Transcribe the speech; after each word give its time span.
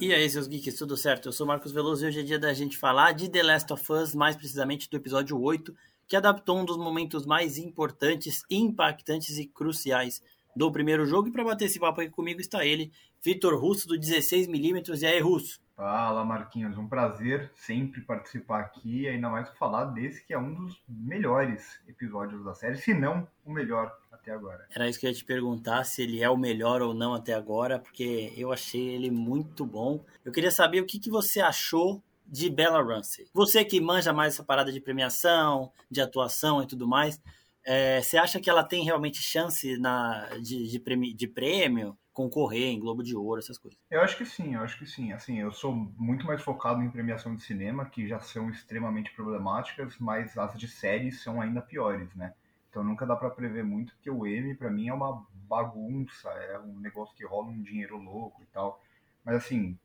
E 0.00 0.14
aí, 0.14 0.30
seus 0.30 0.46
geeks, 0.46 0.76
tudo 0.76 0.96
certo? 0.96 1.26
Eu 1.26 1.32
sou 1.32 1.44
Marcos 1.44 1.72
Veloso 1.72 2.04
e 2.04 2.08
hoje 2.08 2.20
é 2.20 2.22
dia 2.22 2.38
da 2.38 2.54
gente 2.54 2.78
falar 2.78 3.10
de 3.10 3.28
The 3.28 3.42
Last 3.42 3.72
of 3.72 3.92
Us, 3.92 4.14
mais 4.14 4.36
precisamente 4.36 4.88
do 4.88 4.96
episódio 4.96 5.36
8, 5.40 5.74
que 6.06 6.14
adaptou 6.14 6.56
um 6.56 6.64
dos 6.64 6.76
momentos 6.76 7.26
mais 7.26 7.58
importantes, 7.58 8.44
impactantes 8.48 9.38
e 9.38 9.46
cruciais 9.46 10.22
do 10.54 10.70
primeiro 10.70 11.04
jogo. 11.04 11.26
E 11.26 11.32
para 11.32 11.42
bater 11.42 11.64
esse 11.64 11.80
papo 11.80 12.00
aqui 12.00 12.10
comigo 12.10 12.40
está 12.40 12.64
ele, 12.64 12.92
Vitor 13.24 13.60
Russo, 13.60 13.88
do 13.88 13.96
16mm. 13.96 15.02
E 15.02 15.04
aí, 15.04 15.18
Russo? 15.18 15.60
Fala, 15.74 16.24
Marquinhos. 16.24 16.78
Um 16.78 16.86
prazer 16.86 17.50
sempre 17.56 18.00
participar 18.00 18.60
aqui, 18.60 19.08
ainda 19.08 19.28
mais 19.28 19.48
falar 19.58 19.86
desse 19.86 20.24
que 20.24 20.32
é 20.32 20.38
um 20.38 20.54
dos 20.54 20.80
melhores 20.88 21.80
episódios 21.88 22.44
da 22.44 22.54
série, 22.54 22.76
se 22.76 22.94
não 22.94 23.26
o 23.44 23.52
melhor 23.52 23.92
até 24.28 24.30
agora. 24.30 24.66
Era 24.70 24.88
isso 24.88 25.00
que 25.00 25.06
eu 25.06 25.10
ia 25.10 25.16
te 25.16 25.24
perguntar, 25.24 25.84
se 25.84 26.02
ele 26.02 26.22
é 26.22 26.28
o 26.28 26.36
melhor 26.36 26.82
ou 26.82 26.92
não 26.92 27.14
até 27.14 27.32
agora, 27.32 27.78
porque 27.78 28.32
eu 28.36 28.52
achei 28.52 28.88
ele 28.88 29.10
muito 29.10 29.64
bom. 29.64 30.04
Eu 30.24 30.32
queria 30.32 30.50
saber 30.50 30.80
o 30.80 30.86
que, 30.86 30.98
que 30.98 31.10
você 31.10 31.40
achou 31.40 32.02
de 32.26 32.50
Bella 32.50 32.82
Ramsey. 32.82 33.26
Você 33.32 33.64
que 33.64 33.80
manja 33.80 34.12
mais 34.12 34.34
essa 34.34 34.44
parada 34.44 34.70
de 34.70 34.80
premiação, 34.80 35.72
de 35.90 36.00
atuação 36.00 36.62
e 36.62 36.66
tudo 36.66 36.86
mais, 36.86 37.20
é, 37.64 38.02
você 38.02 38.18
acha 38.18 38.38
que 38.38 38.50
ela 38.50 38.62
tem 38.62 38.84
realmente 38.84 39.22
chance 39.22 39.78
na, 39.78 40.28
de, 40.42 40.68
de, 40.68 40.78
prêmio, 40.78 41.14
de 41.14 41.26
prêmio? 41.26 41.96
concorrer 42.18 42.70
em 42.70 42.80
Globo 42.80 43.00
de 43.00 43.14
Ouro, 43.14 43.38
essas 43.38 43.56
coisas. 43.56 43.78
Eu 43.88 44.00
acho 44.00 44.18
que 44.18 44.26
sim, 44.26 44.56
eu 44.56 44.62
acho 44.62 44.76
que 44.76 44.84
sim. 44.84 45.12
Assim, 45.12 45.38
eu 45.38 45.52
sou 45.52 45.72
muito 45.72 46.26
mais 46.26 46.42
focado 46.42 46.82
em 46.82 46.90
premiação 46.90 47.32
de 47.36 47.44
cinema, 47.44 47.86
que 47.86 48.08
já 48.08 48.18
são 48.18 48.50
extremamente 48.50 49.12
problemáticas, 49.12 49.96
mas 50.00 50.36
as 50.36 50.58
de 50.58 50.66
séries 50.66 51.22
são 51.22 51.40
ainda 51.40 51.62
piores, 51.62 52.12
né? 52.16 52.34
Então 52.70 52.84
nunca 52.84 53.06
dá 53.06 53.16
para 53.16 53.30
prever 53.30 53.64
muito, 53.64 53.94
porque 53.94 54.10
o 54.10 54.26
M 54.26 54.54
para 54.54 54.70
mim 54.70 54.88
é 54.88 54.94
uma 54.94 55.26
bagunça, 55.48 56.28
é 56.30 56.58
um 56.58 56.78
negócio 56.78 57.14
que 57.16 57.24
rola 57.24 57.48
um 57.48 57.62
dinheiro 57.62 57.96
louco 57.96 58.42
e 58.42 58.46
tal. 58.46 58.82
Mas 59.24 59.36
assim, 59.36 59.78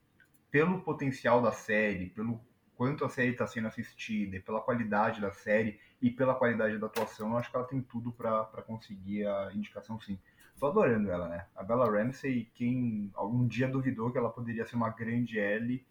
pelo 0.52 0.82
potencial 0.82 1.42
da 1.42 1.52
série, 1.52 2.10
pelo 2.10 2.40
quanto 2.76 3.06
a 3.06 3.10
série 3.10 3.32
está 3.32 3.48
sendo 3.48 3.68
assistida, 3.68 4.40
pela 4.42 4.62
qualidade 4.62 5.22
da 5.22 5.32
série 5.32 5.80
e 6.02 6.12
pela 6.12 6.36
qualidade 6.36 6.78
da 6.78 6.88
atuação, 6.88 7.32
eu 7.32 7.38
acho 7.38 7.50
que 7.50 7.56
ela 7.56 7.66
tem 7.66 7.82
tudo 7.82 8.12
para 8.12 8.62
conseguir 8.68 9.26
a 9.26 9.52
indicação 9.54 10.00
sim. 10.00 10.20
Tô 10.60 10.68
adorando 10.68 11.12
ela, 11.12 11.28
né? 11.28 11.46
A 11.56 11.64
Bella 11.64 11.90
Ramsey, 11.90 12.50
quem 12.54 13.12
algum 13.16 13.48
dia 13.48 13.68
duvidou 13.68 14.12
que 14.12 14.18
ela 14.18 14.30
poderia 14.30 14.66
ser 14.66 14.76
uma 14.76 14.90
grande 14.90 15.40
L, 15.40 15.86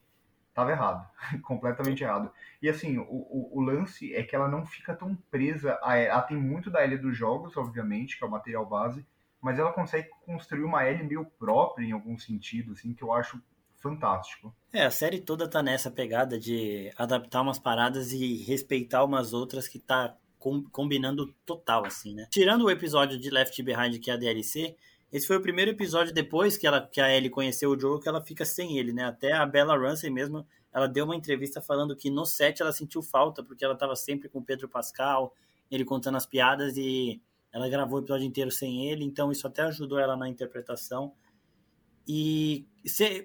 tava 0.55 0.71
errado. 0.71 1.09
completamente 1.43 2.03
errado. 2.03 2.31
E 2.61 2.69
assim, 2.69 2.99
o, 2.99 3.05
o, 3.05 3.51
o, 3.59 3.61
lance 3.61 4.15
é 4.15 4.23
que 4.23 4.35
ela 4.35 4.49
não 4.49 4.65
fica 4.65 4.95
tão 4.95 5.15
presa. 5.31 5.79
A, 5.83 5.97
ela 5.97 6.23
tem 6.23 6.37
muito 6.37 6.71
da 6.71 6.83
L 6.83 6.97
dos 6.99 7.17
jogos, 7.17 7.57
obviamente, 7.57 8.19
que 8.19 8.25
é 8.25 8.27
o 8.27 8.31
material 8.31 8.67
base, 8.67 9.05
mas 9.41 9.59
ela 9.59 9.73
consegue 9.73 10.09
construir 10.25 10.65
uma 10.65 10.85
L 10.85 11.03
meio 11.05 11.25
própria 11.39 11.85
em 11.85 11.93
algum 11.93 12.19
sentido, 12.19 12.73
assim, 12.73 12.95
que 12.95 13.03
eu 13.03 13.13
acho 13.13 13.43
fantástico. 13.77 14.55
É, 14.73 14.85
a 14.85 14.91
série 14.91 15.21
toda 15.21 15.49
tá 15.49 15.63
nessa 15.63 15.91
pegada 15.91 16.39
de 16.39 16.93
adaptar 16.97 17.43
umas 17.43 17.59
paradas 17.59 18.13
e 18.13 18.37
respeitar 18.45 19.05
umas 19.05 19.33
outras 19.33 19.67
que 19.67 19.79
tá 19.79 20.17
com, 20.39 20.63
combinando 20.71 21.35
total, 21.45 21.85
assim, 21.85 22.15
né? 22.15 22.27
Tirando 22.31 22.65
o 22.65 22.71
episódio 22.71 23.19
de 23.19 23.29
Left 23.29 23.61
Behind, 23.63 23.99
que 23.99 24.11
é 24.11 24.15
a 24.15 24.17
DLC, 24.17 24.77
esse 25.13 25.27
foi 25.27 25.37
o 25.37 25.43
primeiro 25.43 25.71
episódio 25.71 26.15
depois 26.15 26.57
que, 26.57 26.67
ela, 26.67 26.81
que 26.81 26.99
a 26.99 27.15
Ellie 27.15 27.29
conheceu 27.29 27.71
o 27.71 27.79
Joe 27.79 28.01
que 28.01 28.09
ela 28.09 28.23
fica 28.23 28.47
sem 28.47 28.79
ele, 28.79 28.95
né? 28.95 29.05
Até 29.05 29.33
a 29.33 29.45
Bella 29.45 29.77
Ramsey 29.77 30.11
mesmo, 30.11 30.47
ela 30.73 30.87
deu 30.87 31.05
uma 31.05 31.15
entrevista 31.15 31.61
falando 31.61 31.95
que 31.95 32.09
no 32.09 32.25
set 32.25 32.63
ela 32.63 32.73
sentiu 32.73 33.03
falta, 33.03 33.45
porque 33.45 33.63
ela 33.63 33.75
estava 33.75 33.95
sempre 33.95 34.31
com 34.31 34.39
o 34.39 34.45
Pedro 34.45 34.69
Pascal, 34.71 35.35
ele 35.71 35.85
contando 35.85 36.17
as 36.17 36.25
piadas 36.25 36.79
e 36.79 37.21
ela 37.53 37.69
gravou 37.69 37.99
o 37.99 38.03
episódio 38.03 38.27
inteiro 38.27 38.51
sem 38.51 38.87
ele, 38.87 39.05
então 39.05 39.31
isso 39.31 39.47
até 39.47 39.63
ajudou 39.63 39.99
ela 39.99 40.17
na 40.17 40.29
interpretação. 40.29 41.13
E 42.09 42.67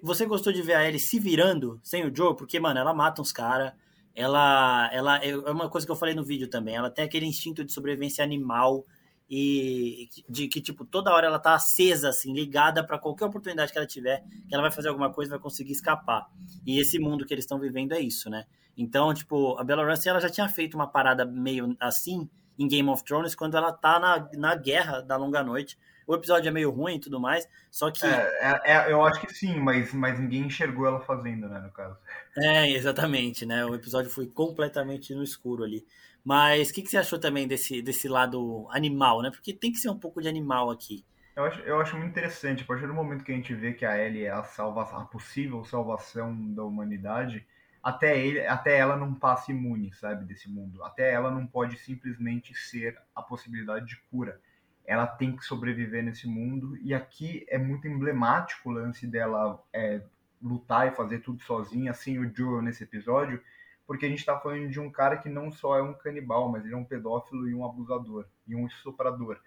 você 0.02 0.26
gostou 0.26 0.52
de 0.52 0.60
ver 0.60 0.74
a 0.74 0.86
Ellie 0.86 1.00
se 1.00 1.18
virando 1.18 1.80
sem 1.82 2.06
o 2.06 2.14
Joe? 2.14 2.36
Porque, 2.36 2.60
mano, 2.60 2.78
ela 2.78 2.92
mata 2.92 3.22
uns 3.22 3.32
caras, 3.32 3.72
ela, 4.14 4.90
ela 4.92 5.16
é 5.24 5.34
uma 5.50 5.70
coisa 5.70 5.86
que 5.86 5.90
eu 5.90 5.96
falei 5.96 6.14
no 6.14 6.22
vídeo 6.22 6.48
também. 6.48 6.76
Ela 6.76 6.90
tem 6.90 7.04
aquele 7.04 7.24
instinto 7.24 7.64
de 7.64 7.72
sobrevivência 7.72 8.22
animal 8.22 8.84
e 9.28 10.08
de 10.28 10.48
que 10.48 10.60
tipo 10.60 10.84
toda 10.84 11.12
hora 11.12 11.26
ela 11.26 11.38
tá 11.38 11.54
acesa 11.54 12.08
assim, 12.08 12.32
ligada 12.32 12.84
para 12.84 12.98
qualquer 12.98 13.26
oportunidade 13.26 13.72
que 13.72 13.78
ela 13.78 13.86
tiver, 13.86 14.24
que 14.48 14.54
ela 14.54 14.62
vai 14.62 14.70
fazer 14.70 14.88
alguma 14.88 15.12
coisa, 15.12 15.30
vai 15.30 15.38
conseguir 15.38 15.72
escapar. 15.72 16.26
E 16.66 16.80
esse 16.80 16.98
mundo 16.98 17.26
que 17.26 17.34
eles 17.34 17.44
estão 17.44 17.58
vivendo 17.58 17.92
é 17.92 18.00
isso, 18.00 18.30
né? 18.30 18.44
Então, 18.76 19.12
tipo, 19.12 19.58
a 19.58 19.64
Bella 19.64 19.84
Ramsey 19.84 20.08
ela 20.10 20.20
já 20.20 20.30
tinha 20.30 20.48
feito 20.48 20.74
uma 20.74 20.86
parada 20.86 21.24
meio 21.24 21.76
assim 21.80 22.28
em 22.58 22.66
Game 22.66 22.88
of 22.88 23.04
Thrones 23.04 23.34
quando 23.34 23.56
ela 23.56 23.72
tá 23.72 23.98
na, 23.98 24.28
na 24.34 24.54
guerra 24.54 25.00
da 25.00 25.16
longa 25.16 25.42
noite 25.42 25.78
o 26.08 26.14
episódio 26.14 26.48
é 26.48 26.50
meio 26.50 26.70
ruim 26.70 26.96
e 26.96 27.00
tudo 27.00 27.20
mais, 27.20 27.46
só 27.70 27.90
que. 27.90 28.06
É, 28.06 28.62
é, 28.64 28.72
é, 28.72 28.92
eu 28.92 29.04
acho 29.04 29.20
que 29.20 29.30
sim, 29.30 29.60
mas, 29.60 29.92
mas 29.92 30.18
ninguém 30.18 30.46
enxergou 30.46 30.86
ela 30.86 31.00
fazendo, 31.00 31.46
né, 31.46 31.60
no 31.60 31.70
caso. 31.70 31.98
É, 32.34 32.70
exatamente, 32.70 33.44
né? 33.44 33.62
O 33.66 33.74
episódio 33.74 34.10
foi 34.10 34.26
completamente 34.26 35.14
no 35.14 35.22
escuro 35.22 35.64
ali. 35.64 35.86
Mas 36.28 36.68
o 36.68 36.74
que, 36.74 36.82
que 36.82 36.90
você 36.90 36.98
achou 36.98 37.18
também 37.18 37.48
desse, 37.48 37.80
desse 37.80 38.06
lado 38.06 38.68
animal, 38.70 39.22
né? 39.22 39.30
Porque 39.30 39.50
tem 39.50 39.72
que 39.72 39.78
ser 39.78 39.88
um 39.88 39.98
pouco 39.98 40.20
de 40.20 40.28
animal 40.28 40.70
aqui. 40.70 41.02
Eu 41.34 41.44
acho, 41.44 41.60
eu 41.60 41.80
acho 41.80 41.96
muito 41.96 42.10
interessante, 42.10 42.64
a 42.64 42.66
partir 42.66 42.86
do 42.86 42.92
momento 42.92 43.24
que 43.24 43.32
a 43.32 43.34
gente 43.34 43.54
vê 43.54 43.72
que 43.72 43.86
a 43.86 43.98
Ellie 43.98 44.24
é 44.24 44.30
a, 44.30 44.40
a 44.40 45.04
possível 45.10 45.64
salvação 45.64 46.52
da 46.52 46.62
humanidade, 46.62 47.46
até, 47.82 48.22
ele, 48.22 48.46
até 48.46 48.76
ela 48.76 48.94
não 48.94 49.14
passa 49.14 49.52
imune, 49.52 49.90
sabe, 49.94 50.26
desse 50.26 50.50
mundo. 50.50 50.84
Até 50.84 51.10
ela 51.10 51.30
não 51.30 51.46
pode 51.46 51.78
simplesmente 51.78 52.54
ser 52.54 52.98
a 53.16 53.22
possibilidade 53.22 53.86
de 53.86 53.96
cura 54.10 54.38
ela 54.84 55.06
tem 55.06 55.36
que 55.36 55.44
sobreviver 55.44 56.02
nesse 56.02 56.26
mundo. 56.26 56.74
E 56.78 56.94
aqui 56.94 57.44
é 57.50 57.58
muito 57.58 57.86
emblemático 57.86 58.70
o 58.70 58.72
lance 58.72 59.06
dela 59.06 59.62
é, 59.70 60.00
lutar 60.42 60.88
e 60.88 60.96
fazer 60.96 61.18
tudo 61.18 61.42
sozinha, 61.42 61.90
assim 61.90 62.18
o 62.18 62.34
Joel 62.34 62.62
nesse 62.62 62.84
episódio, 62.84 63.42
porque 63.88 64.04
a 64.04 64.08
gente 64.10 64.18
está 64.18 64.38
falando 64.38 64.68
de 64.68 64.78
um 64.78 64.90
cara 64.90 65.16
que 65.16 65.30
não 65.30 65.50
só 65.50 65.78
é 65.78 65.82
um 65.82 65.94
canibal, 65.94 66.46
mas 66.50 66.62
ele 66.62 66.74
é 66.74 66.76
um 66.76 66.84
pedófilo 66.84 67.48
e 67.48 67.54
um 67.54 67.64
abusador, 67.64 68.26
e 68.46 68.54
um 68.54 68.66
estuprador. 68.66 69.40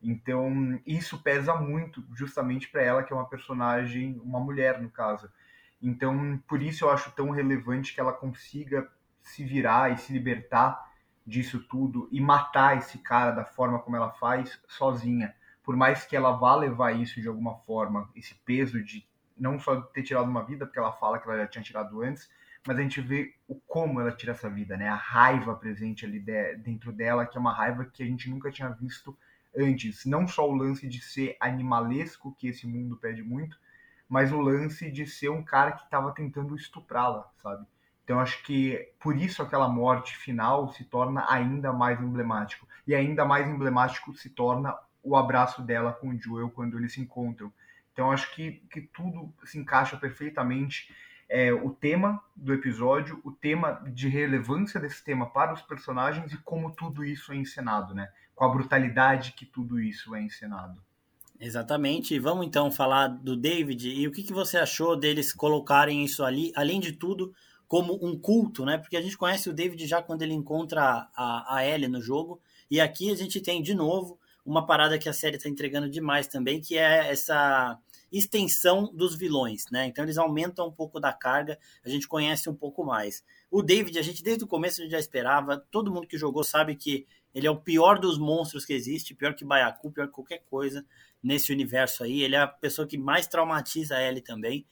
Então, 0.00 0.80
isso 0.86 1.20
pesa 1.20 1.56
muito 1.56 2.04
justamente 2.14 2.68
para 2.68 2.80
ela, 2.80 3.02
que 3.02 3.12
é 3.12 3.16
uma 3.16 3.28
personagem, 3.28 4.20
uma 4.22 4.38
mulher 4.38 4.80
no 4.80 4.88
caso. 4.88 5.28
Então, 5.82 6.40
por 6.46 6.62
isso 6.62 6.84
eu 6.84 6.90
acho 6.90 7.10
tão 7.10 7.30
relevante 7.30 7.92
que 7.92 7.98
ela 7.98 8.12
consiga 8.12 8.88
se 9.20 9.44
virar 9.44 9.92
e 9.92 9.98
se 9.98 10.12
libertar 10.12 10.92
disso 11.26 11.58
tudo 11.68 12.08
e 12.12 12.20
matar 12.20 12.78
esse 12.78 12.98
cara 12.98 13.32
da 13.32 13.44
forma 13.44 13.80
como 13.80 13.96
ela 13.96 14.12
faz 14.12 14.62
sozinha. 14.68 15.34
Por 15.64 15.74
mais 15.74 16.04
que 16.04 16.14
ela 16.14 16.30
vá 16.30 16.54
levar 16.54 16.92
isso 16.92 17.20
de 17.20 17.26
alguma 17.26 17.56
forma, 17.66 18.08
esse 18.14 18.36
peso 18.46 18.80
de 18.80 19.04
não 19.36 19.58
só 19.58 19.80
ter 19.80 20.04
tirado 20.04 20.30
uma 20.30 20.44
vida, 20.44 20.66
porque 20.66 20.78
ela 20.78 20.92
fala 20.92 21.18
que 21.18 21.28
ela 21.28 21.38
já 21.38 21.48
tinha 21.48 21.64
tirado 21.64 22.00
antes, 22.00 22.30
mas 22.66 22.78
a 22.78 22.82
gente 22.82 23.00
vê 23.00 23.34
o 23.46 23.54
como 23.66 24.00
ela 24.00 24.12
tira 24.12 24.32
essa 24.32 24.48
vida, 24.48 24.76
né? 24.76 24.88
A 24.88 24.94
raiva 24.94 25.54
presente 25.54 26.04
ali 26.04 26.20
de, 26.20 26.56
dentro 26.56 26.92
dela, 26.92 27.26
que 27.26 27.36
é 27.36 27.40
uma 27.40 27.52
raiva 27.52 27.84
que 27.84 28.02
a 28.02 28.06
gente 28.06 28.28
nunca 28.28 28.50
tinha 28.50 28.68
visto 28.68 29.16
antes. 29.56 30.04
Não 30.04 30.26
só 30.26 30.48
o 30.48 30.54
lance 30.54 30.86
de 30.88 31.00
ser 31.00 31.36
animalesco, 31.40 32.34
que 32.38 32.48
esse 32.48 32.66
mundo 32.66 32.96
pede 32.96 33.22
muito, 33.22 33.58
mas 34.08 34.32
o 34.32 34.40
lance 34.40 34.90
de 34.90 35.06
ser 35.06 35.28
um 35.30 35.42
cara 35.42 35.72
que 35.72 35.84
estava 35.84 36.12
tentando 36.12 36.56
estuprá-la, 36.56 37.30
sabe? 37.42 37.66
Então 38.04 38.20
acho 38.20 38.42
que 38.42 38.90
por 38.98 39.14
isso 39.16 39.42
aquela 39.42 39.68
morte 39.68 40.16
final 40.16 40.72
se 40.72 40.82
torna 40.82 41.26
ainda 41.30 41.74
mais 41.74 42.00
emblemático. 42.00 42.66
E 42.86 42.94
ainda 42.94 43.22
mais 43.26 43.46
emblemático 43.46 44.14
se 44.14 44.30
torna 44.30 44.74
o 45.02 45.14
abraço 45.14 45.60
dela 45.60 45.92
com 45.92 46.08
o 46.08 46.18
Joel 46.18 46.48
quando 46.48 46.78
eles 46.78 46.94
se 46.94 47.02
encontram. 47.02 47.52
Então 47.92 48.10
acho 48.10 48.34
que, 48.34 48.62
que 48.70 48.80
tudo 48.80 49.30
se 49.44 49.58
encaixa 49.58 49.94
perfeitamente. 49.96 50.90
É, 51.28 51.52
o 51.52 51.70
tema 51.70 52.22
do 52.34 52.54
episódio, 52.54 53.20
o 53.22 53.30
tema 53.30 53.82
de 53.92 54.08
relevância 54.08 54.80
desse 54.80 55.04
tema 55.04 55.26
para 55.26 55.52
os 55.52 55.62
personagens 55.62 56.32
e 56.32 56.38
como 56.38 56.70
tudo 56.70 57.04
isso 57.04 57.32
é 57.32 57.36
encenado, 57.36 57.94
né? 57.94 58.08
Com 58.34 58.44
a 58.44 58.48
brutalidade 58.48 59.32
que 59.32 59.44
tudo 59.44 59.78
isso 59.78 60.14
é 60.14 60.22
encenado. 60.22 60.80
Exatamente. 61.40 62.18
Vamos 62.18 62.46
então 62.46 62.70
falar 62.70 63.08
do 63.08 63.36
David 63.36 63.88
e 63.88 64.08
o 64.08 64.12
que, 64.12 64.22
que 64.22 64.32
você 64.32 64.58
achou 64.58 64.96
deles 64.96 65.32
colocarem 65.32 66.04
isso 66.04 66.24
ali, 66.24 66.52
além 66.56 66.80
de 66.80 66.92
tudo, 66.92 67.32
como 67.68 67.98
um 68.02 68.18
culto, 68.18 68.64
né? 68.64 68.78
Porque 68.78 68.96
a 68.96 69.02
gente 69.02 69.16
conhece 69.16 69.48
o 69.48 69.52
David 69.52 69.86
já 69.86 70.02
quando 70.02 70.22
ele 70.22 70.34
encontra 70.34 71.08
a, 71.14 71.56
a 71.56 71.66
Ellie 71.66 71.88
no 71.88 72.00
jogo. 72.00 72.40
E 72.70 72.80
aqui 72.80 73.10
a 73.10 73.14
gente 73.14 73.40
tem 73.40 73.62
de 73.62 73.74
novo 73.74 74.18
uma 74.44 74.66
parada 74.66 74.98
que 74.98 75.08
a 75.08 75.12
série 75.12 75.36
está 75.36 75.48
entregando 75.48 75.88
demais 75.90 76.26
também, 76.26 76.60
que 76.60 76.76
é 76.76 77.10
essa 77.10 77.78
extensão 78.10 78.90
dos 78.92 79.14
vilões, 79.14 79.64
né? 79.70 79.86
Então 79.86 80.04
eles 80.04 80.18
aumentam 80.18 80.68
um 80.68 80.72
pouco 80.72 80.98
da 80.98 81.12
carga, 81.12 81.58
a 81.84 81.88
gente 81.88 82.08
conhece 82.08 82.48
um 82.48 82.54
pouco 82.54 82.84
mais. 82.84 83.22
O 83.50 83.62
David, 83.62 83.98
a 83.98 84.02
gente 84.02 84.22
desde 84.22 84.44
o 84.44 84.46
começo 84.46 84.80
a 84.80 84.84
gente 84.84 84.92
já 84.92 84.98
esperava, 84.98 85.58
todo 85.70 85.92
mundo 85.92 86.06
que 86.06 86.18
jogou 86.18 86.44
sabe 86.44 86.76
que 86.76 87.06
ele 87.34 87.46
é 87.46 87.50
o 87.50 87.60
pior 87.60 87.98
dos 87.98 88.18
monstros 88.18 88.64
que 88.64 88.72
existe, 88.72 89.14
pior 89.14 89.34
que 89.34 89.44
Baiacu, 89.44 89.92
pior 89.92 90.06
que 90.06 90.14
qualquer 90.14 90.42
coisa 90.50 90.84
nesse 91.22 91.52
universo 91.52 92.02
aí. 92.02 92.22
Ele 92.22 92.34
é 92.34 92.40
a 92.40 92.46
pessoa 92.46 92.86
que 92.86 92.96
mais 92.96 93.26
traumatiza 93.26 93.96
a 93.96 94.02
Ellie 94.02 94.22
também. 94.22 94.66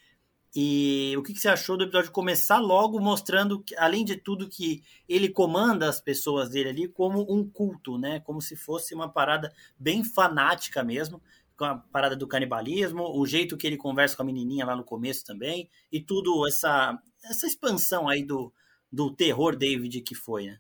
E 0.59 1.15
o 1.19 1.23
que, 1.23 1.35
que, 1.35 1.39
você 1.39 1.51
achou 1.51 1.77
do 1.77 1.85
episódio 1.85 2.11
começar 2.11 2.59
logo 2.59 2.99
mostrando, 2.99 3.63
que, 3.63 3.77
além 3.77 4.07
de 4.07 4.17
tudo, 4.17 4.49
que 4.49 4.83
ele 5.07 5.29
comanda 5.29 5.87
as 5.87 6.01
pessoas 6.01 6.49
dele 6.49 6.71
ali 6.71 6.89
como 6.89 7.31
um 7.31 7.47
culto, 7.47 7.99
né? 7.99 8.21
Como 8.21 8.41
se 8.41 8.57
fosse 8.57 8.95
uma 8.95 9.07
parada 9.07 9.53
bem 9.79 10.03
fanática 10.03 10.83
mesmo. 10.83 11.21
Com 11.57 11.65
a 11.65 11.77
parada 11.77 12.17
do 12.17 12.29
canibalismo, 12.29 13.03
o 13.19 13.27
jeito 13.27 13.57
que 13.57 13.67
ele 13.67 13.77
conversa 13.77 14.17
com 14.17 14.23
a 14.23 14.27
menininha 14.27 14.67
lá 14.67 14.77
no 14.77 14.85
começo 14.85 15.25
também, 15.25 15.69
e 15.91 16.01
tudo 16.01 16.47
essa, 16.47 16.99
essa 17.25 17.47
expansão 17.47 18.09
aí 18.09 18.25
do, 18.25 18.53
do 18.93 19.15
terror 19.15 19.57
David 19.57 20.01
que 20.03 20.15
foi, 20.15 20.47
né? 20.47 20.59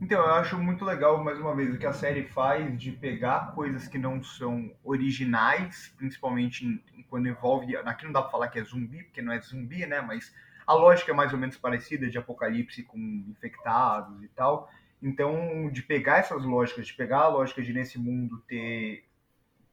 Então, 0.00 0.20
eu 0.20 0.34
acho 0.34 0.56
muito 0.56 0.84
legal, 0.84 1.22
mais 1.24 1.40
uma 1.40 1.56
vez, 1.56 1.74
o 1.74 1.78
que 1.78 1.86
a 1.86 1.92
série 1.92 2.22
faz 2.22 2.80
de 2.80 2.92
pegar 2.92 3.52
coisas 3.52 3.88
que 3.88 3.98
não 3.98 4.22
são 4.22 4.72
originais, 4.84 5.92
principalmente 5.96 6.80
quando 7.10 7.26
envolve. 7.26 7.76
Aqui 7.76 8.04
não 8.04 8.12
dá 8.12 8.22
pra 8.22 8.30
falar 8.30 8.48
que 8.48 8.60
é 8.60 8.64
zumbi, 8.64 9.02
porque 9.02 9.20
não 9.20 9.32
é 9.32 9.40
zumbi, 9.40 9.84
né? 9.86 10.00
Mas 10.00 10.32
a 10.64 10.72
lógica 10.74 11.10
é 11.10 11.14
mais 11.14 11.32
ou 11.32 11.38
menos 11.38 11.56
parecida 11.56 12.08
de 12.08 12.16
apocalipse 12.16 12.84
com 12.84 12.96
infectados 13.28 14.22
e 14.22 14.28
tal. 14.28 14.70
Então, 15.02 15.68
de 15.72 15.82
pegar 15.82 16.18
essas 16.18 16.44
lógicas, 16.44 16.86
de 16.86 16.94
pegar 16.94 17.22
a 17.22 17.28
lógica 17.28 17.60
de 17.60 17.72
nesse 17.72 17.98
mundo 17.98 18.38
ter 18.46 19.04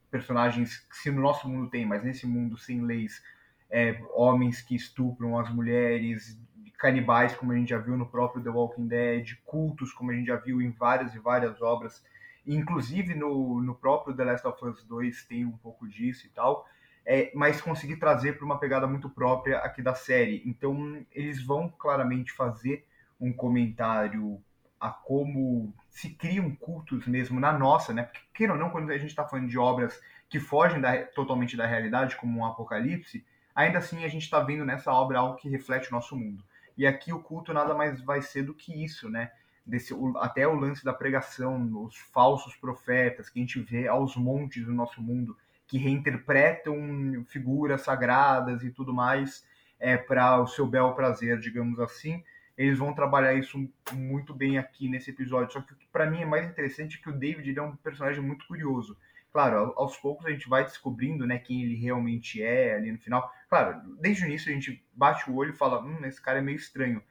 personagens 0.10 0.80
que 0.80 0.98
se 0.98 1.12
no 1.12 1.22
nosso 1.22 1.48
mundo 1.48 1.70
tem, 1.70 1.86
mas 1.86 2.04
nesse 2.04 2.26
mundo 2.26 2.58
sem 2.58 2.82
leis, 2.82 3.24
é, 3.70 4.00
homens 4.14 4.62
que 4.62 4.76
estupram 4.76 5.38
as 5.38 5.50
mulheres, 5.50 6.40
canibais, 6.78 7.36
como 7.36 7.52
a 7.52 7.56
gente 7.56 7.70
já 7.70 7.78
viu 7.78 7.98
no 7.98 8.06
próprio 8.06 8.44
The 8.44 8.50
Walking 8.50 8.88
Dead, 8.88 9.38
cultos, 9.46 9.94
como 9.94 10.12
a 10.12 10.14
gente 10.14 10.28
já 10.28 10.36
viu 10.36 10.62
em 10.62 10.72
várias 10.72 11.14
e 11.16 11.20
várias 11.20 11.62
obras, 11.62 12.04
inclusive 12.46 13.16
no, 13.16 13.62
no 13.62 13.76
próprio 13.76 14.16
The 14.16 14.24
Last 14.24 14.48
of 14.48 14.66
Us 14.66 14.84
2 14.84 15.26
tem 15.26 15.46
um 15.46 15.58
pouco 15.58 15.88
disso 15.88 16.28
e 16.28 16.30
tal, 16.30 16.68
é, 17.06 17.32
mas 17.36 17.62
conseguir 17.62 17.98
trazer 17.98 18.38
para 18.38 18.46
uma 18.46 18.60
pegada 18.60 18.88
muito 18.88 19.10
própria 19.10 19.60
aqui 19.60 19.82
da 19.82 19.94
série. 19.94 20.42
Então, 20.46 21.06
eles 21.12 21.44
vão 21.44 21.70
claramente 21.70 22.32
fazer 22.32 22.86
um 23.20 23.32
comentário 23.32 24.42
a 24.86 24.92
como 24.92 25.74
se 25.90 26.10
criam 26.10 26.54
cultos 26.56 27.08
mesmo 27.08 27.40
na 27.40 27.52
nossa, 27.52 27.94
né? 27.94 28.04
Porque, 28.04 28.20
queira 28.34 28.54
ou 28.54 28.60
não, 28.60 28.70
quando 28.70 28.92
a 28.92 28.98
gente 28.98 29.10
está 29.10 29.26
falando 29.26 29.48
de 29.48 29.58
obras 29.58 30.00
que 30.30 30.40
fogem 30.40 30.82
da, 30.82 31.04
totalmente 31.06 31.56
da 31.56 31.66
realidade, 31.66 32.16
como 32.16 32.40
um 32.40 32.46
apocalipse, 32.46 33.26
ainda 33.56 33.80
assim 33.80 34.04
a 34.04 34.08
gente 34.08 34.24
está 34.24 34.40
vendo 34.40 34.66
nessa 34.66 34.92
obra 34.92 35.20
algo 35.20 35.38
que 35.38 35.50
reflete 35.50 35.90
o 35.90 35.94
nosso 35.94 36.16
mundo. 36.16 36.44
E 36.78 36.86
aqui 36.86 37.14
o 37.14 37.22
culto 37.22 37.54
nada 37.54 37.74
mais 37.74 38.02
vai 38.02 38.22
ser 38.22 38.44
do 38.44 38.54
que 38.54 38.84
isso, 38.84 39.10
né? 39.10 39.32
Desse, 39.66 39.94
o, 39.94 40.18
até 40.18 40.48
o 40.48 40.54
lance 40.54 40.84
da 40.84 40.94
pregação, 40.94 41.84
os 41.84 41.98
falsos 41.98 42.56
profetas 42.56 43.30
que 43.30 43.40
a 43.40 43.42
gente 43.42 43.60
vê 43.60 43.88
aos 43.88 44.16
montes 44.16 44.66
do 44.66 44.74
nosso 44.74 45.02
mundo, 45.02 45.36
que 45.68 45.78
reinterpretam 45.78 47.26
figuras 47.28 47.82
sagradas 47.82 48.64
e 48.64 48.70
tudo 48.70 48.94
mais 48.94 49.44
é, 49.80 49.98
para 49.98 50.42
o 50.42 50.48
seu 50.48 50.68
bel 50.68 50.94
prazer, 50.94 51.40
digamos 51.40 51.80
assim. 51.80 52.24
Eles 52.58 52.80
vão 52.80 52.94
trabalhar 52.94 53.34
isso 53.34 53.58
muito 53.94 54.34
bem 54.34 54.58
aqui 54.58 54.88
nesse 54.90 55.12
episódio. 55.12 55.52
Só 55.52 55.62
que 55.62 55.74
para 55.92 56.10
mim 56.10 56.22
é 56.22 56.26
mais 56.26 56.48
interessante 56.48 57.02
que 57.02 57.10
o 57.10 57.18
David 57.18 57.58
é 57.58 57.62
um 57.62 57.76
personagem 57.76 58.22
muito 58.22 58.48
curioso 58.48 58.98
claro, 59.36 59.74
aos 59.76 59.98
poucos 59.98 60.26
a 60.26 60.32
gente 60.32 60.48
vai 60.48 60.64
descobrindo, 60.64 61.28
né, 61.28 61.38
quem 61.38 61.62
ele 61.62 61.76
realmente 61.76 62.42
é 62.42 62.74
ali 62.74 62.90
no 62.90 62.98
final. 62.98 63.30
Claro, 63.50 63.82
desde 64.00 64.24
o 64.24 64.28
início 64.28 64.50
a 64.50 64.54
gente 64.54 64.82
bate 64.94 65.30
o 65.30 65.36
olho 65.36 65.50
e 65.50 65.58
fala, 65.58 65.84
hum, 65.84 66.06
esse 66.06 66.22
cara 66.22 66.40
é 66.40 66.42
meio 66.42 66.56
estranho. 66.56 67.04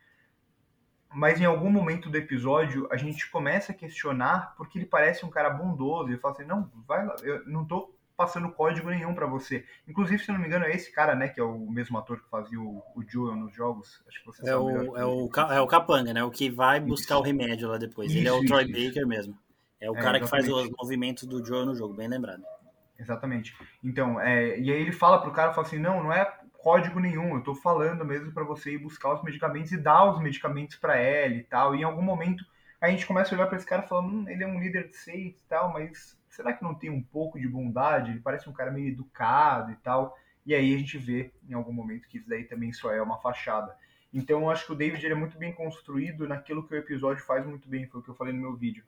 Mas 1.13 1.39
em 1.39 1.45
algum 1.45 1.69
momento 1.69 2.09
do 2.09 2.17
episódio 2.17 2.89
a 2.91 2.97
gente 2.97 3.31
começa 3.31 3.73
a 3.73 3.75
questionar 3.75 4.55
porque 4.57 4.79
ele 4.79 4.87
parece 4.87 5.27
um 5.27 5.29
cara 5.29 5.51
bondoso. 5.51 6.09
Ele 6.09 6.17
fala 6.17 6.33
assim, 6.33 6.47
não, 6.47 6.73
vai 6.89 7.05
lá, 7.05 7.15
eu 7.23 7.47
não 7.47 7.67
tô 7.67 7.95
passando 8.17 8.51
código 8.53 8.91
nenhum 8.91 9.15
para 9.15 9.27
você. 9.27 9.65
Inclusive, 9.89 10.23
se 10.23 10.33
não 10.33 10.39
me 10.39 10.47
engano, 10.47 10.65
é 10.65 10.75
esse 10.75 10.93
cara, 10.93 11.15
né, 11.15 11.29
que 11.29 11.41
é 11.41 11.43
o 11.43 11.59
mesmo 11.71 11.99
ator 11.99 12.21
que 12.21 12.29
fazia 12.29 12.61
o, 12.61 12.83
o 12.95 13.03
Joel 13.07 13.37
nos 13.37 13.55
jogos. 13.55 14.03
Acho 14.09 14.21
que 14.21 14.27
você 14.27 14.49
é 14.49 14.57
o, 14.57 14.97
é 14.97 15.05
o, 15.05 15.31
é 15.53 15.61
o 15.61 15.67
Capanga, 15.67 16.13
né, 16.13 16.23
o 16.23 16.31
que 16.31 16.51
vai 16.51 16.81
buscar 16.81 17.15
isso. 17.15 17.23
o 17.23 17.25
remédio 17.25 17.69
lá 17.69 17.79
depois. 17.79 18.11
Isso, 18.11 18.19
ele 18.19 18.29
é 18.29 18.33
o 18.33 18.39
isso, 18.39 18.47
Troy 18.47 18.67
Baker 18.67 19.07
mesmo. 19.07 19.37
É 19.81 19.91
o 19.91 19.97
é, 19.97 20.01
cara 20.01 20.21
que 20.21 20.27
faz 20.27 20.49
os 20.49 20.71
movimentos 20.79 21.25
do 21.25 21.45
Joe 21.45 21.67
no 21.67 21.75
jogo, 21.75 21.95
bem 21.95 22.09
lembrado. 22.09 22.43
Exatamente. 22.99 23.55
Então, 23.83 24.21
é, 24.21 24.59
e 24.59 24.73
aí 24.73 24.81
ele 24.81 24.93
fala 24.93 25.21
pro 25.21 25.33
cara, 25.33 25.53
fala 25.53 25.67
assim, 25.67 25.79
não, 25.79 26.03
não 26.03 26.13
é 26.13 26.25
código 26.59 26.99
nenhum, 26.99 27.35
eu 27.35 27.43
tô 27.43 27.55
falando 27.55 28.05
mesmo 28.07 28.33
para 28.33 28.43
você 28.43 28.73
ir 28.73 28.79
buscar 28.79 29.13
os 29.13 29.23
medicamentos 29.23 29.71
e 29.73 29.77
dar 29.77 30.11
os 30.11 30.19
medicamentos 30.23 30.77
para 30.77 30.97
ela 30.97 31.35
e 31.35 31.43
tal. 31.43 31.75
E 31.75 31.81
em 31.81 31.85
algum 31.85 32.01
momento 32.01 32.45
a 32.81 32.89
gente 32.89 33.07
começa 33.07 33.35
a 33.35 33.39
olhar 33.39 33.47
para 33.47 33.57
esse 33.57 33.67
cara 33.67 33.83
falando, 33.83 34.09
hum, 34.09 34.29
ele 34.29 34.45
é 34.45 34.47
um 34.47 34.59
líder 34.59 34.89
de 34.89 34.97
seita 34.97 35.39
e 35.39 35.49
tal, 35.49 35.73
mas 35.73 36.17
será 36.35 36.53
que 36.53 36.63
não 36.63 36.75
tem 36.75 36.91
um 36.91 37.03
pouco 37.03 37.39
de 37.39 37.49
bondade? 37.49 38.11
Ele 38.11 38.21
parece 38.21 38.49
um 38.49 38.53
cara 38.53 38.71
meio 38.71 38.89
educado 38.89 39.71
e 39.71 39.77
tal. 39.77 40.17
E 40.45 40.55
aí 40.55 40.75
a 40.75 40.79
gente 40.79 40.99
vê 40.99 41.33
em 41.49 41.55
algum 41.55 41.73
momento 41.73 42.09
que 42.09 42.19
isso 42.19 42.29
daí 42.29 42.45
também 42.45 42.73
só 42.73 42.93
é 42.93 43.01
uma 43.01 43.19
fachada. 43.19 43.75
Então 44.13 44.41
eu 44.41 44.51
acho 44.51 44.67
que 44.67 44.73
o 44.73 44.77
David 44.77 45.05
ele 45.05 45.15
é 45.15 45.17
muito 45.17 45.39
bem 45.39 45.53
construído 45.53 46.27
naquilo 46.27 46.67
que 46.67 46.75
o 46.75 46.79
episódio 46.79 47.25
faz 47.25 47.47
muito 47.47 47.69
bem, 47.69 47.87
foi 47.87 48.01
o 48.01 48.05
que 48.05 48.11
eu 48.11 48.15
falei 48.15 48.33
no 48.33 48.41
meu 48.41 48.55
vídeo 48.55 48.85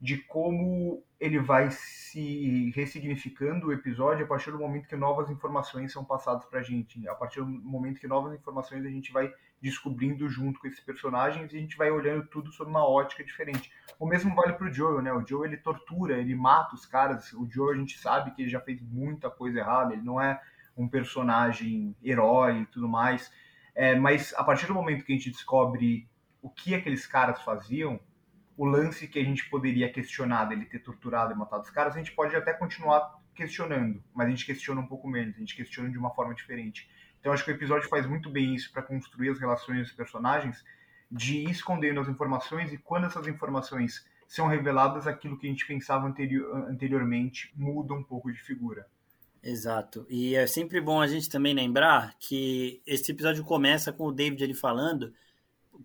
de 0.00 0.18
como 0.18 1.02
ele 1.18 1.38
vai 1.38 1.70
se 1.70 2.70
ressignificando 2.74 3.68
o 3.68 3.72
episódio 3.72 4.24
a 4.24 4.28
partir 4.28 4.50
do 4.50 4.58
momento 4.58 4.88
que 4.88 4.96
novas 4.96 5.30
informações 5.30 5.92
são 5.92 6.04
passadas 6.04 6.44
para 6.44 6.60
a 6.60 6.62
gente. 6.62 7.08
A 7.08 7.14
partir 7.14 7.40
do 7.40 7.46
momento 7.46 8.00
que 8.00 8.06
novas 8.06 8.34
informações 8.34 8.84
a 8.84 8.90
gente 8.90 9.10
vai 9.10 9.32
descobrindo 9.60 10.28
junto 10.28 10.60
com 10.60 10.66
esses 10.66 10.80
personagens 10.80 11.52
e 11.52 11.56
a 11.56 11.60
gente 11.60 11.76
vai 11.76 11.90
olhando 11.90 12.26
tudo 12.26 12.52
sob 12.52 12.70
uma 12.70 12.86
ótica 12.86 13.24
diferente. 13.24 13.72
O 13.98 14.06
mesmo 14.06 14.34
vale 14.34 14.52
para 14.52 14.68
o 14.68 14.72
Joe, 14.72 15.02
né? 15.02 15.12
O 15.12 15.26
Joe 15.26 15.46
ele 15.46 15.56
tortura, 15.56 16.18
ele 16.18 16.34
mata 16.34 16.74
os 16.74 16.84
caras. 16.84 17.32
O 17.32 17.48
Joe 17.50 17.74
a 17.74 17.78
gente 17.78 17.98
sabe 17.98 18.32
que 18.32 18.42
ele 18.42 18.50
já 18.50 18.60
fez 18.60 18.80
muita 18.82 19.30
coisa 19.30 19.58
errada, 19.58 19.94
ele 19.94 20.02
não 20.02 20.20
é 20.20 20.40
um 20.76 20.86
personagem 20.88 21.96
herói 22.02 22.60
e 22.60 22.66
tudo 22.66 22.88
mais. 22.88 23.32
É, 23.74 23.94
mas 23.94 24.34
a 24.34 24.44
partir 24.44 24.66
do 24.66 24.74
momento 24.74 25.04
que 25.04 25.12
a 25.12 25.16
gente 25.16 25.30
descobre 25.30 26.08
o 26.42 26.50
que 26.50 26.74
aqueles 26.74 27.06
caras 27.06 27.42
faziam, 27.42 27.98
o 28.56 28.64
lance 28.64 29.08
que 29.08 29.18
a 29.18 29.24
gente 29.24 29.48
poderia 29.50 29.92
questionar 29.92 30.46
dele 30.46 30.64
ter 30.64 30.78
torturado 30.78 31.32
e 31.32 31.36
matado 31.36 31.62
os 31.62 31.70
caras, 31.70 31.94
a 31.94 31.98
gente 31.98 32.12
pode 32.12 32.34
até 32.34 32.52
continuar 32.52 33.20
questionando, 33.34 34.02
mas 34.14 34.26
a 34.26 34.30
gente 34.30 34.46
questiona 34.46 34.80
um 34.80 34.86
pouco 34.86 35.06
menos, 35.06 35.36
a 35.36 35.38
gente 35.38 35.54
questiona 35.54 35.90
de 35.90 35.98
uma 35.98 36.10
forma 36.10 36.34
diferente. 36.34 36.88
Então 37.26 37.34
acho 37.34 37.44
que 37.44 37.50
o 37.50 37.54
episódio 37.54 37.88
faz 37.88 38.06
muito 38.06 38.30
bem 38.30 38.54
isso 38.54 38.70
para 38.70 38.82
construir 38.82 39.30
as 39.30 39.40
relações 39.40 39.88
dos 39.88 39.92
personagens, 39.92 40.64
de 41.10 41.38
ir 41.38 41.50
escondendo 41.50 41.98
as 41.98 42.08
informações 42.08 42.72
e 42.72 42.78
quando 42.78 43.06
essas 43.06 43.26
informações 43.26 44.06
são 44.28 44.46
reveladas, 44.46 45.08
aquilo 45.08 45.36
que 45.36 45.48
a 45.48 45.50
gente 45.50 45.66
pensava 45.66 46.06
anterior, 46.06 46.68
anteriormente 46.70 47.52
muda 47.56 47.94
um 47.94 48.02
pouco 48.04 48.32
de 48.32 48.40
figura. 48.40 48.86
Exato. 49.42 50.06
E 50.08 50.36
é 50.36 50.46
sempre 50.46 50.80
bom 50.80 51.00
a 51.00 51.08
gente 51.08 51.28
também 51.28 51.52
lembrar 51.52 52.14
que 52.16 52.80
esse 52.86 53.10
episódio 53.10 53.42
começa 53.42 53.92
com 53.92 54.04
o 54.04 54.12
David 54.12 54.44
ele 54.44 54.54
falando 54.54 55.12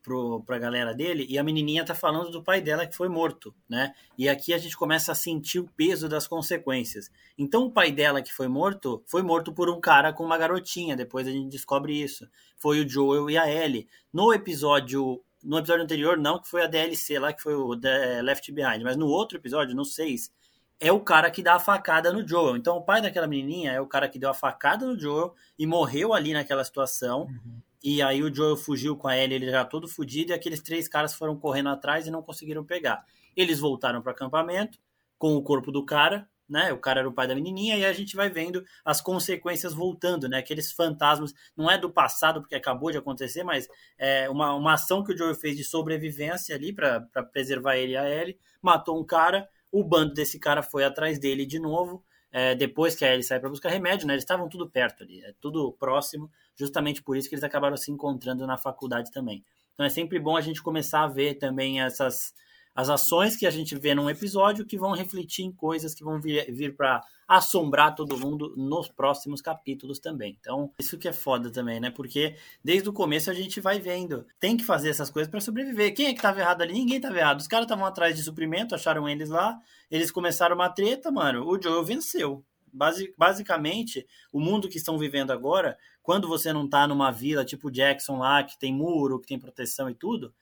pro, 0.02 0.44
pra 0.44 0.58
galera 0.58 0.94
dele, 0.94 1.26
e 1.30 1.38
a 1.38 1.44
menininha 1.44 1.86
tá 1.86 1.96
falando 1.96 2.32
do 2.32 2.44
pai 2.44 2.62
dela 2.62 2.86
que 2.86 2.96
foi 2.96 3.10
morto, 3.10 3.54
né? 3.70 3.94
E 4.18 4.28
aqui 4.30 4.54
a 4.54 4.58
gente 4.58 4.76
começa 4.78 5.12
a 5.12 5.16
sentir 5.16 5.60
o 5.60 5.70
peso 5.76 6.08
das 6.08 6.28
consequências. 6.28 7.12
Então 7.38 7.66
o 7.66 7.72
pai 7.72 7.92
dela 7.92 8.22
que 8.22 8.34
foi 8.34 8.48
morto, 8.48 9.04
foi 9.06 9.22
morto 9.22 9.54
por 9.54 9.70
um 9.70 9.80
cara 9.80 10.14
com 10.14 10.24
uma 10.24 10.38
garotinha, 10.38 10.96
depois 10.96 11.28
a 11.28 11.32
gente 11.32 11.50
descobre 11.50 11.94
isso. 12.00 12.28
Foi 12.58 12.84
o 12.84 12.88
Joel 12.88 13.30
e 13.30 13.38
a 13.38 13.52
Ellie. 13.52 13.88
No 14.14 14.34
episódio 14.34 15.22
no 15.44 15.58
episódio 15.58 15.84
anterior, 15.84 16.18
não, 16.18 16.40
que 16.40 16.48
foi 16.48 16.64
a 16.64 16.68
DLC 16.68 17.18
lá, 17.18 17.34
que 17.34 17.42
foi 17.42 17.56
o 17.56 17.76
The 17.76 18.22
Left 18.22 18.52
Behind, 18.52 18.84
mas 18.84 18.96
no 18.96 19.08
outro 19.08 19.40
episódio, 19.40 19.76
no 19.76 19.84
6, 19.84 20.32
é 20.80 20.92
o 20.92 21.00
cara 21.00 21.30
que 21.30 21.44
dá 21.44 21.56
a 21.56 21.60
facada 21.60 22.12
no 22.12 22.28
Joel. 22.28 22.58
Então 22.58 22.78
o 22.78 22.82
pai 22.82 23.02
daquela 23.02 23.28
menininha 23.28 23.72
é 23.72 23.80
o 23.80 23.88
cara 23.88 24.10
que 24.10 24.18
deu 24.18 24.30
a 24.30 24.34
facada 24.34 24.86
no 24.86 25.00
Joel 25.00 25.34
e 25.58 25.68
morreu 25.68 26.14
ali 26.14 26.34
naquela 26.34 26.64
situação. 26.64 27.22
Uhum. 27.22 27.62
E 27.84 28.02
aí 28.02 28.22
o 28.22 28.34
Joel 28.34 28.56
fugiu 28.56 28.96
com 28.96 29.08
a 29.08 29.18
Ellie, 29.18 29.36
ele 29.36 29.50
já 29.50 29.66
todo 29.66 29.88
fudido, 29.88 30.32
e 30.32 30.36
aqueles 30.36 30.62
três 30.62 30.88
caras 30.88 31.14
foram 31.14 31.36
correndo 31.36 31.70
atrás 31.70 32.06
e 32.06 32.12
não 32.12 32.22
conseguiram 32.22 32.64
pegar. 32.64 33.04
Eles 33.36 33.60
voltaram 33.60 34.02
para 34.02 34.12
o 34.12 34.14
acampamento 34.14 34.78
com 35.18 35.36
o 35.36 35.42
corpo 35.42 35.72
do 35.72 35.84
cara, 35.84 36.30
né? 36.48 36.72
O 36.74 36.78
cara 36.78 37.00
era 37.00 37.10
o 37.10 37.14
pai 37.14 37.28
da 37.28 37.34
menininha, 37.34 37.78
e 37.78 37.86
a 37.86 37.94
gente 37.94 38.16
vai 38.16 38.30
vendo 38.30 38.64
as 38.84 39.02
consequências 39.02 39.74
voltando, 39.74 40.28
né? 40.30 40.38
Aqueles 40.38 40.72
fantasmas, 40.72 41.34
não 41.56 41.72
é 41.72 41.78
do 41.78 41.90
passado, 41.90 42.42
porque 42.42 42.56
acabou 42.56 42.92
de 42.92 42.98
acontecer, 42.98 43.44
mas 43.44 43.68
é 43.98 44.30
uma, 44.30 44.54
uma 44.54 44.74
ação 44.74 45.04
que 45.04 45.14
o 45.14 45.18
Joel 45.18 45.34
fez 45.34 45.58
de 45.58 45.64
sobrevivência 45.64 46.56
ali 46.56 46.74
para 46.74 47.02
preservar 47.32 47.78
ele 47.78 47.94
e 47.94 47.98
a 47.98 48.08
Ellie, 48.08 48.38
matou 48.62 49.00
um 49.00 49.04
cara, 49.04 49.48
o 49.72 49.84
bando 49.84 50.14
desse 50.14 50.38
cara 50.38 50.62
foi 50.62 50.84
atrás 50.84 51.18
dele 51.18 51.46
de 51.46 51.58
novo, 51.58 52.04
é, 52.32 52.54
depois 52.54 52.96
que 52.96 53.06
a 53.06 53.12
Ellie 53.12 53.24
sai 53.24 53.40
para 53.40 53.50
buscar 53.50 53.70
remédio, 53.70 54.06
né? 54.06 54.14
Eles 54.14 54.24
estavam 54.24 54.48
tudo 54.48 54.70
perto 54.70 55.04
ali, 55.04 55.24
é 55.24 55.34
tudo 55.40 55.72
próximo 55.80 56.30
justamente 56.56 57.02
por 57.02 57.18
isso 57.18 57.28
que 57.28 57.36
eles 57.36 57.44
acabaram 57.44 57.78
se 57.78 57.92
encontrando 57.92 58.46
na 58.46 58.58
faculdade 58.58 59.12
também. 59.12 59.44
Então 59.74 59.86
é 59.86 59.90
sempre 59.90 60.20
bom 60.20 60.36
a 60.36 60.42
gente 60.42 60.62
começar 60.62 61.04
a 61.04 61.08
ver 61.08 61.36
também 61.36 61.82
essas 61.82 62.34
as 62.74 62.90
ações 62.90 63.36
que 63.36 63.46
a 63.46 63.52
gente 63.52 63.78
vê 63.78 63.94
num 63.94 64.10
episódio 64.10 64.66
que 64.66 64.78
vão 64.78 64.94
refletir 64.94 65.44
em 65.44 65.52
coisas 65.52 65.94
que 65.94 66.04
vão 66.04 66.20
vir, 66.22 66.50
vir 66.54 66.76
para 66.76 67.02
assombrar 67.28 67.96
todo 67.96 68.18
mundo 68.18 68.54
nos 68.58 68.90
próximos 68.90 69.42
capítulos 69.42 70.00
também. 70.00 70.38
Então, 70.40 70.72
isso 70.80 70.98
que 70.98 71.08
é 71.08 71.14
foda 71.14 71.52
também, 71.52 71.80
né? 71.80 71.90
Porque 71.90 72.36
desde 72.64 72.88
o 72.90 72.94
começo 72.94 73.30
a 73.30 73.34
gente 73.34 73.60
vai 73.60 73.80
vendo, 73.80 74.26
tem 74.40 74.58
que 74.58 74.64
fazer 74.64 74.90
essas 74.90 75.10
coisas 75.10 75.30
para 75.30 75.42
sobreviver. 75.42 75.94
Quem 75.94 76.08
é 76.08 76.14
que 76.14 76.22
tava 76.22 76.40
errado 76.40 76.62
ali? 76.62 76.74
Ninguém 76.74 77.00
tava 77.00 77.18
errado. 77.18 77.40
Os 77.40 77.48
caras 77.48 77.66
estavam 77.66 77.86
atrás 77.86 78.16
de 78.16 78.24
suprimento, 78.24 78.76
acharam 78.76 79.08
eles 79.08 79.30
lá, 79.30 79.60
eles 79.90 80.12
começaram 80.12 80.56
uma 80.56 80.70
treta, 80.70 81.12
mano. 81.12 81.46
O 81.48 81.62
Joe 81.62 81.86
venceu. 81.86 82.44
Basi 82.74 83.14
basicamente, 83.18 84.06
o 84.32 84.40
mundo 84.40 84.70
que 84.70 84.78
estão 84.78 84.98
vivendo 84.98 85.32
agora, 85.32 85.78
quando 86.02 86.28
você 86.28 86.52
não 86.52 86.66
está 86.66 86.88
numa 86.88 87.12
vila 87.12 87.46
tipo 87.46 87.72
Jackson 87.72 88.18
lá, 88.18 88.44
que 88.44 88.58
tem 88.58 88.74
muro, 88.74 89.20
que 89.20 89.28
tem 89.28 89.40
proteção 89.40 89.90
e 89.90 89.96
tudo, 89.96 90.34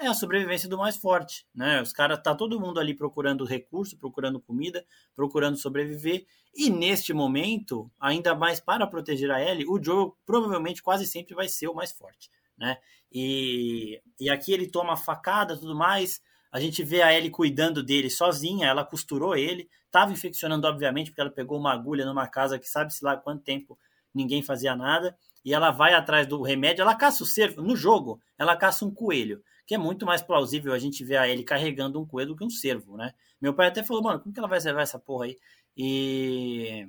é 0.00 0.06
a 0.06 0.14
sobrevivência 0.14 0.66
do 0.68 0.78
mais 0.78 0.96
forte, 0.96 1.46
né? 1.54 1.82
Os 1.82 1.92
caras 1.92 2.22
tá 2.22 2.34
todo 2.34 2.58
mundo 2.58 2.80
ali 2.80 2.94
procurando 2.94 3.44
recurso, 3.44 3.98
procurando 3.98 4.40
comida, 4.40 4.84
procurando 5.14 5.58
sobreviver, 5.58 6.26
e 6.54 6.70
neste 6.70 7.12
momento, 7.12 7.90
ainda 8.00 8.34
mais 8.34 8.60
para 8.60 8.86
proteger 8.86 9.30
a 9.30 9.40
Ellie, 9.42 9.66
o 9.68 9.82
Joe 9.82 10.10
provavelmente 10.24 10.82
quase 10.82 11.06
sempre 11.06 11.34
vai 11.34 11.48
ser 11.48 11.68
o 11.68 11.74
mais 11.74 11.92
forte, 11.92 12.30
né? 12.56 12.78
E, 13.12 14.00
e 14.18 14.30
aqui 14.30 14.52
ele 14.52 14.68
toma 14.68 14.96
facada, 14.96 15.56
tudo 15.56 15.76
mais. 15.76 16.22
A 16.50 16.58
gente 16.58 16.82
vê 16.82 17.02
a 17.02 17.12
Ellie 17.12 17.30
cuidando 17.30 17.82
dele 17.82 18.08
sozinha, 18.08 18.66
ela 18.66 18.84
costurou 18.84 19.36
ele, 19.36 19.68
tava 19.90 20.12
infeccionando 20.12 20.66
obviamente 20.66 21.10
porque 21.10 21.20
ela 21.20 21.30
pegou 21.30 21.58
uma 21.58 21.72
agulha 21.72 22.04
numa 22.04 22.26
casa 22.26 22.58
que 22.58 22.68
sabe-se 22.68 23.04
lá 23.04 23.16
quanto 23.16 23.42
tempo 23.42 23.78
ninguém 24.14 24.42
fazia 24.42 24.74
nada, 24.74 25.16
e 25.44 25.54
ela 25.54 25.70
vai 25.70 25.94
atrás 25.94 26.26
do 26.26 26.42
remédio, 26.42 26.82
ela 26.82 26.94
caça 26.94 27.22
o 27.22 27.26
cervo, 27.26 27.62
no 27.62 27.76
jogo, 27.76 28.20
ela 28.36 28.56
caça 28.56 28.84
um 28.84 28.90
coelho 28.90 29.42
que 29.70 29.74
é 29.76 29.78
muito 29.78 30.04
mais 30.04 30.20
plausível 30.20 30.72
a 30.72 30.80
gente 30.80 31.04
ver 31.04 31.22
ele 31.28 31.44
carregando 31.44 32.00
um 32.00 32.04
coelho 32.04 32.30
do 32.30 32.36
que 32.36 32.44
um 32.44 32.50
cervo, 32.50 32.96
né? 32.96 33.14
Meu 33.40 33.54
pai 33.54 33.68
até 33.68 33.84
falou, 33.84 34.02
mano, 34.02 34.18
como 34.18 34.34
que 34.34 34.40
ela 34.40 34.48
vai 34.48 34.58
levar 34.58 34.82
essa 34.82 34.98
porra 34.98 35.26
aí? 35.26 35.38
E, 35.76 36.88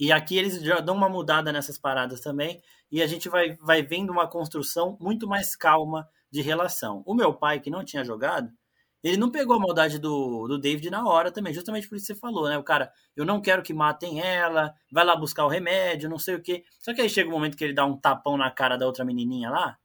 e 0.00 0.10
aqui 0.10 0.38
eles 0.38 0.62
já 0.62 0.80
dão 0.80 0.96
uma 0.96 1.10
mudada 1.10 1.52
nessas 1.52 1.76
paradas 1.76 2.22
também, 2.22 2.62
e 2.90 3.02
a 3.02 3.06
gente 3.06 3.28
vai, 3.28 3.54
vai 3.56 3.82
vendo 3.82 4.10
uma 4.10 4.26
construção 4.26 4.96
muito 4.98 5.28
mais 5.28 5.54
calma 5.54 6.08
de 6.30 6.40
relação. 6.40 7.02
O 7.04 7.14
meu 7.14 7.34
pai, 7.34 7.60
que 7.60 7.68
não 7.68 7.84
tinha 7.84 8.02
jogado, 8.02 8.50
ele 9.04 9.18
não 9.18 9.30
pegou 9.30 9.54
a 9.54 9.60
maldade 9.60 9.98
do, 9.98 10.48
do 10.48 10.58
David 10.58 10.88
na 10.88 11.06
hora 11.06 11.30
também, 11.30 11.52
justamente 11.52 11.86
por 11.86 11.96
isso 11.96 12.06
que 12.06 12.14
você 12.14 12.18
falou, 12.18 12.48
né? 12.48 12.56
O 12.56 12.64
cara, 12.64 12.90
eu 13.14 13.26
não 13.26 13.40
quero 13.40 13.62
que 13.62 13.74
matem 13.74 14.20
ela, 14.20 14.74
vai 14.90 15.04
lá 15.04 15.14
buscar 15.14 15.44
o 15.44 15.48
remédio, 15.48 16.08
não 16.08 16.18
sei 16.18 16.36
o 16.36 16.42
quê. 16.42 16.64
Só 16.80 16.94
que 16.94 17.02
aí 17.02 17.08
chega 17.10 17.28
o 17.28 17.32
um 17.32 17.34
momento 17.34 17.54
que 17.54 17.62
ele 17.62 17.74
dá 17.74 17.84
um 17.84 17.98
tapão 17.98 18.38
na 18.38 18.50
cara 18.50 18.78
da 18.78 18.86
outra 18.86 19.04
menininha 19.04 19.50
lá, 19.50 19.78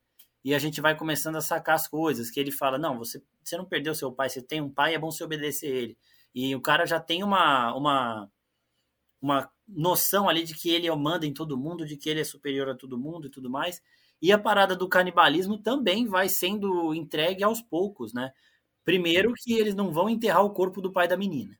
e 0.44 0.56
a 0.56 0.60
gente 0.60 0.80
vai 0.80 0.96
começando 0.96 1.36
a 1.36 1.42
sacar 1.42 1.76
as 1.76 1.86
coisas, 1.86 2.32
que 2.32 2.40
ele 2.40 2.50
fala, 2.50 2.78
não, 2.78 2.98
você, 2.98 3.22
você 3.44 3.58
não 3.58 3.66
perdeu 3.66 3.94
seu 3.94 4.10
pai, 4.10 4.30
você 4.30 4.42
tem 4.42 4.62
um 4.62 4.70
pai, 4.70 4.96
é 4.96 5.00
bom 5.00 5.12
você 5.12 5.22
obedecer 5.22 5.68
ele. 5.68 5.98
E 6.34 6.56
o 6.56 6.62
cara 6.62 6.86
já 6.86 6.98
tem 6.98 7.22
uma, 7.22 7.76
uma, 7.76 8.32
uma 9.22 9.52
noção 9.68 10.30
ali 10.30 10.46
de 10.46 10.56
que 10.56 10.70
ele 10.70 10.90
manda 10.96 11.26
em 11.26 11.34
todo 11.34 11.58
mundo, 11.58 11.86
de 11.86 11.98
que 11.98 12.10
ele 12.10 12.22
é 12.22 12.24
superior 12.24 12.70
a 12.70 12.76
todo 12.76 12.98
mundo 12.98 13.28
e 13.28 13.30
tudo 13.30 13.50
mais. 13.50 13.82
E 14.22 14.32
a 14.32 14.40
parada 14.40 14.76
do 14.76 14.88
canibalismo 14.88 15.58
também 15.58 16.08
vai 16.08 16.30
sendo 16.30 16.94
entregue 16.94 17.44
aos 17.44 17.62
poucos, 17.62 18.14
né? 18.14 18.32
Primeiro 18.84 19.34
que 19.34 19.54
eles 19.54 19.76
não 19.76 19.92
vão 19.92 20.10
enterrar 20.10 20.44
o 20.44 20.52
corpo 20.52 20.82
do 20.82 20.92
pai 20.92 21.08
da 21.08 21.18
menina. 21.18 21.58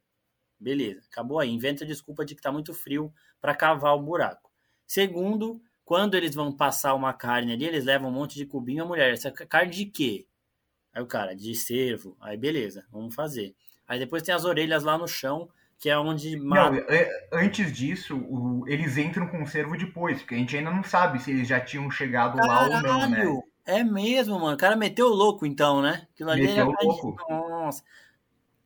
Beleza, 0.60 1.02
acabou 1.12 1.40
aí. 1.40 1.50
Inventa 1.50 1.84
a 1.84 1.88
desculpa 1.88 2.26
de 2.26 2.36
que 2.36 2.42
tá 2.42 2.52
muito 2.52 2.74
frio 2.74 3.14
para 3.40 3.56
cavar 3.56 3.96
o 3.96 4.02
buraco. 4.02 4.52
Segundo, 4.86 5.62
quando 5.86 6.16
eles 6.16 6.36
vão 6.36 6.52
passar 6.52 6.94
uma 6.94 7.14
carne 7.14 7.54
ali, 7.54 7.66
eles 7.66 7.86
levam 7.86 8.10
um 8.10 8.14
monte 8.14 8.36
de 8.36 8.46
cubinho. 8.46 8.84
A 8.84 8.88
mulher, 8.88 9.14
essa 9.14 9.32
carne 9.32 9.72
de 9.72 9.86
quê? 9.86 10.28
Aí 10.94 11.02
o 11.02 11.08
cara, 11.08 11.36
de 11.36 11.56
cervo. 11.56 12.18
Aí 12.20 12.36
beleza, 12.36 12.86
vamos 12.92 13.16
fazer. 13.16 13.56
Aí 13.88 13.98
depois 13.98 14.22
tem 14.22 14.34
as 14.36 14.46
orelhas 14.46 14.84
lá 14.84 14.98
no 14.98 15.08
chão, 15.08 15.50
que 15.80 15.90
é 15.90 15.98
onde. 15.98 16.36
Não, 16.36 16.76
é, 16.76 17.10
antes 17.32 17.72
disso, 17.72 18.18
o, 18.18 18.68
eles 18.68 18.98
entram 18.98 19.28
com 19.28 19.42
o 19.42 19.48
cervo 19.48 19.78
depois, 19.78 20.20
porque 20.20 20.36
a 20.36 20.38
gente 20.38 20.58
ainda 20.58 20.72
não 20.72 20.84
sabe 20.84 21.20
se 21.20 21.32
eles 21.32 21.48
já 21.48 21.60
tinham 21.60 21.90
chegado 21.90 22.38
Caralho, 22.38 22.72
lá 22.72 22.78
ou 22.78 22.84
não, 22.84 23.10
né? 23.10 23.42
É 23.66 23.84
mesmo, 23.84 24.40
mano. 24.40 24.56
O 24.56 24.60
cara 24.60 24.76
meteu 24.76 25.08
o 25.08 25.14
louco 25.14 25.46
então, 25.46 25.82
né? 25.82 26.08
Aquilo 26.14 26.32
ali 26.32 26.48
meteu 26.48 26.68
o 26.68 26.86
louco. 26.86 27.16
Nossa. 27.30 27.84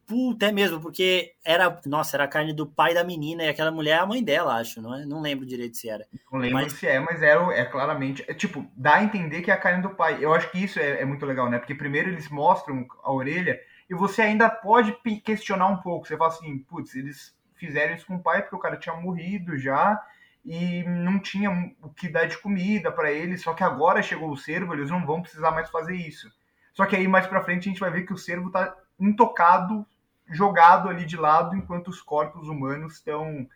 Puta, 0.06 0.48
é 0.48 0.52
mesmo, 0.52 0.82
porque 0.82 1.34
era, 1.46 1.80
nossa, 1.86 2.18
era 2.18 2.26
a 2.26 2.28
carne 2.28 2.52
do 2.52 2.68
pai 2.68 2.94
da 2.94 3.06
menina 3.06 3.44
e 3.44 3.50
aquela 3.50 3.72
mulher 3.72 3.98
é 3.98 4.00
a 4.00 4.06
mãe 4.06 4.22
dela, 4.22 4.56
acho, 4.56 4.82
não 4.82 4.94
é? 4.94 5.06
Não 5.06 5.22
lembro 5.22 5.46
direito 5.46 5.78
se 5.78 5.88
era. 5.90 6.06
Não 6.32 6.40
lembro 6.40 6.62
mas... 6.62 6.74
se 6.74 6.86
é, 6.86 7.00
mas 7.00 7.24
é, 7.24 7.32
é 7.32 7.66
claramente, 7.66 8.24
é, 8.28 8.34
tipo, 8.34 8.70
dá 8.76 8.96
a 8.96 9.04
entender 9.04 9.42
que 9.42 9.50
é 9.50 9.54
a 9.54 9.60
carne 9.60 9.82
do 9.82 9.96
pai. 9.96 10.18
Eu 10.20 10.34
acho 10.34 10.52
que 10.52 10.62
isso 10.62 10.78
é, 10.78 11.02
é 11.02 11.06
muito 11.06 11.26
legal, 11.26 11.50
né? 11.50 11.58
Porque 11.58 11.74
primeiro 11.74 12.10
eles 12.10 12.30
mostram 12.30 12.86
a 13.02 13.12
orelha 13.14 13.60
e 13.90 13.96
você 13.96 14.22
ainda 14.22 14.50
pode 14.50 14.92
questionar 15.24 15.68
um 15.68 15.78
pouco. 15.78 16.06
Você 16.06 16.18
fala 16.18 16.32
assim, 16.32 16.60
putz, 16.60 16.96
eles 16.96 17.34
fizeram 17.56 17.96
isso 17.96 18.06
com 18.06 18.16
o 18.16 18.22
pai 18.22 18.42
porque 18.42 18.56
o 18.56 18.60
cara 18.60 18.76
tinha 18.76 18.96
morrido 18.96 19.58
já 19.58 20.02
e 20.46 20.84
não 20.84 21.20
tinha 21.20 21.50
o 21.82 21.90
que 21.90 22.10
dar 22.10 22.26
de 22.26 22.38
comida 22.38 22.92
para 22.92 23.12
ele, 23.12 23.38
só 23.38 23.54
que 23.54 23.64
agora 23.64 24.04
chegou 24.04 24.30
o 24.32 24.38
cervo, 24.38 24.74
eles 24.74 24.90
não 24.90 25.06
vão 25.06 25.22
precisar 25.22 25.52
mais 25.52 25.70
fazer 25.70 25.96
isso. 25.96 26.30
Só 26.74 26.86
que 26.86 26.96
aí 26.96 27.08
mais 27.08 27.28
para 27.28 27.44
frente 27.44 27.70
a 27.70 27.72
gente 27.72 27.80
vai 27.80 27.92
ver 27.92 28.04
que 28.04 28.14
o 28.14 28.18
cervo 28.18 28.52
tá 28.52 28.76
intocado 29.00 29.86
jogado 30.30 30.90
ali 30.90 31.06
de 31.06 31.18
lado 31.18 31.56
enquanto 31.56 31.90
os 31.90 32.02
corpos 32.02 32.48
humanos 32.48 32.96
estão 32.96 33.48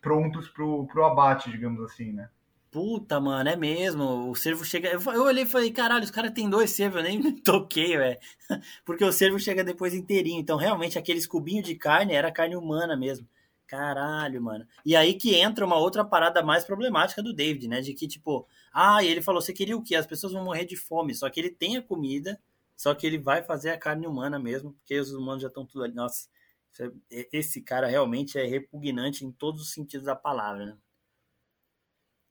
prontos 0.00 0.48
pro, 0.48 0.86
pro 0.86 1.04
abate, 1.04 1.50
digamos 1.50 1.82
assim, 1.84 2.12
né? 2.12 2.28
Puta, 2.70 3.20
mano, 3.20 3.50
é 3.50 3.54
mesmo. 3.54 4.30
O 4.30 4.34
cervo 4.34 4.64
chega. 4.64 4.88
Eu 4.88 5.24
olhei 5.24 5.44
e 5.44 5.46
falei, 5.46 5.70
caralho, 5.70 6.04
os 6.04 6.10
caras 6.10 6.32
têm 6.32 6.48
dois 6.48 6.70
cervos, 6.70 6.96
eu 6.96 7.02
nem 7.02 7.22
me 7.22 7.32
toquei, 7.42 7.98
velho. 7.98 8.18
Porque 8.82 9.04
o 9.04 9.12
cervo 9.12 9.38
chega 9.38 9.62
depois 9.62 9.92
inteirinho. 9.92 10.40
Então, 10.40 10.56
realmente, 10.56 10.98
aqueles 10.98 11.26
cubinhos 11.26 11.66
de 11.66 11.74
carne 11.74 12.14
era 12.14 12.32
carne 12.32 12.56
humana 12.56 12.96
mesmo. 12.96 13.28
Caralho, 13.72 14.42
mano. 14.42 14.66
E 14.84 14.94
aí 14.94 15.14
que 15.14 15.34
entra 15.34 15.64
uma 15.64 15.78
outra 15.78 16.04
parada 16.04 16.42
mais 16.42 16.62
problemática 16.62 17.22
do 17.22 17.32
David, 17.32 17.68
né? 17.68 17.80
De 17.80 17.94
que, 17.94 18.06
tipo, 18.06 18.46
ah, 18.70 19.02
ele 19.02 19.22
falou, 19.22 19.40
você 19.40 19.50
queria 19.50 19.74
o 19.74 19.82
quê? 19.82 19.94
As 19.94 20.06
pessoas 20.06 20.34
vão 20.34 20.44
morrer 20.44 20.66
de 20.66 20.76
fome. 20.76 21.14
Só 21.14 21.30
que 21.30 21.40
ele 21.40 21.48
tem 21.48 21.78
a 21.78 21.82
comida, 21.82 22.38
só 22.76 22.94
que 22.94 23.06
ele 23.06 23.16
vai 23.16 23.42
fazer 23.42 23.70
a 23.70 23.78
carne 23.78 24.06
humana 24.06 24.38
mesmo, 24.38 24.74
porque 24.74 25.00
os 25.00 25.14
humanos 25.14 25.40
já 25.40 25.48
estão 25.48 25.64
tudo 25.64 25.84
ali. 25.84 25.94
Nossa, 25.94 26.28
é, 27.10 27.28
esse 27.32 27.62
cara 27.62 27.86
realmente 27.86 28.38
é 28.38 28.44
repugnante 28.44 29.24
em 29.24 29.32
todos 29.32 29.62
os 29.62 29.72
sentidos 29.72 30.04
da 30.04 30.14
palavra, 30.14 30.66
né? 30.66 30.76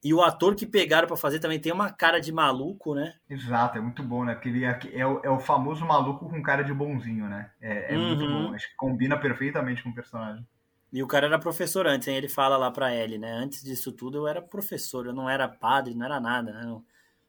E 0.04 0.14
o 0.14 0.22
ator 0.22 0.56
que 0.56 0.68
pegaram 0.68 1.08
para 1.08 1.18
fazer 1.18 1.40
também 1.40 1.60
tem 1.60 1.74
uma 1.74 1.92
cara 1.92 2.20
de 2.20 2.32
maluco, 2.32 2.94
né? 2.94 3.16
Exato, 3.28 3.80
é 3.80 3.82
muito 3.82 4.04
bom, 4.04 4.24
né? 4.24 4.36
Porque 4.36 4.50
ele 4.50 4.64
é, 4.64 4.80
é, 4.94 5.08
o, 5.08 5.22
é 5.24 5.30
o 5.32 5.40
famoso 5.40 5.84
maluco 5.88 6.30
com 6.30 6.40
cara 6.44 6.64
de 6.64 6.74
bonzinho, 6.74 7.28
né? 7.28 7.50
É, 7.60 7.96
é 7.96 7.98
uhum. 7.98 8.08
muito 8.10 8.28
bom, 8.28 8.54
acho 8.54 8.70
que 8.70 8.76
combina 8.76 9.18
perfeitamente 9.20 9.82
com 9.82 9.90
o 9.90 9.96
personagem. 9.96 10.46
E 10.92 11.02
o 11.02 11.08
cara 11.08 11.28
era 11.28 11.40
professor 11.40 11.88
antes, 11.88 12.08
hein? 12.08 12.18
ele 12.18 12.28
fala 12.28 12.58
lá 12.58 12.70
pra 12.70 12.94
Ellie, 12.94 13.18
né? 13.18 13.32
Antes 13.32 13.64
disso 13.64 13.92
tudo 13.94 14.18
eu 14.18 14.28
era 14.28 14.42
professor, 14.42 15.06
eu 15.06 15.14
não 15.14 15.30
era 15.30 15.48
padre, 15.48 15.96
não 15.96 16.06
era 16.06 16.20
nada, 16.20 16.52
né? 16.52 16.82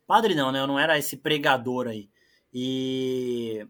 Padre 0.07 0.35
não, 0.35 0.51
né? 0.51 0.61
Eu 0.61 0.67
não 0.67 0.79
era 0.79 0.99
esse 0.99 1.17
pregador 1.17 1.87
aí. 1.87 2.11
E, 2.53 3.67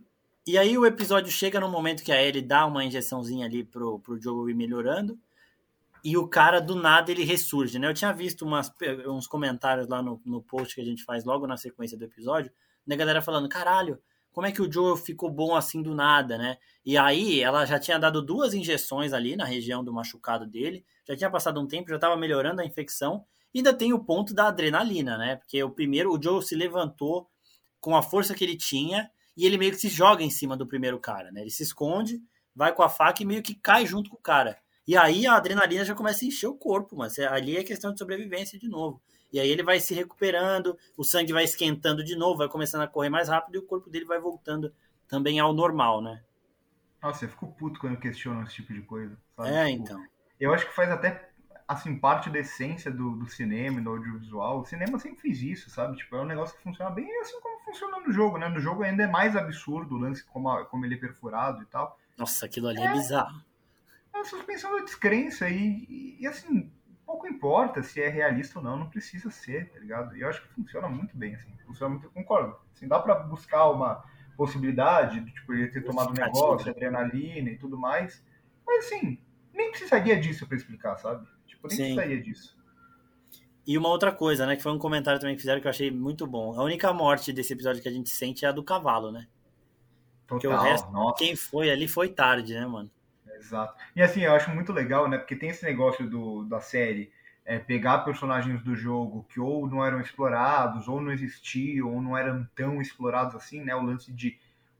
e 0.46 0.56
aí 0.56 0.76
o 0.78 0.87
episódio 0.87 1.30
chega 1.30 1.61
no 1.61 1.68
momento 1.68 2.02
que 2.02 2.11
a 2.11 2.22
Ellie 2.22 2.40
dá 2.40 2.64
uma 2.66 2.84
injeçãozinha 2.84 3.46
ali 3.46 3.64
pro, 3.64 4.00
pro 4.00 4.20
jogo 4.20 4.49
ir 4.49 4.54
melhorando. 4.54 5.18
E 6.04 6.16
o 6.16 6.26
cara, 6.26 6.61
do 6.61 6.75
nada, 6.75 7.12
ele 7.12 7.22
ressurge, 7.22 7.78
né? 7.78 7.87
Eu 7.87 7.94
tinha 7.94 8.12
visto 8.12 8.44
umas, 8.44 8.72
uns 9.06 9.26
comentários 9.26 9.87
lá 9.88 10.02
no, 10.02 10.20
no 10.25 10.42
post 10.42 10.75
que 10.75 10.80
a 10.80 10.84
gente 10.84 11.04
faz 11.04 11.25
logo 11.25 11.46
na 11.46 11.56
sequência 11.56 11.96
do 11.96 12.04
episódio, 12.04 12.50
da 12.84 12.96
galera 12.96 13.22
falando, 13.22 13.49
caralho, 13.49 14.00
como 14.32 14.46
é 14.46 14.52
que 14.52 14.62
o 14.62 14.70
Joel 14.70 14.96
ficou 14.96 15.30
bom 15.30 15.54
assim 15.54 15.82
do 15.82 15.94
nada, 15.94 16.36
né? 16.38 16.56
E 16.84 16.96
aí 16.96 17.40
ela 17.40 17.64
já 17.64 17.78
tinha 17.78 17.98
dado 17.98 18.20
duas 18.20 18.54
injeções 18.54 19.12
ali 19.12 19.36
na 19.36 19.44
região 19.44 19.84
do 19.84 19.92
machucado 19.92 20.46
dele, 20.46 20.84
já 21.06 21.16
tinha 21.16 21.30
passado 21.30 21.60
um 21.60 21.66
tempo, 21.66 21.90
já 21.90 21.96
estava 21.96 22.16
melhorando 22.16 22.60
a 22.60 22.64
infecção, 22.64 23.24
e 23.54 23.58
ainda 23.58 23.74
tem 23.74 23.92
o 23.92 24.02
ponto 24.02 24.34
da 24.34 24.48
adrenalina, 24.48 25.18
né? 25.18 25.36
Porque 25.36 25.62
o 25.62 25.70
primeiro, 25.70 26.12
o 26.12 26.22
Joel 26.22 26.42
se 26.42 26.56
levantou, 26.56 27.30
com 27.82 27.96
a 27.96 28.02
força 28.02 28.32
que 28.32 28.44
ele 28.44 28.56
tinha 28.56 29.10
e 29.36 29.44
ele 29.44 29.58
meio 29.58 29.72
que 29.72 29.78
se 29.78 29.88
joga 29.88 30.22
em 30.22 30.30
cima 30.30 30.56
do 30.56 30.66
primeiro 30.66 31.00
cara, 31.00 31.32
né? 31.32 31.40
Ele 31.40 31.50
se 31.50 31.64
esconde, 31.64 32.22
vai 32.54 32.72
com 32.72 32.82
a 32.82 32.88
faca 32.88 33.22
e 33.22 33.26
meio 33.26 33.42
que 33.42 33.56
cai 33.56 33.84
junto 33.84 34.08
com 34.08 34.16
o 34.16 34.22
cara. 34.22 34.56
E 34.86 34.96
aí 34.96 35.26
a 35.26 35.34
adrenalina 35.34 35.84
já 35.84 35.94
começa 35.94 36.24
a 36.24 36.28
encher 36.28 36.48
o 36.48 36.54
corpo, 36.54 36.96
mas 36.96 37.18
ali 37.18 37.56
é 37.56 37.62
questão 37.62 37.92
de 37.92 37.98
sobrevivência 37.98 38.58
de 38.58 38.68
novo. 38.68 39.00
E 39.32 39.40
aí 39.40 39.48
ele 39.48 39.62
vai 39.62 39.80
se 39.80 39.94
recuperando, 39.94 40.76
o 40.96 41.04
sangue 41.04 41.32
vai 41.32 41.44
esquentando 41.44 42.04
de 42.04 42.16
novo, 42.16 42.38
vai 42.38 42.48
começando 42.48 42.82
a 42.82 42.88
correr 42.88 43.08
mais 43.08 43.28
rápido 43.28 43.54
e 43.54 43.58
o 43.58 43.66
corpo 43.66 43.88
dele 43.88 44.04
vai 44.04 44.18
voltando 44.18 44.74
também 45.08 45.40
ao 45.40 45.52
normal, 45.52 46.02
né? 46.02 46.22
Nossa, 47.02 47.24
eu 47.24 47.28
fico 47.28 47.46
puto 47.52 47.80
quando 47.80 47.94
eu 47.94 48.00
questiono 48.00 48.42
esse 48.42 48.56
tipo 48.56 48.72
de 48.72 48.82
coisa. 48.82 49.16
Sabe? 49.36 49.48
É, 49.48 49.66
tipo, 49.66 49.82
então. 49.82 50.06
Eu 50.38 50.52
acho 50.52 50.66
que 50.66 50.74
faz 50.74 50.90
até 50.90 51.30
assim, 51.66 51.98
parte 51.98 52.28
da 52.28 52.40
essência 52.40 52.90
do, 52.90 53.16
do 53.16 53.26
cinema 53.28 53.80
e 53.80 53.82
do 53.82 53.90
audiovisual. 53.90 54.60
O 54.60 54.64
cinema 54.64 54.98
sempre 54.98 55.20
fez 55.20 55.42
isso, 55.42 55.70
sabe? 55.70 55.96
Tipo, 55.96 56.16
é 56.16 56.20
um 56.20 56.26
negócio 56.26 56.56
que 56.56 56.62
funciona 56.62 56.90
bem 56.90 57.08
assim 57.20 57.40
como 57.40 57.64
funciona 57.64 58.00
no 58.00 58.12
jogo, 58.12 58.38
né? 58.38 58.48
No 58.48 58.60
jogo 58.60 58.82
ainda 58.82 59.04
é 59.04 59.06
mais 59.06 59.34
absurdo 59.34 59.94
o 59.94 59.98
lance 59.98 60.24
como, 60.26 60.64
como 60.66 60.84
ele 60.84 60.94
é 60.94 60.98
perfurado 60.98 61.62
e 61.62 61.66
tal. 61.66 61.98
Nossa, 62.16 62.46
aquilo 62.46 62.68
ali 62.68 62.80
é, 62.80 62.86
é 62.86 62.92
bizarro. 62.92 63.40
É 64.12 64.19
uma 64.19 64.25
suspensão 64.25 64.76
da 64.76 64.85
descrença 64.85 65.49
e, 65.49 66.16
e, 66.21 66.26
assim, 66.26 66.71
pouco 67.07 67.26
importa 67.26 67.83
se 67.83 68.00
é 68.00 68.09
realista 68.09 68.59
ou 68.59 68.64
não, 68.64 68.76
não 68.76 68.90
precisa 68.90 69.31
ser, 69.31 69.71
tá 69.71 69.78
ligado? 69.78 70.16
E 70.16 70.21
eu 70.21 70.28
acho 70.28 70.42
que 70.42 70.49
funciona 70.49 70.88
muito 70.88 71.16
bem, 71.16 71.35
assim. 71.35 71.50
Funciona 71.66 71.95
muito, 71.95 72.11
concordo. 72.11 72.57
Assim, 72.75 72.87
dá 72.88 72.99
pra 72.99 73.14
buscar 73.14 73.71
uma 73.71 74.04
possibilidade 74.37 75.21
de, 75.21 75.33
tipo, 75.33 75.52
ele 75.52 75.69
ter 75.69 75.83
tomado 75.83 76.11
um 76.11 76.14
negócio, 76.14 76.71
adrenalina 76.71 77.50
e 77.50 77.59
tudo 77.59 77.78
mais. 77.78 78.25
Mas, 78.66 78.87
assim, 78.87 79.19
nem 79.52 79.71
precisaria 79.71 80.19
disso 80.19 80.47
para 80.47 80.57
explicar, 80.57 80.97
sabe? 80.97 81.26
Tipo, 81.47 81.69
nem 81.69 81.76
Sim. 81.76 81.83
precisaria 81.95 82.23
disso. 82.23 82.57
E 83.66 83.78
uma 83.78 83.88
outra 83.88 84.11
coisa, 84.11 84.45
né, 84.45 84.57
que 84.57 84.62
foi 84.62 84.73
um 84.73 84.78
comentário 84.78 85.21
também 85.21 85.37
que 85.37 85.40
fizeram 85.40 85.61
que 85.61 85.66
eu 85.66 85.71
achei 85.71 85.90
muito 85.90 86.26
bom. 86.26 86.59
A 86.59 86.64
única 86.64 86.92
morte 86.92 87.33
desse 87.33 87.52
episódio 87.52 87.81
que 87.81 87.88
a 87.88 87.92
gente 87.92 88.11
sente 88.11 88.45
é 88.45 88.49
a 88.49 88.52
do 88.52 88.62
cavalo, 88.62 89.12
né? 89.12 89.28
Total, 90.26 90.40
Porque 90.40 90.49
o 90.49 90.57
resto, 90.57 90.90
nossa. 90.90 91.19
quem 91.19 91.37
foi 91.37 91.71
ali 91.71 91.87
foi 91.87 92.09
tarde, 92.09 92.54
né, 92.54 92.66
mano? 92.66 92.90
Exato. 93.42 93.75
E 93.96 94.00
assim, 94.00 94.20
eu 94.20 94.34
acho 94.34 94.50
muito 94.50 94.72
legal, 94.72 95.08
né? 95.08 95.18
Porque 95.18 95.34
tem 95.34 95.49
esse 95.49 95.64
negócio 95.64 96.08
do, 96.08 96.44
da 96.44 96.61
série 96.61 97.11
é, 97.44 97.58
pegar 97.58 97.99
personagens 97.99 98.62
do 98.62 98.76
jogo 98.76 99.26
que 99.28 99.40
ou 99.40 99.68
não 99.68 99.84
eram 99.84 100.00
explorados, 100.00 100.87
ou 100.87 101.00
não 101.00 101.11
existiam, 101.11 101.92
ou 101.92 102.00
não 102.00 102.16
eram 102.16 102.49
tão 102.54 102.80
explorados 102.80 103.34
assim, 103.34 103.61
né? 103.61 103.75
O 103.75 103.82
lance 103.82 104.12
de 104.12 104.38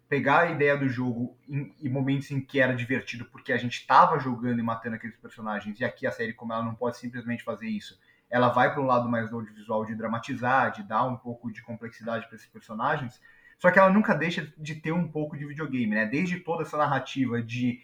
pegar 0.09 0.43
a 0.43 0.51
ideia 0.53 0.77
do 0.77 0.89
jogo 0.89 1.37
em, 1.49 1.75
em, 1.83 1.89
momentos 1.89 2.31
em 2.31 2.41
que 2.41 2.61
era 2.61 2.75
divertido, 2.75 3.25
porque 3.25 3.53
a 3.53 3.57
gente 3.57 3.79
estava 3.79 4.19
jogando 4.21 4.61
e 4.61 4.63
matando 4.63 4.95
aqueles 4.95 5.17
personagens, 5.17 5.81
e 5.81 5.85
aqui 5.85 6.07
a 6.07 6.13
série, 6.13 6.33
como 6.33 6.53
ela 6.53 6.63
não 6.63 6.75
pode 6.75 6.99
simplesmente 6.99 7.43
fazer 7.43 7.67
isso, 7.67 7.99
ela 8.31 8.51
vai 8.51 8.73
para 8.73 8.81
um 8.81 8.87
lado 8.87 9.09
mais 9.09 9.29
do 9.29 9.37
audiovisual 9.37 9.85
de 9.85 9.97
dramatizar, 9.97 10.71
de 10.71 10.83
dar 10.83 11.05
um 11.05 11.17
pouco 11.17 11.51
de 11.51 11.63
complexidade 11.63 12.27
para 12.29 12.37
esses 12.37 12.49
personagens, 12.49 13.21
só 13.59 13.71
que 13.71 13.79
ela 13.79 13.91
nunca 13.91 14.15
deixa 14.15 14.53
de 14.59 14.75
ter 14.75 14.93
um 14.93 15.09
pouco 15.09 15.37
de 15.37 15.47
videogame, 15.47 15.95
né? 15.95 16.05
Desde 16.05 16.41
toda 16.41 16.63
essa 16.63 16.77
narrativa 16.77 17.43
de 17.43 17.81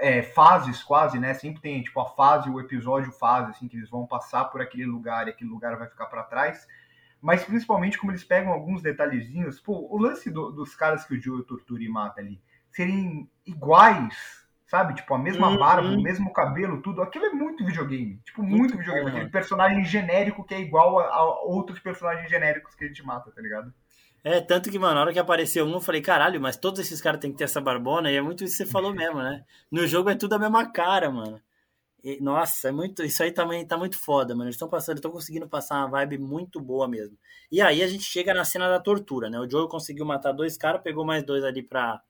é, 0.00 0.22
fases 0.22 0.82
quase, 0.82 1.18
né? 1.18 1.34
Sempre 1.34 1.60
tem 1.60 1.82
tipo 1.82 2.00
a 2.00 2.06
fase, 2.06 2.48
o 2.48 2.58
episódio 2.58 3.12
fase, 3.12 3.50
assim, 3.50 3.68
que 3.68 3.76
eles 3.76 3.90
vão 3.90 4.06
passar 4.06 4.46
por 4.46 4.60
aquele 4.60 4.86
lugar 4.86 5.26
e 5.26 5.30
aquele 5.30 5.50
lugar 5.50 5.76
vai 5.76 5.88
ficar 5.88 6.06
para 6.06 6.22
trás. 6.22 6.66
Mas 7.20 7.44
principalmente 7.44 7.98
como 7.98 8.10
eles 8.10 8.24
pegam 8.24 8.50
alguns 8.50 8.82
detalhezinhos. 8.82 9.60
Pô, 9.60 9.86
o 9.90 9.98
lance 9.98 10.30
do, 10.30 10.50
dos 10.50 10.74
caras 10.74 11.04
que 11.04 11.14
o 11.14 11.20
Joe 11.20 11.44
tortura 11.44 11.82
e 11.82 11.88
mata 11.88 12.20
ali 12.20 12.40
serem 12.70 13.28
iguais, 13.44 14.46
sabe? 14.66 14.94
Tipo, 14.94 15.14
a 15.14 15.18
mesma 15.18 15.48
uhum. 15.48 15.58
barba, 15.58 15.88
o 15.88 16.02
mesmo 16.02 16.32
cabelo, 16.32 16.80
tudo. 16.80 17.02
Aquilo 17.02 17.26
é 17.26 17.30
muito 17.30 17.64
videogame. 17.64 18.18
Tipo, 18.24 18.42
muito, 18.42 18.58
muito 18.58 18.78
videogame. 18.78 19.10
Bom, 19.10 19.16
aquele 19.16 19.30
personagem 19.30 19.84
genérico 19.84 20.44
que 20.44 20.54
é 20.54 20.60
igual 20.60 20.98
a, 20.98 21.08
a 21.08 21.42
outros 21.42 21.78
personagens 21.78 22.30
genéricos 22.30 22.74
que 22.74 22.84
a 22.84 22.88
gente 22.88 23.04
mata, 23.04 23.30
tá 23.30 23.42
ligado? 23.42 23.74
É, 24.22 24.40
tanto 24.40 24.70
que, 24.70 24.78
mano, 24.78 24.94
na 24.94 25.00
hora 25.02 25.12
que 25.12 25.18
apareceu 25.18 25.64
um, 25.64 25.72
eu 25.72 25.80
falei, 25.80 26.02
caralho, 26.02 26.40
mas 26.40 26.56
todos 26.56 26.80
esses 26.80 27.00
caras 27.00 27.20
têm 27.20 27.32
que 27.32 27.38
ter 27.38 27.44
essa 27.44 27.60
barbona, 27.60 28.10
e 28.10 28.16
é 28.16 28.20
muito 28.22 28.44
isso 28.44 28.56
que 28.58 28.64
você 28.64 28.70
falou 28.70 28.92
mesmo, 28.94 29.18
né? 29.22 29.44
No 29.70 29.86
jogo 29.86 30.10
é 30.10 30.14
tudo 30.14 30.34
a 30.34 30.38
mesma 30.38 30.70
cara, 30.70 31.10
mano. 31.10 31.40
E, 32.02 32.20
nossa, 32.20 32.68
é 32.68 32.72
muito. 32.72 33.02
Isso 33.02 33.22
aí 33.22 33.32
também 33.32 33.66
tá 33.66 33.76
muito 33.76 33.98
foda, 33.98 34.34
mano. 34.34 34.46
Eles 34.46 34.56
estão 34.56 34.68
passando, 34.68 34.96
estão 34.96 35.10
conseguindo 35.10 35.48
passar 35.48 35.76
uma 35.78 35.88
vibe 35.88 36.18
muito 36.18 36.60
boa 36.60 36.88
mesmo. 36.88 37.16
E 37.52 37.60
aí 37.60 37.82
a 37.82 37.86
gente 37.88 38.04
chega 38.04 38.32
na 38.32 38.44
cena 38.44 38.68
da 38.68 38.80
tortura, 38.80 39.28
né? 39.28 39.38
O 39.38 39.48
Joe 39.48 39.68
conseguiu 39.68 40.04
matar 40.06 40.32
dois 40.32 40.56
caras, 40.56 40.82
pegou 40.82 41.04
mais 41.04 41.22
dois 41.24 41.44
ali 41.44 41.62
pra, 41.62 42.00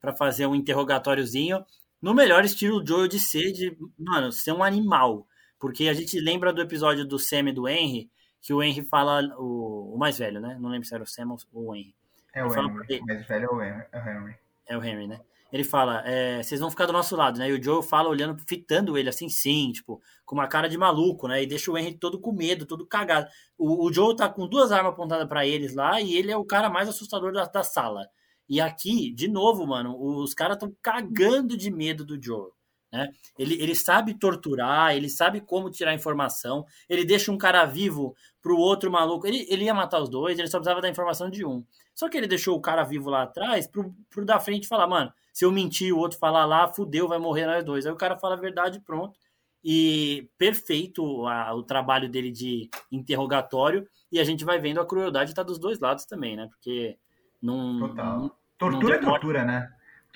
pra 0.00 0.14
fazer 0.14 0.46
um 0.46 0.54
interrogátóriozinho. 0.54 1.64
No 2.00 2.14
melhor 2.14 2.44
estilo 2.44 2.84
Joe 2.86 3.08
de 3.08 3.18
ser, 3.18 3.52
de, 3.52 3.76
mano, 3.98 4.32
ser 4.32 4.52
um 4.52 4.62
animal. 4.62 5.26
Porque 5.58 5.88
a 5.88 5.94
gente 5.94 6.18
lembra 6.20 6.52
do 6.52 6.62
episódio 6.62 7.04
do 7.04 7.18
Sam 7.18 7.50
e 7.50 7.52
do 7.52 7.68
Henry, 7.68 8.10
que 8.40 8.52
o 8.52 8.62
Henry 8.62 8.84
fala, 8.84 9.22
o, 9.38 9.94
o 9.94 9.98
mais 9.98 10.18
velho, 10.18 10.40
né? 10.40 10.56
Não 10.60 10.70
lembro 10.70 10.86
se 10.86 10.94
era 10.94 11.02
o 11.02 11.06
Sam 11.06 11.28
ou 11.52 11.70
o 11.70 11.74
Henry. 11.74 11.94
É 12.34 12.44
o 12.44 12.52
Henry, 12.52 13.00
o 13.00 13.06
mais 13.06 13.26
velho 13.26 13.44
é 13.44 13.48
o 13.48 13.62
Henry. 13.62 14.36
É 14.66 14.76
o 14.76 14.84
Henry, 14.84 15.06
né? 15.06 15.20
Ele 15.50 15.64
fala, 15.64 16.02
é, 16.06 16.42
vocês 16.42 16.60
vão 16.60 16.70
ficar 16.70 16.84
do 16.84 16.92
nosso 16.92 17.16
lado, 17.16 17.38
né? 17.38 17.48
E 17.48 17.52
o 17.52 17.62
Joe 17.62 17.82
fala 17.82 18.10
olhando, 18.10 18.36
fitando 18.46 18.98
ele 18.98 19.08
assim, 19.08 19.30
sim, 19.30 19.72
tipo, 19.72 20.00
com 20.26 20.34
uma 20.34 20.46
cara 20.46 20.68
de 20.68 20.76
maluco, 20.76 21.26
né? 21.26 21.42
E 21.42 21.46
deixa 21.46 21.70
o 21.70 21.78
Henry 21.78 21.94
todo 21.94 22.20
com 22.20 22.32
medo, 22.32 22.66
todo 22.66 22.86
cagado. 22.86 23.26
O, 23.56 23.86
o 23.86 23.92
Joe 23.92 24.14
tá 24.14 24.28
com 24.28 24.46
duas 24.46 24.70
armas 24.70 24.92
apontadas 24.92 25.26
para 25.26 25.46
eles 25.46 25.74
lá 25.74 26.00
e 26.02 26.14
ele 26.14 26.30
é 26.30 26.36
o 26.36 26.44
cara 26.44 26.68
mais 26.68 26.86
assustador 26.88 27.32
da, 27.32 27.46
da 27.46 27.64
sala. 27.64 28.06
E 28.46 28.60
aqui, 28.60 29.10
de 29.12 29.26
novo, 29.26 29.66
mano, 29.66 29.96
os 29.98 30.34
caras 30.34 30.56
estão 30.56 30.74
cagando 30.82 31.56
de 31.56 31.70
medo 31.70 32.04
do 32.04 32.22
Joe. 32.22 32.50
Né? 32.92 33.08
Ele, 33.38 33.60
ele 33.60 33.74
sabe 33.74 34.14
torturar, 34.14 34.96
ele 34.96 35.08
sabe 35.08 35.40
como 35.40 35.70
tirar 35.70 35.94
informação, 35.94 36.64
ele 36.88 37.04
deixa 37.04 37.30
um 37.30 37.38
cara 37.38 37.64
vivo 37.64 38.14
pro 38.40 38.56
outro 38.56 38.90
maluco. 38.90 39.26
Ele, 39.26 39.46
ele 39.48 39.64
ia 39.64 39.74
matar 39.74 40.00
os 40.00 40.08
dois, 40.08 40.38
ele 40.38 40.48
só 40.48 40.58
precisava 40.58 40.80
da 40.80 40.88
informação 40.88 41.28
de 41.28 41.44
um. 41.44 41.64
Só 41.94 42.08
que 42.08 42.16
ele 42.16 42.26
deixou 42.26 42.56
o 42.56 42.60
cara 42.60 42.84
vivo 42.84 43.10
lá 43.10 43.24
atrás 43.24 43.66
pro, 43.66 43.94
pro 44.08 44.24
da 44.24 44.40
frente 44.40 44.68
falar, 44.68 44.86
mano, 44.86 45.12
se 45.32 45.44
eu 45.44 45.52
mentir 45.52 45.92
o 45.92 45.98
outro 45.98 46.18
falar 46.18 46.44
lá, 46.46 46.66
fudeu, 46.68 47.06
vai 47.06 47.18
morrer 47.18 47.46
nós 47.46 47.64
dois. 47.64 47.86
Aí 47.86 47.92
o 47.92 47.96
cara 47.96 48.16
fala 48.16 48.34
a 48.34 48.40
verdade 48.40 48.80
pronto. 48.80 49.18
E 49.62 50.30
perfeito 50.38 51.26
a, 51.26 51.54
o 51.54 51.62
trabalho 51.62 52.08
dele 52.08 52.30
de 52.30 52.70
interrogatório. 52.90 53.86
E 54.10 54.18
a 54.18 54.24
gente 54.24 54.44
vai 54.44 54.58
vendo 54.58 54.80
a 54.80 54.86
crueldade 54.86 55.34
tá 55.34 55.42
dos 55.42 55.58
dois 55.58 55.78
lados 55.78 56.06
também, 56.06 56.36
né? 56.36 56.48
Porque 56.48 56.96
não. 57.42 57.78
Total. 57.78 58.38
Tortura 58.56 59.00
não 59.00 59.08
é 59.08 59.10
tortura, 59.10 59.44
né? 59.44 59.68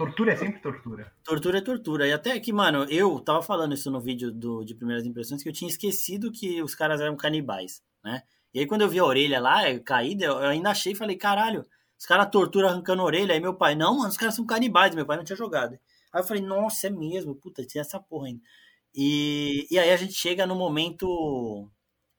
Tortura 0.03 0.33
é 0.33 0.37
sempre 0.37 0.61
tortura. 0.61 1.13
Tortura 1.23 1.59
é 1.59 1.61
tortura. 1.61 2.09
E 2.09 2.13
até 2.13 2.41
que, 2.41 2.53
mano, 2.53 2.85
eu 2.91 3.21
tava 3.21 3.41
falando 3.41 3.73
isso 3.73 3.89
no 3.89 4.01
vídeo 4.01 4.33
do, 4.33 4.65
de 4.65 4.75
primeiras 4.75 5.07
impressões, 5.07 5.45
que 5.45 5.49
eu 5.49 5.53
tinha 5.53 5.71
esquecido 5.71 6.33
que 6.33 6.61
os 6.61 6.75
caras 6.75 7.01
eram 7.01 7.17
canibais, 7.17 7.81
né? 8.05 8.25
E 8.53 8.59
aí 8.59 8.67
quando 8.67 8.81
eu 8.81 8.89
vi 8.89 8.99
a 8.99 9.05
orelha 9.05 9.41
lá, 9.41 9.61
caída, 9.79 10.25
eu 10.25 10.39
ainda 10.39 10.71
achei 10.71 10.93
e 10.93 10.97
falei, 10.97 11.17
caralho, 11.17 11.65
os 11.97 12.05
caras 12.05 12.29
torturam 12.33 12.69
arrancando 12.69 13.01
a 13.01 13.05
orelha. 13.05 13.33
Aí 13.33 13.41
meu 13.41 13.55
pai, 13.55 13.77
não, 13.77 13.99
mano, 13.99 14.09
os 14.09 14.17
caras 14.17 14.35
são 14.35 14.45
canibais. 14.45 14.93
Meu 14.93 15.07
pai 15.07 15.17
não 15.17 15.25
tinha 15.25 15.37
jogado. 15.37 15.79
Aí 16.13 16.21
eu 16.21 16.27
falei, 16.27 16.43
nossa, 16.43 16.89
é 16.89 16.91
mesmo, 16.91 17.37
puta, 17.37 17.65
tinha 17.65 17.83
essa 17.83 18.01
porra 18.01 18.27
ainda. 18.27 18.41
E, 18.93 19.69
e 19.71 19.79
aí 19.79 19.91
a 19.93 19.97
gente 19.97 20.15
chega 20.15 20.45
no 20.49 20.57
momento 20.57 21.71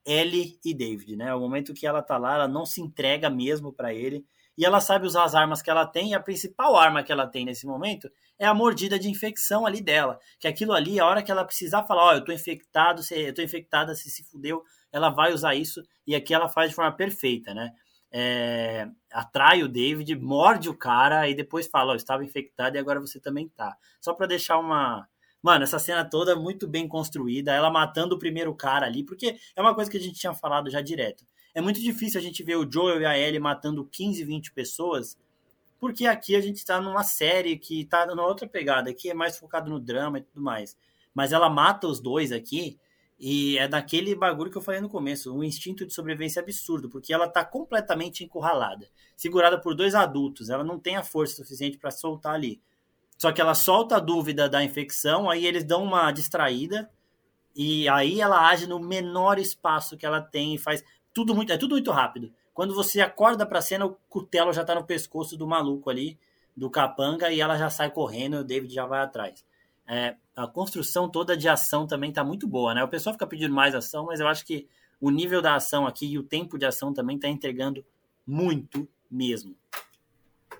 Ellie 0.06 0.58
e 0.64 0.72
David, 0.72 1.16
né? 1.16 1.34
O 1.34 1.40
momento 1.40 1.74
que 1.74 1.86
ela 1.86 2.02
tá 2.02 2.16
lá, 2.16 2.34
ela 2.34 2.48
não 2.48 2.64
se 2.64 2.80
entrega 2.80 3.28
mesmo 3.28 3.74
para 3.74 3.92
ele 3.92 4.24
e 4.56 4.64
ela 4.64 4.80
sabe 4.80 5.06
usar 5.06 5.24
as 5.24 5.34
armas 5.34 5.60
que 5.62 5.70
ela 5.70 5.86
tem, 5.86 6.10
e 6.10 6.14
a 6.14 6.20
principal 6.20 6.76
arma 6.76 7.02
que 7.02 7.12
ela 7.12 7.26
tem 7.26 7.44
nesse 7.44 7.66
momento 7.66 8.10
é 8.38 8.46
a 8.46 8.54
mordida 8.54 8.98
de 8.98 9.08
infecção 9.08 9.66
ali 9.66 9.80
dela. 9.80 10.18
Que 10.38 10.48
aquilo 10.48 10.72
ali, 10.72 11.00
a 11.00 11.06
hora 11.06 11.22
que 11.22 11.30
ela 11.30 11.44
precisar 11.44 11.84
falar, 11.84 12.04
ó, 12.04 12.10
oh, 12.10 12.14
eu 12.14 12.24
tô 12.24 12.32
infectado, 12.32 13.02
eu 13.10 13.34
tô 13.34 13.42
infectada, 13.42 13.94
se 13.94 14.10
se 14.10 14.24
fudeu, 14.24 14.62
ela 14.92 15.10
vai 15.10 15.32
usar 15.32 15.54
isso, 15.54 15.82
e 16.06 16.14
aqui 16.14 16.32
ela 16.34 16.48
faz 16.48 16.70
de 16.70 16.76
forma 16.76 16.92
perfeita, 16.92 17.52
né? 17.54 17.72
É, 18.16 18.86
atrai 19.12 19.62
o 19.64 19.68
David, 19.68 20.14
morde 20.16 20.68
o 20.68 20.76
cara 20.76 21.28
e 21.28 21.34
depois 21.34 21.66
fala, 21.66 21.90
ó, 21.90 21.94
oh, 21.94 21.96
estava 21.96 22.24
infectado 22.24 22.76
e 22.76 22.78
agora 22.78 23.00
você 23.00 23.18
também 23.20 23.48
tá. 23.48 23.76
Só 24.00 24.14
para 24.14 24.26
deixar 24.26 24.58
uma, 24.58 25.08
Mano, 25.44 25.62
essa 25.62 25.78
cena 25.78 26.06
toda 26.08 26.34
muito 26.34 26.66
bem 26.66 26.88
construída, 26.88 27.52
ela 27.52 27.70
matando 27.70 28.14
o 28.14 28.18
primeiro 28.18 28.54
cara 28.54 28.86
ali, 28.86 29.04
porque 29.04 29.36
é 29.54 29.60
uma 29.60 29.74
coisa 29.74 29.90
que 29.90 29.98
a 29.98 30.00
gente 30.00 30.18
tinha 30.18 30.32
falado 30.32 30.70
já 30.70 30.80
direto. 30.80 31.26
É 31.54 31.60
muito 31.60 31.80
difícil 31.80 32.18
a 32.18 32.22
gente 32.22 32.42
ver 32.42 32.56
o 32.56 32.70
Joel 32.70 33.00
e 33.00 33.06
a 33.06 33.16
Ellie 33.16 33.38
matando 33.38 33.84
15, 33.84 34.24
20 34.24 34.52
pessoas, 34.52 35.16
porque 35.78 36.04
aqui 36.04 36.34
a 36.34 36.40
gente 36.40 36.56
está 36.56 36.80
numa 36.80 37.04
série 37.04 37.56
que 37.56 37.82
está 37.82 38.04
numa 38.04 38.26
outra 38.26 38.48
pegada, 38.48 38.92
que 38.92 39.08
é 39.08 39.14
mais 39.14 39.38
focado 39.38 39.70
no 39.70 39.78
drama 39.78 40.18
e 40.18 40.22
tudo 40.22 40.42
mais. 40.42 40.76
Mas 41.14 41.32
ela 41.32 41.48
mata 41.48 41.86
os 41.86 42.00
dois 42.00 42.32
aqui, 42.32 42.76
e 43.20 43.56
é 43.58 43.68
daquele 43.68 44.16
bagulho 44.16 44.50
que 44.50 44.58
eu 44.58 44.62
falei 44.62 44.80
no 44.80 44.88
começo, 44.88 45.32
um 45.32 45.44
instinto 45.44 45.86
de 45.86 45.94
sobrevivência 45.94 46.42
absurdo, 46.42 46.90
porque 46.90 47.12
ela 47.12 47.26
está 47.26 47.44
completamente 47.44 48.24
encurralada, 48.24 48.88
segurada 49.16 49.60
por 49.60 49.76
dois 49.76 49.94
adultos, 49.94 50.50
ela 50.50 50.64
não 50.64 50.80
tem 50.80 50.96
a 50.96 51.04
força 51.04 51.36
suficiente 51.36 51.78
para 51.78 51.92
soltar 51.92 52.34
ali. 52.34 52.60
Só 53.16 53.30
que 53.30 53.40
ela 53.40 53.54
solta 53.54 53.96
a 53.96 54.00
dúvida 54.00 54.48
da 54.48 54.64
infecção, 54.64 55.30
aí 55.30 55.46
eles 55.46 55.62
dão 55.62 55.84
uma 55.84 56.10
distraída, 56.10 56.90
e 57.54 57.88
aí 57.88 58.20
ela 58.20 58.48
age 58.48 58.66
no 58.66 58.80
menor 58.80 59.38
espaço 59.38 59.96
que 59.96 60.04
ela 60.04 60.20
tem 60.20 60.56
e 60.56 60.58
faz 60.58 60.82
tudo 61.14 61.34
muito, 61.34 61.52
é 61.52 61.56
tudo 61.56 61.72
muito 61.72 61.90
rápido. 61.92 62.32
Quando 62.52 62.74
você 62.74 63.00
acorda 63.00 63.46
pra 63.46 63.62
cena, 63.62 63.86
o 63.86 63.96
cutelo 64.08 64.52
já 64.52 64.64
tá 64.64 64.74
no 64.74 64.84
pescoço 64.84 65.36
do 65.36 65.46
maluco 65.46 65.88
ali, 65.88 66.18
do 66.56 66.68
capanga, 66.68 67.30
e 67.30 67.40
ela 67.40 67.56
já 67.56 67.70
sai 67.70 67.90
correndo 67.90 68.38
o 68.38 68.44
David 68.44 68.72
já 68.74 68.84
vai 68.84 69.00
atrás. 69.00 69.44
É, 69.86 70.16
a 70.36 70.46
construção 70.46 71.08
toda 71.08 71.36
de 71.36 71.48
ação 71.48 71.86
também 71.86 72.12
tá 72.12 72.24
muito 72.24 72.46
boa, 72.46 72.74
né? 72.74 72.82
O 72.82 72.88
pessoal 72.88 73.14
fica 73.14 73.26
pedindo 73.26 73.54
mais 73.54 73.74
ação, 73.74 74.06
mas 74.06 74.20
eu 74.20 74.28
acho 74.28 74.44
que 74.44 74.68
o 75.00 75.10
nível 75.10 75.40
da 75.40 75.54
ação 75.54 75.86
aqui 75.86 76.06
e 76.06 76.18
o 76.18 76.22
tempo 76.22 76.58
de 76.58 76.66
ação 76.66 76.92
também 76.92 77.18
tá 77.18 77.28
entregando 77.28 77.84
muito 78.26 78.88
mesmo. 79.10 79.54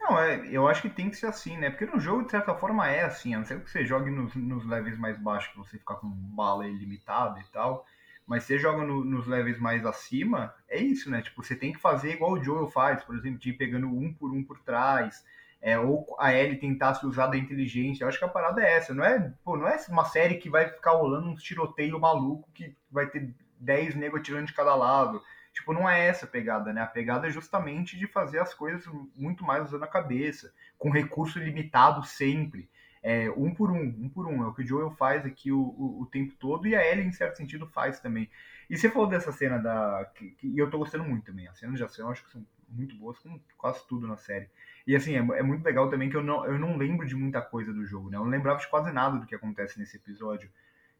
Não, 0.01 0.19
é, 0.19 0.47
eu 0.49 0.69
acho 0.69 0.83
que 0.83 0.91
tem 0.91 1.09
que 1.09 1.17
ser 1.17 1.27
assim, 1.27 1.57
né? 1.57 1.71
Porque 1.71 1.87
no 1.87 1.99
jogo, 1.99 2.25
de 2.25 2.31
certa 2.31 2.55
forma, 2.55 2.87
é 2.87 3.05
assim. 3.05 3.35
A 3.35 3.39
não 3.39 3.47
ser 3.47 3.63
que 3.63 3.71
você 3.71 3.87
jogue 3.87 4.11
nos, 4.11 4.35
nos 4.35 4.67
levels 4.67 4.99
mais 4.99 5.19
baixos, 5.19 5.51
que 5.53 5.59
você 5.59 5.79
fica 5.79 5.95
com 5.95 6.09
bala 6.09 6.69
ilimitada 6.69 7.41
e 7.41 7.45
tal. 7.45 7.87
Mas 8.27 8.45
você 8.45 8.59
joga 8.59 8.85
no, 8.85 9.05
nos 9.05 9.27
levels 9.27 9.59
mais 9.59 9.85
acima, 9.85 10.55
é 10.69 10.79
isso, 10.79 11.11
né? 11.11 11.21
Tipo, 11.21 11.43
você 11.43 11.55
tem 11.55 11.73
que 11.73 11.81
fazer 11.81 12.13
igual 12.13 12.33
o 12.33 12.43
Joel 12.43 12.69
faz, 12.69 13.05
por 13.05 13.15
exemplo, 13.17 13.39
de 13.39 13.51
ir 13.51 13.55
pegando 13.55 13.87
um 13.87 14.13
por 14.13 14.33
um 14.33 14.43
por 14.43 14.59
trás. 14.61 15.25
É, 15.61 15.79
ou 15.79 16.15
a 16.19 16.33
Ellie 16.35 16.59
tentar 16.59 16.95
se 16.95 17.07
usar 17.07 17.27
da 17.27 17.37
inteligência. 17.37 18.05
Eu 18.05 18.09
acho 18.09 18.19
que 18.19 18.25
a 18.25 18.29
parada 18.29 18.63
é 18.63 18.77
essa. 18.77 18.95
Não 18.95 19.05
é, 19.05 19.33
pô, 19.43 19.57
não 19.57 19.67
é 19.67 19.77
uma 19.89 20.05
série 20.05 20.37
que 20.37 20.51
vai 20.51 20.69
ficar 20.69 20.93
rolando 20.93 21.29
uns 21.29 21.43
tiroteio 21.43 21.99
maluco 21.99 22.51
que 22.53 22.75
vai 22.91 23.07
ter 23.07 23.35
10 23.61 23.95
negros 23.95 24.21
atirando 24.21 24.47
de 24.47 24.53
cada 24.53 24.75
lado. 24.75 25.23
Tipo, 25.53 25.73
não 25.73 25.89
é 25.89 26.07
essa 26.07 26.27
a 26.27 26.29
pegada, 26.29 26.73
né? 26.73 26.83
A 26.83 26.87
pegada 26.87 27.29
é 27.29 27.31
justamente 27.31 27.97
de 27.97 28.07
fazer 28.07 28.41
as 28.41 28.53
coisas 28.53 28.85
muito 29.17 29.45
mais 29.45 29.65
usando 29.65 29.85
a 29.85 29.89
cabeça, 29.89 30.53
com 30.79 30.91
recurso 30.91 31.39
limitado 31.39 32.05
sempre 32.05 32.69
é, 33.07 33.31
um 33.37 33.55
por 33.55 33.71
um, 33.71 33.83
um 33.83 34.09
por 34.09 34.27
um. 34.27 34.43
É 34.43 34.47
o 34.47 34.55
que 34.55 34.63
o 34.63 34.67
Joel 34.67 34.91
faz 34.93 35.27
aqui 35.27 35.53
o, 35.53 35.61
o, 35.61 36.01
o, 36.01 36.07
tempo 36.07 36.35
todo 36.41 36.67
e 36.67 36.75
a 36.75 36.83
Ellie, 36.83 37.07
em 37.07 37.13
certo 37.13 37.37
sentido, 37.37 37.67
faz 37.67 38.01
também. 38.01 38.31
E 38.71 38.79
você 38.79 38.89
falou 38.89 39.07
dessa 39.07 39.31
cena 39.31 39.59
da. 39.59 40.11
Que, 40.15 40.31
que, 40.31 40.49
e 40.49 40.59
eu 40.59 40.71
tô 40.71 40.79
gostando 40.79 41.05
muito 41.05 41.27
também. 41.27 41.47
As 41.47 41.59
cenas 41.59 41.77
de 41.77 41.85
ação 41.85 42.07
eu 42.07 42.13
acho 42.13 42.25
que 42.25 42.31
são 42.31 42.43
muito 42.67 42.97
boas, 42.97 43.19
como 43.19 43.39
quase 43.59 43.87
tudo 43.87 44.07
na 44.09 44.17
série. 44.17 44.49
E 44.87 44.97
assim, 44.97 45.15
é, 45.17 45.19
é, 45.19 45.43
muito 45.43 45.63
legal 45.63 45.91
também 45.91 46.09
que 46.09 46.17
eu 46.17 46.23
não, 46.23 46.47
eu 46.47 46.59
não 46.59 46.79
lembro 46.79 47.07
de 47.07 47.15
muita 47.15 47.43
coisa 47.43 47.75
do 47.75 47.85
jogo, 47.85 48.09
né? 48.09 48.17
Eu 48.17 48.25
não 48.25 48.31
lembrava 48.31 48.59
de 48.59 48.69
quase 48.69 48.91
nada 48.91 49.19
do 49.19 49.27
que 49.27 49.35
acontece 49.35 49.79
nesse 49.79 49.99
episódio. 49.99 50.51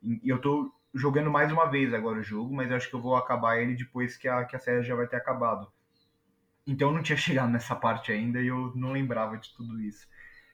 E, 0.03 0.21
eu 0.29 0.39
tô 0.39 0.71
jogando 0.93 1.31
mais 1.31 1.51
uma 1.51 1.65
vez 1.65 1.95
agora 1.95 2.19
o 2.19 2.23
jogo, 2.23 2.55
mas 2.55 2.71
eu 2.71 2.77
acho 2.77 2.91
que 2.91 2.95
eu 2.95 3.01
vou 3.01 3.17
acabar 3.17 3.57
ele 3.59 3.75
depois 3.75 4.15
que 4.15 4.29
a, 4.29 4.45
que 4.45 4.55
a 4.55 4.59
série 4.59 4.83
já 4.83 4.95
vai 4.95 5.07
ter 5.07 5.17
acabado. 5.17 5.73
Então 6.67 6.89
eu 6.89 6.95
não 6.95 7.03
tinha 7.03 7.17
chegado 7.19 7.51
nessa 7.51 7.75
parte 7.75 8.13
ainda 8.13 8.43
e 8.43 8.49
eu 8.49 8.73
não 8.75 8.93
lembrava 8.93 9.39
de 9.39 9.55
tudo 9.55 9.81
isso. 9.81 10.07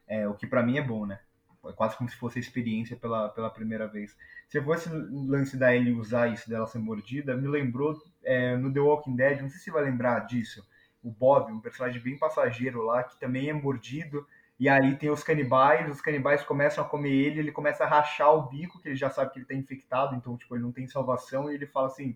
É, 0.07 0.29
o 0.29 0.35
que 0.35 0.47
para 0.47 0.63
mim 0.63 0.79
é 0.79 0.83
bom, 0.83 1.07
né? 1.07 1.19
É 1.67 1.73
quase 1.73 1.97
como 1.97 2.09
se 2.09 2.17
fosse 2.17 2.39
a 2.39 2.41
experiência 2.41 2.97
pela, 2.97 3.29
pela 3.29 3.51
primeira 3.51 3.87
vez. 3.87 4.17
Se 4.49 4.61
fosse 4.63 4.89
o 4.89 5.27
lance 5.27 5.57
da 5.59 5.75
Ellie 5.75 5.93
usar 5.93 6.29
isso 6.29 6.49
dela 6.49 6.67
ser 6.67 6.79
mordida, 6.79 7.37
me 7.37 7.49
lembrou 7.49 7.95
é, 8.25 8.57
no 8.57 8.73
The 8.73 8.81
Walking 8.81 9.15
Dead, 9.15 9.43
não 9.43 9.49
sei 9.51 9.59
se 9.59 9.65
você 9.65 9.71
vai 9.71 9.85
lembrar 9.85 10.21
disso, 10.21 10.67
o 11.03 11.11
Bob, 11.11 11.53
um 11.53 11.61
personagem 11.61 12.01
bem 12.01 12.19
passageiro 12.19 12.83
lá, 12.83 13.03
que 13.05 13.19
também 13.21 13.51
é 13.51 13.53
mordido, 13.53 14.27
E 14.61 14.69
aí 14.69 14.95
tem 14.97 15.09
os 15.09 15.23
canibais, 15.23 15.91
os 15.91 16.03
canibais 16.03 16.43
começam 16.45 16.85
a 16.85 16.87
comer 16.87 17.11
ele, 17.11 17.39
ele 17.41 17.51
começa 17.51 17.83
a 17.83 17.87
rachar 17.87 18.35
o 18.35 18.43
bico, 18.43 18.79
que 18.79 18.89
ele 18.89 18.97
já 18.97 19.09
sabe 19.09 19.33
que 19.33 19.39
ele 19.39 19.47
tá 19.47 19.55
infectado, 19.55 20.15
então, 20.15 20.37
tipo, 20.37 20.55
ele 20.55 20.63
não 20.63 20.71
tem 20.71 20.87
salvação, 20.87 21.51
e 21.51 21.55
ele 21.55 21.67
fala 21.67 21.87
assim, 21.87 22.15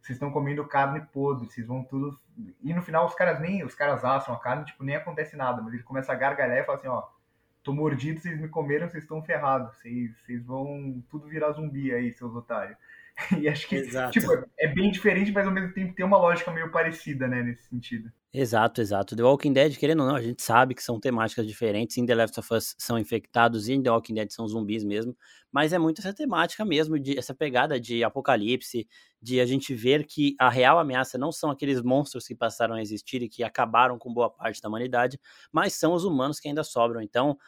vocês 0.00 0.16
estão 0.16 0.32
comendo 0.32 0.66
carne 0.66 1.00
podre, 1.12 1.46
vocês 1.48 1.64
vão 1.64 1.84
tudo... 1.84 2.18
E 2.60 2.74
no 2.74 2.82
final 2.82 3.06
os 3.06 3.14
caras 3.14 3.40
nem, 3.40 3.64
os 3.64 3.74
caras 3.76 4.04
assam 4.04 4.34
a 4.34 4.40
carne, 4.40 4.64
tipo, 4.64 4.82
nem 4.82 4.96
acontece 4.96 5.36
nada, 5.36 5.62
mas 5.62 5.74
ele 5.74 5.84
começa 5.84 6.12
a 6.12 6.16
gargalhar 6.16 6.58
e 6.58 6.64
fala 6.64 6.78
assim, 6.78 6.88
ó, 6.88 7.04
tô 7.66 7.72
mordido, 7.72 8.20
vocês 8.20 8.40
me 8.40 8.48
comeram, 8.48 8.88
vocês 8.88 9.02
estão 9.02 9.20
ferrados, 9.20 9.74
vocês, 9.78 10.16
vocês 10.20 10.46
vão 10.46 11.02
tudo 11.10 11.26
virar 11.26 11.50
zumbi 11.50 11.92
aí, 11.92 12.12
seus 12.12 12.32
otários. 12.32 12.78
E 13.40 13.48
acho 13.48 13.66
que 13.66 13.82
tipo, 14.10 14.30
é 14.58 14.68
bem 14.68 14.90
diferente, 14.90 15.32
mas 15.32 15.46
ao 15.46 15.52
mesmo 15.52 15.72
tempo 15.72 15.94
tem 15.94 16.04
uma 16.04 16.18
lógica 16.18 16.50
meio 16.50 16.70
parecida, 16.70 17.26
né, 17.26 17.42
nesse 17.42 17.64
sentido. 17.68 18.10
Exato, 18.32 18.82
exato. 18.82 19.16
The 19.16 19.22
Walking 19.22 19.54
Dead, 19.54 19.78
querendo 19.78 20.00
ou 20.00 20.08
não, 20.08 20.14
a 20.14 20.20
gente 20.20 20.42
sabe 20.42 20.74
que 20.74 20.82
são 20.82 21.00
temáticas 21.00 21.46
diferentes. 21.46 21.96
Em 21.96 22.04
The 22.04 22.14
Last 22.14 22.38
of 22.38 22.52
Us 22.52 22.74
são 22.76 22.98
infectados 22.98 23.66
e 23.66 23.72
em 23.72 23.82
The 23.82 23.90
Walking 23.90 24.12
Dead 24.12 24.30
são 24.30 24.46
zumbis 24.46 24.84
mesmo. 24.84 25.16
Mas 25.50 25.72
é 25.72 25.78
muito 25.78 26.00
essa 26.00 26.12
temática 26.12 26.62
mesmo, 26.62 26.98
de 26.98 27.18
essa 27.18 27.34
pegada 27.34 27.80
de 27.80 28.04
apocalipse, 28.04 28.86
de 29.22 29.40
a 29.40 29.46
gente 29.46 29.74
ver 29.74 30.04
que 30.04 30.34
a 30.38 30.50
real 30.50 30.78
ameaça 30.78 31.16
não 31.16 31.32
são 31.32 31.50
aqueles 31.50 31.80
monstros 31.80 32.26
que 32.26 32.34
passaram 32.34 32.74
a 32.74 32.82
existir 32.82 33.22
e 33.22 33.28
que 33.28 33.42
acabaram 33.42 33.98
com 33.98 34.12
boa 34.12 34.28
parte 34.28 34.60
da 34.60 34.68
humanidade, 34.68 35.18
mas 35.50 35.72
são 35.72 35.94
os 35.94 36.04
humanos 36.04 36.38
que 36.38 36.48
ainda 36.48 36.62
sobram. 36.62 37.00
Então, 37.00 37.38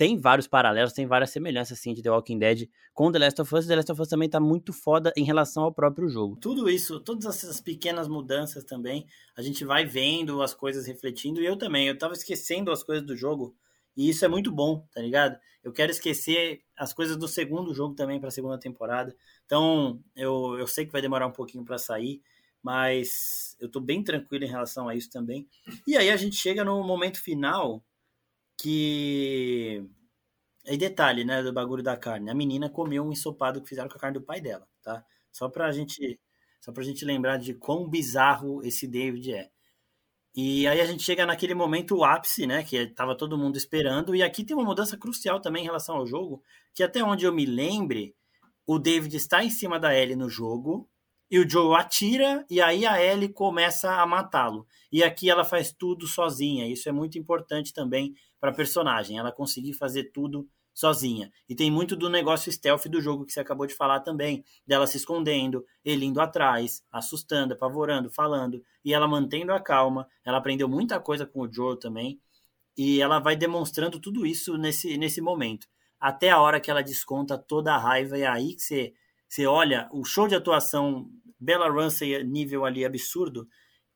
tem 0.00 0.16
vários 0.16 0.46
paralelos, 0.46 0.94
tem 0.94 1.06
várias 1.06 1.28
semelhanças, 1.28 1.78
assim, 1.78 1.92
de 1.92 2.00
The 2.00 2.10
Walking 2.10 2.38
Dead 2.38 2.66
com 2.94 3.12
The 3.12 3.18
Last 3.18 3.42
of 3.42 3.54
Us. 3.54 3.66
The 3.66 3.76
Last 3.76 3.92
of 3.92 4.00
Us 4.00 4.08
também 4.08 4.30
tá 4.30 4.40
muito 4.40 4.72
foda 4.72 5.12
em 5.14 5.24
relação 5.24 5.62
ao 5.62 5.74
próprio 5.74 6.08
jogo. 6.08 6.38
Tudo 6.40 6.70
isso, 6.70 7.00
todas 7.00 7.26
essas 7.26 7.60
pequenas 7.60 8.08
mudanças 8.08 8.64
também, 8.64 9.06
a 9.36 9.42
gente 9.42 9.62
vai 9.62 9.84
vendo 9.84 10.40
as 10.40 10.54
coisas 10.54 10.86
refletindo, 10.86 11.42
e 11.42 11.44
eu 11.44 11.54
também, 11.54 11.86
eu 11.86 11.98
tava 11.98 12.14
esquecendo 12.14 12.72
as 12.72 12.82
coisas 12.82 13.04
do 13.04 13.14
jogo, 13.14 13.54
e 13.94 14.08
isso 14.08 14.24
é 14.24 14.28
muito 14.28 14.50
bom, 14.50 14.82
tá 14.90 15.02
ligado? 15.02 15.38
Eu 15.62 15.70
quero 15.70 15.90
esquecer 15.90 16.62
as 16.78 16.94
coisas 16.94 17.18
do 17.18 17.28
segundo 17.28 17.74
jogo 17.74 17.94
também 17.94 18.18
pra 18.18 18.30
segunda 18.30 18.58
temporada. 18.58 19.14
Então, 19.44 20.00
eu, 20.16 20.56
eu 20.58 20.66
sei 20.66 20.86
que 20.86 20.92
vai 20.92 21.02
demorar 21.02 21.26
um 21.26 21.32
pouquinho 21.32 21.62
para 21.62 21.76
sair, 21.76 22.22
mas 22.62 23.54
eu 23.60 23.70
tô 23.70 23.78
bem 23.80 24.02
tranquilo 24.02 24.44
em 24.44 24.50
relação 24.50 24.88
a 24.88 24.94
isso 24.94 25.10
também. 25.10 25.46
E 25.86 25.94
aí 25.94 26.08
a 26.08 26.16
gente 26.16 26.36
chega 26.36 26.64
no 26.64 26.82
momento 26.82 27.22
final 27.22 27.84
que. 28.60 29.84
E 30.66 30.76
detalhe, 30.76 31.24
né, 31.24 31.42
do 31.42 31.52
bagulho 31.52 31.82
da 31.82 31.96
carne. 31.96 32.30
A 32.30 32.34
menina 32.34 32.68
comeu 32.70 33.04
um 33.04 33.12
ensopado 33.12 33.62
que 33.62 33.68
fizeram 33.68 33.88
com 33.88 33.96
a 33.96 34.00
carne 34.00 34.18
do 34.18 34.24
pai 34.24 34.40
dela, 34.40 34.66
tá? 34.82 35.04
Só 35.32 35.48
pra 35.48 35.72
gente, 35.72 36.20
só 36.60 36.72
pra 36.72 36.84
gente 36.84 37.04
lembrar 37.04 37.38
de 37.38 37.54
quão 37.54 37.88
bizarro 37.88 38.62
esse 38.64 38.86
David 38.86 39.32
é. 39.34 39.50
E 40.34 40.66
aí 40.68 40.80
a 40.80 40.86
gente 40.86 41.02
chega 41.02 41.26
naquele 41.26 41.54
momento 41.54 41.96
o 41.96 42.04
ápice, 42.04 42.46
né, 42.46 42.62
que 42.62 42.86
tava 42.88 43.16
todo 43.16 43.38
mundo 43.38 43.56
esperando, 43.56 44.14
e 44.14 44.22
aqui 44.22 44.44
tem 44.44 44.56
uma 44.56 44.64
mudança 44.64 44.96
crucial 44.96 45.40
também 45.40 45.62
em 45.62 45.66
relação 45.66 45.96
ao 45.96 46.06
jogo, 46.06 46.42
que 46.74 46.84
até 46.84 47.02
onde 47.02 47.24
eu 47.24 47.32
me 47.32 47.44
lembre, 47.46 48.14
o 48.66 48.78
David 48.78 49.16
está 49.16 49.42
em 49.42 49.50
cima 49.50 49.80
da 49.80 49.94
Ellie 49.96 50.14
no 50.16 50.28
jogo, 50.28 50.88
e 51.30 51.38
o 51.38 51.48
Joe 51.48 51.76
atira 51.76 52.44
e 52.50 52.60
aí 52.60 52.84
a 52.84 53.00
Ellie 53.00 53.32
começa 53.32 54.00
a 54.00 54.06
matá-lo. 54.06 54.66
E 54.90 55.02
aqui 55.04 55.30
ela 55.30 55.44
faz 55.44 55.72
tudo 55.72 56.06
sozinha. 56.08 56.66
Isso 56.66 56.88
é 56.88 56.92
muito 56.92 57.18
importante 57.18 57.72
também 57.72 58.14
para 58.40 58.52
personagem, 58.52 59.18
ela 59.18 59.30
conseguir 59.30 59.74
fazer 59.74 60.04
tudo 60.12 60.48
sozinha. 60.72 61.30
E 61.48 61.54
tem 61.54 61.70
muito 61.70 61.94
do 61.94 62.08
negócio 62.08 62.50
stealth 62.50 62.86
do 62.86 63.00
jogo 63.00 63.26
que 63.26 63.32
você 63.32 63.40
acabou 63.40 63.66
de 63.66 63.74
falar 63.74 64.00
também, 64.00 64.44
dela 64.66 64.86
se 64.86 64.96
escondendo, 64.96 65.64
ele 65.84 66.06
indo 66.06 66.20
atrás, 66.20 66.82
assustando, 66.90 67.54
apavorando, 67.54 68.10
falando, 68.10 68.62
e 68.84 68.94
ela 68.94 69.06
mantendo 69.06 69.52
a 69.52 69.60
calma. 69.60 70.08
Ela 70.24 70.38
aprendeu 70.38 70.68
muita 70.68 70.98
coisa 70.98 71.26
com 71.26 71.40
o 71.40 71.52
Joe 71.52 71.78
também, 71.78 72.20
e 72.76 73.00
ela 73.00 73.18
vai 73.18 73.36
demonstrando 73.36 74.00
tudo 74.00 74.24
isso 74.24 74.56
nesse, 74.56 74.96
nesse 74.96 75.20
momento. 75.20 75.66
Até 76.00 76.30
a 76.30 76.40
hora 76.40 76.60
que 76.60 76.70
ela 76.70 76.82
desconta 76.82 77.36
toda 77.36 77.74
a 77.74 77.78
raiva, 77.78 78.16
e 78.16 78.22
é 78.22 78.26
aí 78.26 78.54
que 78.54 78.62
você, 78.62 78.94
você 79.28 79.46
olha 79.46 79.88
o 79.92 80.02
show 80.04 80.26
de 80.26 80.34
atuação 80.34 81.10
Bella 81.38 81.70
Ramsey 81.70 82.24
nível 82.24 82.64
ali 82.64 82.84
absurdo, 82.84 83.46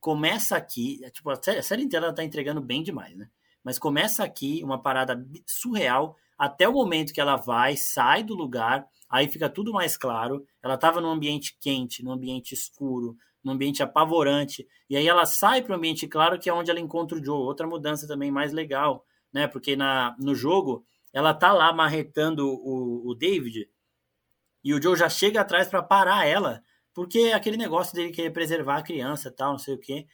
começa 0.00 0.54
aqui, 0.54 1.00
tipo, 1.12 1.30
a 1.30 1.62
série 1.62 1.82
inteira 1.82 2.06
ela 2.06 2.14
tá 2.14 2.22
entregando 2.22 2.60
bem 2.60 2.82
demais, 2.82 3.16
né? 3.16 3.26
Mas 3.64 3.78
começa 3.78 4.22
aqui 4.22 4.62
uma 4.62 4.80
parada 4.80 5.26
surreal 5.46 6.16
até 6.38 6.68
o 6.68 6.72
momento 6.72 7.12
que 7.12 7.20
ela 7.20 7.36
vai, 7.36 7.76
sai 7.76 8.22
do 8.22 8.34
lugar, 8.34 8.86
aí 9.08 9.28
fica 9.28 9.48
tudo 9.48 9.72
mais 9.72 9.96
claro. 9.96 10.44
Ela 10.62 10.74
estava 10.74 11.00
num 11.00 11.10
ambiente 11.10 11.56
quente, 11.60 12.04
num 12.04 12.12
ambiente 12.12 12.52
escuro, 12.52 13.16
num 13.42 13.52
ambiente 13.52 13.82
apavorante, 13.82 14.66
e 14.88 14.96
aí 14.96 15.06
ela 15.06 15.26
sai 15.26 15.62
para 15.62 15.72
o 15.72 15.76
ambiente 15.76 16.06
claro, 16.06 16.38
que 16.38 16.48
é 16.48 16.52
onde 16.52 16.70
ela 16.70 16.80
encontra 16.80 17.18
o 17.18 17.24
Joe. 17.24 17.42
Outra 17.42 17.66
mudança 17.66 18.06
também 18.06 18.30
mais 18.30 18.52
legal, 18.52 19.04
né? 19.32 19.46
Porque 19.46 19.76
na, 19.76 20.16
no 20.18 20.34
jogo 20.34 20.84
ela 21.12 21.32
tá 21.32 21.52
lá 21.52 21.72
marretando 21.72 22.46
o, 22.46 23.10
o 23.10 23.14
David 23.14 23.68
e 24.64 24.72
o 24.72 24.82
Joe 24.82 24.96
já 24.96 25.08
chega 25.08 25.42
atrás 25.42 25.68
para 25.68 25.82
parar 25.82 26.26
ela, 26.26 26.62
porque 26.94 27.18
é 27.18 27.34
aquele 27.34 27.58
negócio 27.58 27.94
dele 27.94 28.10
querer 28.10 28.30
preservar 28.30 28.78
a 28.78 28.82
criança, 28.82 29.30
tal, 29.30 29.52
não 29.52 29.58
sei 29.58 29.74
o 29.74 29.78
quê. 29.78 30.06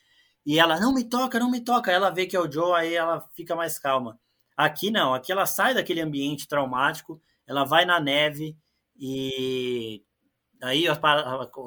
E 0.44 0.58
ela, 0.58 0.80
não 0.80 0.94
me 0.94 1.04
toca, 1.04 1.38
não 1.38 1.50
me 1.50 1.60
toca. 1.60 1.92
Ela 1.92 2.10
vê 2.10 2.26
que 2.26 2.36
é 2.36 2.40
o 2.40 2.50
Joe, 2.50 2.74
aí 2.74 2.94
ela 2.94 3.20
fica 3.34 3.54
mais 3.54 3.78
calma. 3.78 4.18
Aqui 4.56 4.90
não, 4.90 5.14
aqui 5.14 5.32
ela 5.32 5.46
sai 5.46 5.74
daquele 5.74 6.00
ambiente 6.00 6.46
traumático, 6.46 7.20
ela 7.46 7.64
vai 7.64 7.84
na 7.84 7.98
neve 7.98 8.56
e 8.94 10.02
aí 10.62 10.86
a, 10.86 10.96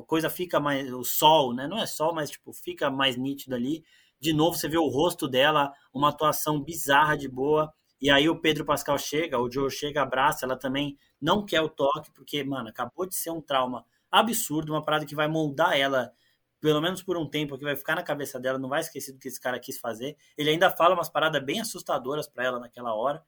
coisa 0.05 0.29
fica 0.29 0.59
mais. 0.59 0.91
O 0.93 1.03
sol, 1.03 1.53
né? 1.53 1.67
Não 1.67 1.79
é 1.79 1.85
sol, 1.87 2.13
mas 2.13 2.29
tipo, 2.29 2.53
fica 2.53 2.91
mais 2.91 3.17
nítido 3.17 3.55
ali. 3.55 3.83
De 4.19 4.31
novo, 4.31 4.57
você 4.57 4.67
vê 4.69 4.77
o 4.77 4.87
rosto 4.87 5.27
dela, 5.27 5.73
uma 5.93 6.09
atuação 6.09 6.61
bizarra 6.61 7.17
de 7.17 7.27
boa. 7.27 7.73
E 7.99 8.09
aí 8.09 8.29
o 8.29 8.39
Pedro 8.39 8.65
Pascal 8.65 8.97
chega, 8.97 9.39
o 9.39 9.51
Joe 9.51 9.71
chega, 9.71 10.01
abraça, 10.01 10.45
ela 10.45 10.57
também 10.57 10.97
não 11.21 11.45
quer 11.45 11.61
o 11.61 11.69
toque, 11.69 12.11
porque, 12.13 12.43
mano, 12.43 12.69
acabou 12.69 13.05
de 13.07 13.15
ser 13.15 13.31
um 13.31 13.41
trauma 13.41 13.85
absurdo, 14.11 14.73
uma 14.73 14.83
parada 14.83 15.05
que 15.05 15.15
vai 15.15 15.27
moldar 15.27 15.77
ela 15.77 16.11
pelo 16.63 16.79
menos 16.79 17.03
por 17.03 17.17
um 17.17 17.29
tempo, 17.29 17.57
que 17.57 17.65
vai 17.65 17.75
ficar 17.75 17.93
na 17.93 18.03
cabeça 18.03 18.39
dela, 18.39 18.57
não 18.57 18.69
vai 18.69 18.79
esquecer 18.79 19.11
do 19.11 19.19
que 19.19 19.27
esse 19.27 19.37
cara 19.37 19.59
quis 19.59 19.77
fazer. 19.77 20.15
Ele 20.37 20.49
ainda 20.49 20.71
fala 20.71 20.95
umas 20.95 21.09
paradas 21.09 21.43
bem 21.43 21.59
assustadoras 21.59 22.25
para 22.25 22.45
ela 22.45 22.57
naquela 22.57 22.95
hora. 22.95 23.21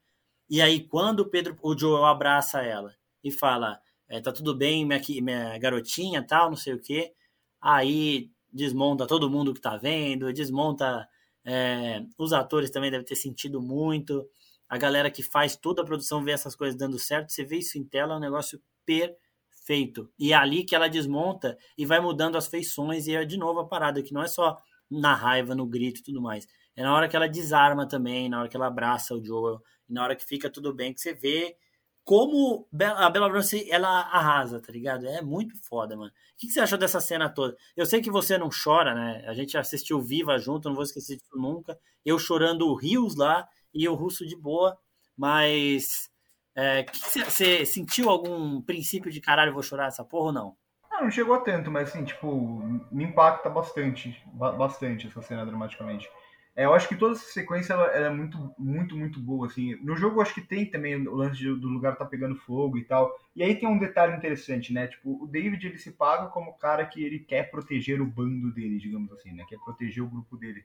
E 0.50 0.62
aí, 0.62 0.88
quando 0.88 1.20
o 1.20 1.30
Pedro, 1.30 1.58
o 1.62 1.78
Joel 1.78 2.06
abraça 2.06 2.62
ela 2.62 2.96
e 3.22 3.30
fala: 3.34 3.78
é, 4.08 4.22
tá 4.22 4.32
tudo 4.32 4.56
bem, 4.56 4.86
minha, 4.86 5.02
minha 5.22 5.58
garotinha, 5.58 6.26
tal, 6.26 6.50
não 6.50 6.56
sei 6.56 6.76
o 6.76 6.80
que. 6.80 7.12
Aí 7.60 8.32
desmonta 8.54 9.06
todo 9.06 9.30
mundo 9.30 9.54
que 9.54 9.60
tá 9.60 9.76
vendo, 9.76 10.32
desmonta. 10.32 11.06
É, 11.44 12.06
os 12.18 12.32
atores 12.32 12.72
também 12.72 12.90
devem 12.90 13.06
ter 13.06 13.18
sentido 13.18 13.62
muito. 13.62 14.26
A 14.70 14.78
galera 14.78 15.12
que 15.12 15.22
faz 15.22 15.58
toda 15.58 15.82
a 15.82 15.86
produção 15.86 16.24
vê 16.24 16.32
essas 16.32 16.56
coisas 16.56 16.78
dando 16.78 16.98
certo. 16.98 17.34
Você 17.34 17.44
vê 17.44 17.58
isso 17.58 17.78
em 17.78 17.84
tela, 17.84 18.14
é 18.14 18.18
um 18.18 18.22
negócio 18.22 18.62
perfeito 18.86 19.25
feito. 19.66 20.10
E 20.18 20.32
é 20.32 20.36
ali 20.36 20.64
que 20.64 20.76
ela 20.76 20.88
desmonta 20.88 21.58
e 21.78 21.86
vai 21.86 22.00
mudando 22.00 22.38
as 22.38 22.48
feições, 22.48 23.08
e 23.08 23.16
é 23.16 23.26
de 23.26 23.38
novo 23.38 23.60
a 23.60 23.68
parada, 23.68 24.02
que 24.02 24.14
não 24.14 24.22
é 24.22 24.28
só 24.28 24.58
na 24.90 25.16
raiva, 25.16 25.56
no 25.56 25.66
grito 25.66 26.00
e 26.00 26.04
tudo 26.04 26.22
mais. 26.22 26.48
É 26.76 26.84
na 26.84 26.94
hora 26.94 27.08
que 27.08 27.16
ela 27.16 27.28
desarma 27.28 27.88
também, 27.88 28.30
na 28.30 28.40
hora 28.40 28.50
que 28.50 28.56
ela 28.56 28.68
abraça 28.68 29.16
o 29.16 29.24
Joel, 29.24 29.62
na 29.90 30.04
hora 30.04 30.16
que 30.16 30.26
fica 30.26 30.50
tudo 30.50 30.74
bem, 30.74 30.94
que 30.94 31.02
você 31.02 31.14
vê 31.14 31.58
como 32.04 32.68
a 32.80 33.10
Bella 33.10 33.32
Ramsey, 33.32 33.68
ela 33.72 34.02
arrasa, 34.02 34.62
tá 34.62 34.72
ligado? 34.72 35.08
É 35.08 35.24
muito 35.24 35.58
foda, 35.64 35.98
mano. 35.98 36.12
O 36.12 36.38
que 36.38 36.52
você 36.52 36.60
achou 36.60 36.78
dessa 36.78 37.02
cena 37.02 37.28
toda? 37.28 37.58
Eu 37.76 37.84
sei 37.84 38.00
que 38.00 38.12
você 38.12 38.38
não 38.38 38.50
chora, 38.50 38.94
né? 38.94 39.26
A 39.28 39.34
gente 39.34 39.58
assistiu 39.58 40.00
Viva 40.00 40.38
junto, 40.38 40.70
não 40.70 40.76
vou 40.76 40.84
esquecer 40.84 41.18
disso 41.18 41.36
nunca. 41.36 41.80
Eu 42.06 42.20
chorando 42.20 42.72
Rios 42.76 43.16
lá 43.16 43.48
e 43.74 43.90
o 43.90 43.96
Russo 43.96 44.24
de 44.24 44.36
boa, 44.36 44.78
mas 45.18 46.08
é, 46.56 46.86
você 46.94 47.66
sentiu 47.66 48.10
algum 48.10 48.62
princípio 48.62 49.12
de 49.12 49.20
caralho, 49.20 49.54
vou 49.54 49.64
chorar 49.64 49.88
essa 49.88 50.04
porra 50.04 50.28
ou 50.28 50.34
não? 50.34 50.58
Não, 50.90 51.04
não 51.04 51.12
chegou 51.12 51.36
a 51.36 51.42
tanto, 51.42 51.70
mas 51.70 51.90
assim, 51.90 52.06
tipo, 52.06 52.64
me 52.92 53.04
impacta 53.04 53.50
bastante, 53.50 54.18
bastante 54.34 55.08
essa 55.08 55.22
cena 55.22 55.46
dramaticamente. 55.46 56.10
É, 56.56 56.64
eu 56.64 56.74
acho 56.74 56.88
que 56.88 56.96
toda 56.96 57.16
essa 57.16 57.26
sequência 57.26 57.74
ela, 57.74 57.88
ela, 57.88 58.08
é 58.08 58.10
muito, 58.10 58.54
muito, 58.58 58.96
muito 58.96 59.20
boa, 59.20 59.48
assim. 59.48 59.76
No 59.84 59.98
jogo 59.98 60.18
eu 60.18 60.22
acho 60.22 60.34
que 60.34 60.40
tem 60.40 60.66
também 60.66 60.96
o 61.06 61.14
lance 61.14 61.38
de, 61.38 61.54
do 61.54 61.68
lugar 61.68 61.98
tá 61.98 62.06
pegando 62.06 62.38
fogo 62.38 62.78
e 62.78 62.86
tal. 62.86 63.14
E 63.36 63.44
aí 63.44 63.56
tem 63.56 63.68
um 63.68 63.78
detalhe 63.78 64.16
interessante, 64.16 64.72
né? 64.72 64.88
Tipo, 64.88 65.22
o 65.22 65.28
David 65.28 65.68
ele 65.68 65.78
se 65.78 65.92
paga 65.92 66.28
como 66.28 66.52
o 66.52 66.58
cara 66.58 66.86
que 66.86 67.04
ele 67.04 67.20
quer 67.20 67.52
proteger 67.52 68.00
o 68.00 68.06
bando 68.06 68.54
dele, 68.54 68.78
digamos 68.78 69.12
assim, 69.12 69.34
né? 69.34 69.44
Quer 69.50 69.60
proteger 69.60 70.02
o 70.02 70.08
grupo 70.08 70.38
dele. 70.38 70.64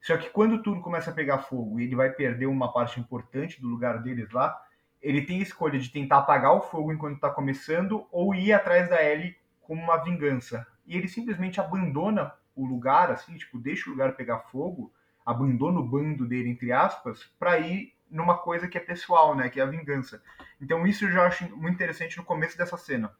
Só 0.00 0.16
que 0.16 0.30
quando 0.30 0.62
tudo 0.62 0.80
começa 0.80 1.10
a 1.10 1.14
pegar 1.14 1.38
fogo 1.38 1.80
e 1.80 1.84
ele 1.84 1.96
vai 1.96 2.10
perder 2.10 2.46
uma 2.46 2.72
parte 2.72 3.00
importante 3.00 3.60
do 3.60 3.66
lugar 3.68 4.00
deles 4.00 4.30
lá, 4.30 4.56
ele 5.02 5.22
tem 5.22 5.40
a 5.40 5.42
escolha 5.42 5.78
de 5.78 5.90
tentar 5.90 6.18
apagar 6.18 6.54
o 6.54 6.62
fogo 6.62 6.92
enquanto 6.92 7.16
está 7.16 7.28
começando 7.28 8.06
ou 8.10 8.34
ir 8.34 8.52
atrás 8.52 8.88
da 8.88 9.02
Ellie 9.02 9.36
como 9.60 9.82
uma 9.82 9.96
vingança. 9.96 10.66
E 10.86 10.96
ele 10.96 11.08
simplesmente 11.08 11.60
abandona 11.60 12.32
o 12.54 12.64
lugar, 12.64 13.10
assim, 13.10 13.34
tipo, 13.36 13.58
deixa 13.58 13.88
o 13.88 13.92
lugar 13.92 14.14
pegar 14.14 14.40
fogo, 14.40 14.92
abandona 15.24 15.80
o 15.80 15.86
bando 15.86 16.26
dele, 16.26 16.50
entre 16.50 16.70
aspas, 16.72 17.24
para 17.38 17.58
ir 17.58 17.94
numa 18.10 18.36
coisa 18.36 18.68
que 18.68 18.76
é 18.76 18.80
pessoal, 18.80 19.34
né, 19.34 19.48
que 19.48 19.58
é 19.58 19.62
a 19.62 19.66
vingança. 19.66 20.22
Então 20.60 20.86
isso 20.86 21.04
eu 21.06 21.10
já 21.10 21.26
acho 21.26 21.44
muito 21.56 21.74
interessante 21.74 22.18
no 22.18 22.24
começo 22.24 22.56
dessa 22.56 22.76
cena. 22.76 23.12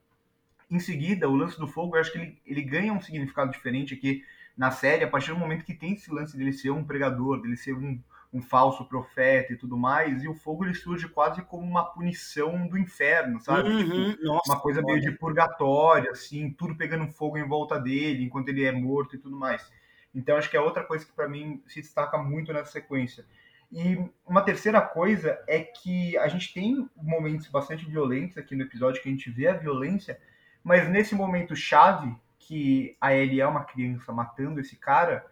Em 0.71 0.79
seguida, 0.79 1.29
o 1.29 1.35
lance 1.35 1.59
do 1.59 1.67
fogo, 1.67 1.97
eu 1.97 2.01
acho 2.01 2.13
que 2.13 2.19
ele, 2.19 2.43
ele 2.47 2.63
ganha 2.63 2.93
um 2.93 3.01
significado 3.01 3.51
diferente 3.51 3.95
aqui 3.95 4.25
na 4.57 4.71
série, 4.71 5.05
a 5.05 5.09
partir 5.09 5.31
do 5.33 5.39
momento 5.39 5.65
que 5.65 5.75
tem 5.75 5.95
esse 5.95 6.13
lance 6.13 6.37
dele 6.37 6.53
ser 6.53 6.71
um 6.71 6.85
pregador, 6.85 7.41
dele 7.41 7.57
ser 7.57 7.75
um, 7.75 8.01
um 8.33 8.41
falso 8.41 8.85
profeta 8.87 9.53
e 9.53 9.57
tudo 9.57 9.77
mais, 9.77 10.25
e 10.25 10.29
o 10.29 10.35
fogo 10.35 10.65
ele 10.65 10.75
surge 10.75 11.07
quase 11.07 11.43
como 11.43 11.63
uma 11.63 11.85
punição 11.85 12.67
do 12.67 12.79
inferno, 12.79 13.39
sabe? 13.41 13.69
Uhum, 13.69 14.13
tipo, 14.13 14.25
nossa, 14.25 14.53
uma 14.53 14.61
coisa 14.61 14.81
meio 14.81 15.01
de 15.01 15.13
purgatório, 15.13 16.11
assim, 16.11 16.51
tudo 16.51 16.75
pegando 16.75 17.13
fogo 17.13 17.37
em 17.37 17.47
volta 17.47 17.79
dele, 17.79 18.25
enquanto 18.25 18.49
ele 18.49 18.65
é 18.65 18.73
morto 18.73 19.17
e 19.17 19.19
tudo 19.19 19.37
mais. 19.37 19.71
Então 20.15 20.37
acho 20.37 20.49
que 20.49 20.57
é 20.57 20.61
outra 20.61 20.83
coisa 20.83 21.05
que 21.05 21.13
para 21.13 21.29
mim 21.29 21.63
se 21.67 21.83
destaca 21.83 22.17
muito 22.17 22.53
nessa 22.53 22.73
sequência. 22.73 23.27
E 23.71 23.99
uma 24.27 24.43
terceira 24.43 24.81
coisa 24.81 25.43
é 25.47 25.61
que 25.61 26.17
a 26.19 26.29
gente 26.29 26.53
tem 26.53 26.89
momentos 26.95 27.49
bastante 27.49 27.85
violentos 27.87 28.37
aqui 28.39 28.55
no 28.55 28.63
episódio 28.63 29.03
que 29.03 29.09
a 29.09 29.13
gente 29.13 29.31
vê 29.31 29.49
a 29.49 29.55
violência, 29.55 30.19
mas 30.65 30.89
nesse 30.89 31.15
momento 31.15 31.57
chave 31.57 32.15
que 32.39 32.97
a 33.01 33.15
Ellie 33.15 33.41
é 33.41 33.47
uma 33.47 33.65
criança 33.65 34.13
matando 34.13 34.61
esse 34.61 34.77
cara, 34.77 35.25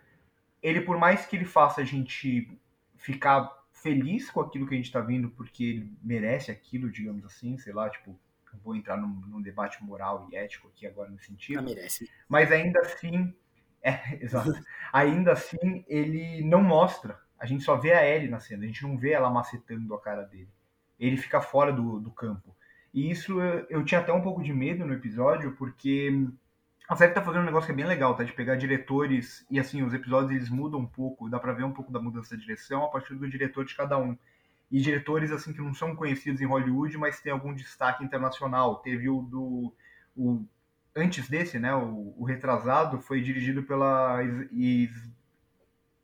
ele 0.63 0.81
por 0.81 0.99
mais 0.99 1.27
que 1.27 1.37
ele 1.37 1.45
faça 1.45 1.83
a 1.83 1.85
gente 1.85 2.59
ficar 3.01 3.51
feliz 3.73 4.31
com 4.31 4.41
aquilo 4.41 4.67
que 4.67 4.75
a 4.75 4.77
gente 4.77 4.87
está 4.87 5.01
vendo, 5.01 5.31
porque 5.31 5.65
ele 5.65 5.93
merece 6.03 6.51
aquilo, 6.51 6.91
digamos 6.91 7.25
assim, 7.25 7.57
sei 7.57 7.73
lá, 7.73 7.89
tipo, 7.89 8.19
vou 8.63 8.77
entrar 8.77 8.97
num, 8.97 9.09
num, 9.09 9.41
debate 9.41 9.83
moral 9.83 10.29
e 10.31 10.37
ético 10.37 10.69
aqui 10.69 10.87
agora 10.87 11.09
no 11.09 11.19
sentido. 11.19 11.59
Ah, 11.59 11.63
merece. 11.63 12.11
Mas 12.29 12.53
ainda 12.53 12.79
assim, 12.81 13.35
é, 13.83 14.23
exato. 14.23 14.53
ainda 14.93 15.33
assim, 15.33 15.85
ele 15.89 16.43
não 16.45 16.63
mostra. 16.63 17.19
A 17.39 17.47
gente 17.47 17.65
só 17.65 17.77
vê 17.77 17.93
a 17.93 18.07
Ellie 18.07 18.29
na 18.29 18.39
cena, 18.39 18.65
a 18.65 18.67
gente 18.67 18.83
não 18.83 18.99
vê 18.99 19.13
ela 19.13 19.31
macetando 19.31 19.95
a 19.95 20.01
cara 20.01 20.23
dele. 20.25 20.51
Ele 20.99 21.17
fica 21.17 21.41
fora 21.41 21.73
do, 21.73 21.99
do 21.99 22.11
campo. 22.11 22.55
E 22.93 23.11
isso 23.11 23.41
eu, 23.41 23.67
eu 23.71 23.85
tinha 23.85 24.01
até 24.01 24.13
um 24.13 24.21
pouco 24.21 24.43
de 24.43 24.53
medo 24.53 24.85
no 24.85 24.93
episódio, 24.93 25.57
porque 25.57 26.29
a 26.91 26.97
série 26.97 27.13
tá 27.13 27.23
fazendo 27.23 27.43
um 27.43 27.47
negócio 27.47 27.67
que 27.67 27.73
é 27.73 27.77
bem 27.77 27.87
legal, 27.87 28.17
tá? 28.17 28.25
De 28.25 28.33
pegar 28.33 28.57
diretores 28.57 29.47
e 29.49 29.61
assim, 29.61 29.81
os 29.85 29.95
episódios 29.95 30.33
eles 30.33 30.51
mudam 30.51 30.81
um 30.81 30.87
pouco, 30.87 31.31
dá 31.31 31.39
pra 31.39 31.53
ver 31.53 31.63
um 31.63 31.71
pouco 31.71 31.93
da 31.93 32.01
mudança 32.01 32.37
de 32.37 32.43
direção 32.43 32.85
a 32.85 32.89
partir 32.89 33.15
do 33.15 33.31
diretor 33.31 33.65
de 33.65 33.77
cada 33.77 33.97
um. 33.97 34.19
E 34.69 34.81
diretores 34.81 35.31
assim 35.31 35.53
que 35.53 35.61
não 35.61 35.73
são 35.73 35.95
conhecidos 35.95 36.41
em 36.41 36.47
Hollywood, 36.47 36.99
mas 36.99 37.21
tem 37.21 37.31
algum 37.31 37.55
destaque 37.55 38.03
internacional. 38.03 38.81
Teve 38.81 39.09
o 39.09 39.23
do 39.23 39.73
o 40.17 40.45
antes 40.97 41.29
desse, 41.29 41.61
né, 41.61 41.73
o, 41.73 42.13
o 42.19 42.25
retrasado 42.25 43.01
foi 43.01 43.21
dirigido 43.21 43.63
pela 43.63 44.21
Is, 44.51 44.91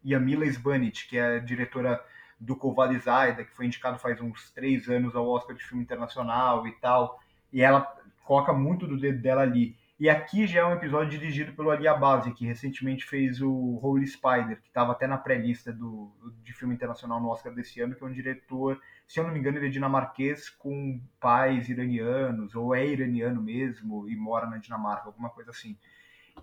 Yamila 0.06 0.46
Sbanit, 0.46 1.08
que 1.08 1.18
é 1.18 1.38
a 1.38 1.40
diretora 1.40 2.00
do 2.38 2.54
Kovali 2.54 2.96
Zaida, 3.00 3.44
que 3.44 3.56
foi 3.56 3.66
indicado 3.66 3.98
faz 3.98 4.20
uns 4.20 4.52
três 4.52 4.88
anos 4.88 5.16
ao 5.16 5.26
Oscar 5.26 5.56
de 5.56 5.64
filme 5.64 5.82
internacional 5.82 6.64
e 6.68 6.72
tal. 6.74 7.20
E 7.52 7.60
ela 7.60 7.92
coloca 8.24 8.52
muito 8.52 8.86
do 8.86 8.96
dedo 8.96 9.20
dela 9.20 9.42
ali. 9.42 9.76
E 9.98 10.10
aqui 10.10 10.46
já 10.46 10.60
é 10.60 10.64
um 10.64 10.74
episódio 10.74 11.18
dirigido 11.18 11.54
pelo 11.54 11.70
Ali 11.70 11.88
Abasi, 11.88 12.30
que 12.34 12.44
recentemente 12.44 13.06
fez 13.06 13.40
o 13.40 13.80
Holy 13.82 14.06
Spider, 14.06 14.60
que 14.60 14.68
estava 14.68 14.92
até 14.92 15.06
na 15.06 15.16
pré-lista 15.16 15.72
do, 15.72 16.12
de 16.44 16.52
filme 16.52 16.74
internacional 16.74 17.18
no 17.18 17.30
Oscar 17.30 17.54
desse 17.54 17.80
ano, 17.80 17.94
que 17.94 18.04
é 18.04 18.06
um 18.06 18.12
diretor, 18.12 18.78
se 19.08 19.18
eu 19.18 19.24
não 19.24 19.32
me 19.32 19.38
engano, 19.38 19.56
ele 19.56 19.68
é 19.68 19.70
dinamarquês 19.70 20.50
com 20.50 21.00
pais 21.18 21.70
iranianos, 21.70 22.54
ou 22.54 22.74
é 22.74 22.86
iraniano 22.86 23.40
mesmo, 23.40 24.06
e 24.06 24.14
mora 24.14 24.46
na 24.46 24.58
Dinamarca, 24.58 25.06
alguma 25.06 25.30
coisa 25.30 25.50
assim. 25.50 25.78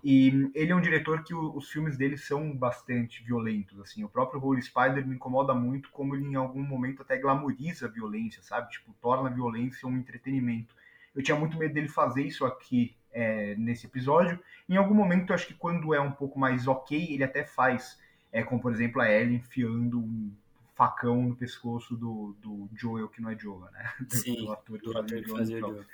E 0.02 0.50
ele 0.52 0.72
é 0.72 0.74
um 0.74 0.80
diretor 0.80 1.22
que 1.22 1.32
os 1.32 1.70
filmes 1.70 1.96
dele 1.96 2.18
são 2.18 2.52
bastante 2.56 3.22
violentos, 3.22 3.78
assim. 3.78 4.02
O 4.02 4.08
próprio 4.08 4.44
Holy 4.44 4.62
Spider 4.62 5.06
me 5.06 5.14
incomoda 5.14 5.54
muito 5.54 5.90
como 5.90 6.16
ele 6.16 6.26
em 6.26 6.34
algum 6.34 6.62
momento 6.62 7.02
até 7.02 7.16
glamoriza 7.16 7.86
a 7.86 7.88
violência, 7.88 8.42
sabe? 8.42 8.72
Tipo, 8.72 8.92
torna 9.00 9.28
a 9.28 9.32
violência 9.32 9.88
um 9.88 9.96
entretenimento. 9.96 10.74
Eu 11.14 11.22
tinha 11.22 11.38
muito 11.38 11.56
medo 11.56 11.72
dele 11.72 11.88
fazer 11.88 12.22
isso 12.22 12.44
aqui 12.44 12.96
é, 13.14 13.54
nesse 13.54 13.86
episódio. 13.86 14.38
Em 14.68 14.76
algum 14.76 14.94
momento, 14.94 15.30
eu 15.30 15.34
acho 15.34 15.46
que 15.46 15.54
quando 15.54 15.94
é 15.94 16.00
um 16.00 16.10
pouco 16.10 16.38
mais 16.38 16.66
ok, 16.66 17.14
ele 17.14 17.24
até 17.24 17.44
faz, 17.44 17.98
é, 18.32 18.42
como 18.42 18.60
por 18.60 18.72
exemplo 18.72 19.00
a 19.00 19.10
Ellie 19.10 19.36
enfiando 19.36 20.00
um 20.00 20.32
facão 20.74 21.22
no 21.22 21.36
pescoço 21.36 21.96
do, 21.96 22.36
do 22.42 22.68
Joel, 22.74 23.08
que 23.08 23.22
não 23.22 23.30
é 23.30 23.38
Joel, 23.38 23.70
né? 23.70 23.92
Sim, 24.10 24.44
do 24.44 24.52
ator 24.52 24.80
que 24.80 24.92
fazia 24.92 25.22
Joel. 25.22 25.38
Fazia 25.38 25.60
Joel. 25.60 25.84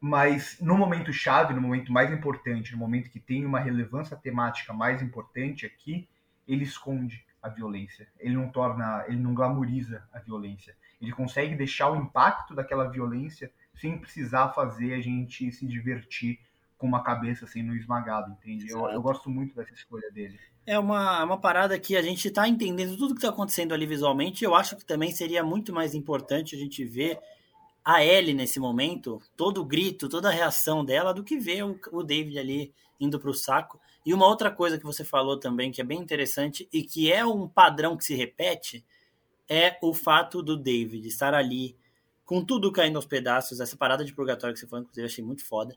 Mas 0.00 0.58
no 0.60 0.76
momento 0.76 1.12
chave, 1.12 1.52
no 1.52 1.60
momento 1.60 1.92
mais 1.92 2.10
importante, 2.10 2.72
no 2.72 2.78
momento 2.78 3.10
que 3.10 3.20
tem 3.20 3.44
uma 3.44 3.60
relevância 3.60 4.16
temática 4.16 4.72
mais 4.72 5.02
importante 5.02 5.66
aqui, 5.66 6.08
ele 6.48 6.64
esconde 6.64 7.24
a 7.42 7.48
violência. 7.48 8.08
Ele 8.18 8.34
não 8.34 8.48
torna, 8.48 9.04
ele 9.08 9.18
não 9.18 9.34
glamoriza 9.34 10.02
a 10.12 10.18
violência. 10.18 10.74
Ele 11.00 11.12
consegue 11.12 11.54
deixar 11.54 11.90
o 11.90 11.96
impacto 11.96 12.54
daquela 12.54 12.88
violência 12.88 13.50
sem 13.80 13.98
precisar 13.98 14.50
fazer 14.50 14.94
a 14.94 15.00
gente 15.00 15.50
se 15.50 15.66
divertir 15.66 16.38
com 16.76 16.86
uma 16.86 17.02
cabeça 17.02 17.46
sendo 17.46 17.74
esmagada, 17.74 18.30
entende? 18.30 18.70
Eu, 18.70 18.86
eu, 18.88 19.02
gosto 19.02 19.28
muito 19.28 19.54
dessa 19.54 19.74
escolha 19.74 20.10
dele. 20.10 20.38
É 20.66 20.78
uma, 20.78 21.22
uma 21.22 21.38
parada 21.38 21.78
que 21.78 21.94
a 21.96 22.02
gente 22.02 22.28
está 22.28 22.48
entendendo 22.48 22.96
tudo 22.96 23.14
que 23.14 23.18
está 23.18 23.28
acontecendo 23.28 23.74
ali 23.74 23.84
visualmente. 23.84 24.44
Eu 24.44 24.54
acho 24.54 24.76
que 24.76 24.84
também 24.84 25.10
seria 25.10 25.42
muito 25.42 25.74
mais 25.74 25.94
importante 25.94 26.56
a 26.56 26.58
gente 26.58 26.82
ver 26.84 27.18
a 27.84 28.04
Ellie 28.04 28.34
nesse 28.34 28.58
momento, 28.58 29.20
todo 29.36 29.60
o 29.60 29.64
grito, 29.64 30.08
toda 30.08 30.28
a 30.28 30.32
reação 30.32 30.84
dela, 30.84 31.12
do 31.12 31.24
que 31.24 31.38
ver 31.38 31.64
o, 31.64 31.78
o 31.92 32.02
David 32.02 32.38
ali 32.38 32.74
indo 32.98 33.20
para 33.20 33.30
o 33.30 33.34
saco. 33.34 33.80
E 34.04 34.14
uma 34.14 34.26
outra 34.26 34.50
coisa 34.50 34.78
que 34.78 34.84
você 34.84 35.04
falou 35.04 35.38
também, 35.38 35.70
que 35.70 35.80
é 35.80 35.84
bem 35.84 35.98
interessante 35.98 36.68
e 36.72 36.82
que 36.82 37.12
é 37.12 37.24
um 37.24 37.46
padrão 37.46 37.96
que 37.96 38.04
se 38.04 38.14
repete, 38.14 38.84
é 39.48 39.76
o 39.82 39.92
fato 39.92 40.42
do 40.42 40.56
David 40.56 41.06
estar 41.08 41.34
ali 41.34 41.76
com 42.30 42.44
tudo 42.44 42.70
caindo 42.70 42.94
aos 42.94 43.06
pedaços, 43.06 43.58
essa 43.58 43.76
parada 43.76 44.04
de 44.04 44.14
purgatório 44.14 44.54
que 44.54 44.60
você 44.60 44.66
falou, 44.68 44.84
inclusive, 44.84 45.04
achei 45.04 45.24
muito 45.24 45.44
foda. 45.44 45.74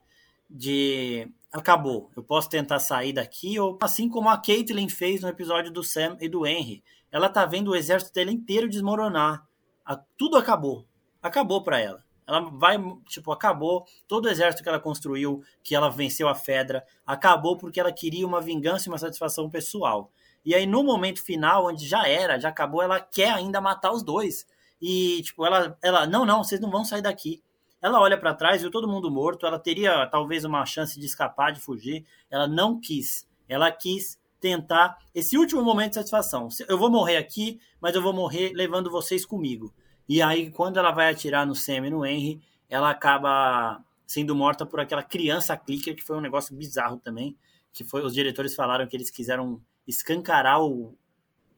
De 0.47 1.27
acabou, 1.51 2.11
eu 2.15 2.21
posso 2.21 2.47
tentar 2.47 2.77
sair 2.77 3.11
daqui, 3.11 3.59
ou 3.59 3.79
assim 3.81 4.07
como 4.07 4.29
a 4.29 4.37
Caitlyn 4.37 4.87
fez 4.87 5.21
no 5.21 5.29
episódio 5.29 5.71
do 5.71 5.83
Sam 5.83 6.15
e 6.21 6.29
do 6.29 6.45
Henry. 6.45 6.83
Ela 7.11 7.27
tá 7.27 7.43
vendo 7.43 7.71
o 7.71 7.75
exército 7.75 8.13
dela 8.13 8.31
inteiro 8.31 8.69
desmoronar. 8.69 9.47
A, 9.83 9.95
tudo 10.15 10.37
acabou. 10.37 10.85
Acabou 11.23 11.63
para 11.63 11.79
ela. 11.79 12.05
Ela 12.27 12.41
vai, 12.41 12.77
tipo, 13.07 13.31
acabou. 13.31 13.83
Todo 14.07 14.25
o 14.25 14.29
exército 14.29 14.61
que 14.61 14.69
ela 14.69 14.79
construiu, 14.79 15.41
que 15.63 15.73
ela 15.73 15.89
venceu 15.89 16.27
a 16.27 16.35
Fedra, 16.35 16.85
acabou 17.03 17.57
porque 17.57 17.79
ela 17.79 17.91
queria 17.91 18.27
uma 18.27 18.39
vingança 18.39 18.87
e 18.87 18.91
uma 18.91 18.99
satisfação 18.99 19.49
pessoal. 19.49 20.11
E 20.45 20.53
aí, 20.53 20.67
no 20.67 20.83
momento 20.83 21.19
final, 21.23 21.65
onde 21.65 21.87
já 21.87 22.07
era, 22.07 22.39
já 22.39 22.49
acabou, 22.49 22.83
ela 22.83 22.99
quer 22.99 23.31
ainda 23.31 23.59
matar 23.59 23.91
os 23.91 24.03
dois. 24.03 24.45
E, 24.85 25.21
tipo, 25.21 25.45
ela, 25.45 25.77
ela, 25.81 26.05
não, 26.05 26.25
não, 26.25 26.43
vocês 26.43 26.59
não 26.59 26.69
vão 26.69 26.83
sair 26.83 27.01
daqui. 27.01 27.41
Ela 27.81 28.01
olha 28.01 28.17
para 28.17 28.33
trás, 28.33 28.61
viu 28.61 28.69
todo 28.69 28.85
mundo 28.85 29.09
morto, 29.09 29.45
ela 29.45 29.57
teria 29.57 30.05
talvez 30.07 30.43
uma 30.43 30.65
chance 30.65 30.99
de 30.99 31.05
escapar, 31.05 31.53
de 31.53 31.61
fugir. 31.61 32.05
Ela 32.29 32.49
não 32.49 32.77
quis. 32.81 33.25
Ela 33.47 33.71
quis 33.71 34.19
tentar 34.41 34.97
esse 35.15 35.37
último 35.37 35.63
momento 35.63 35.91
de 35.91 35.95
satisfação. 35.95 36.49
Eu 36.67 36.77
vou 36.77 36.91
morrer 36.91 37.15
aqui, 37.15 37.61
mas 37.79 37.95
eu 37.95 38.01
vou 38.01 38.11
morrer 38.11 38.51
levando 38.53 38.91
vocês 38.91 39.25
comigo. 39.25 39.73
E 40.07 40.21
aí, 40.21 40.51
quando 40.51 40.75
ela 40.75 40.91
vai 40.91 41.09
atirar 41.09 41.47
no 41.47 41.55
Sam 41.55 41.87
e 41.87 41.89
no 41.89 42.05
Henry, 42.05 42.41
ela 42.69 42.89
acaba 42.89 43.81
sendo 44.05 44.35
morta 44.35 44.65
por 44.65 44.81
aquela 44.81 45.01
criança 45.01 45.55
clicker, 45.55 45.95
que 45.95 46.03
foi 46.03 46.17
um 46.17 46.21
negócio 46.21 46.53
bizarro 46.53 46.97
também. 46.97 47.37
Que 47.71 47.85
foi, 47.85 48.03
os 48.03 48.13
diretores 48.13 48.53
falaram 48.53 48.85
que 48.85 48.97
eles 48.97 49.09
quiseram 49.09 49.61
escancarar 49.87 50.61
o 50.61 50.93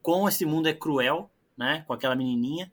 como 0.00 0.28
esse 0.28 0.46
mundo 0.46 0.68
é 0.68 0.72
cruel, 0.72 1.28
né? 1.56 1.84
Com 1.88 1.92
aquela 1.92 2.14
menininha. 2.14 2.70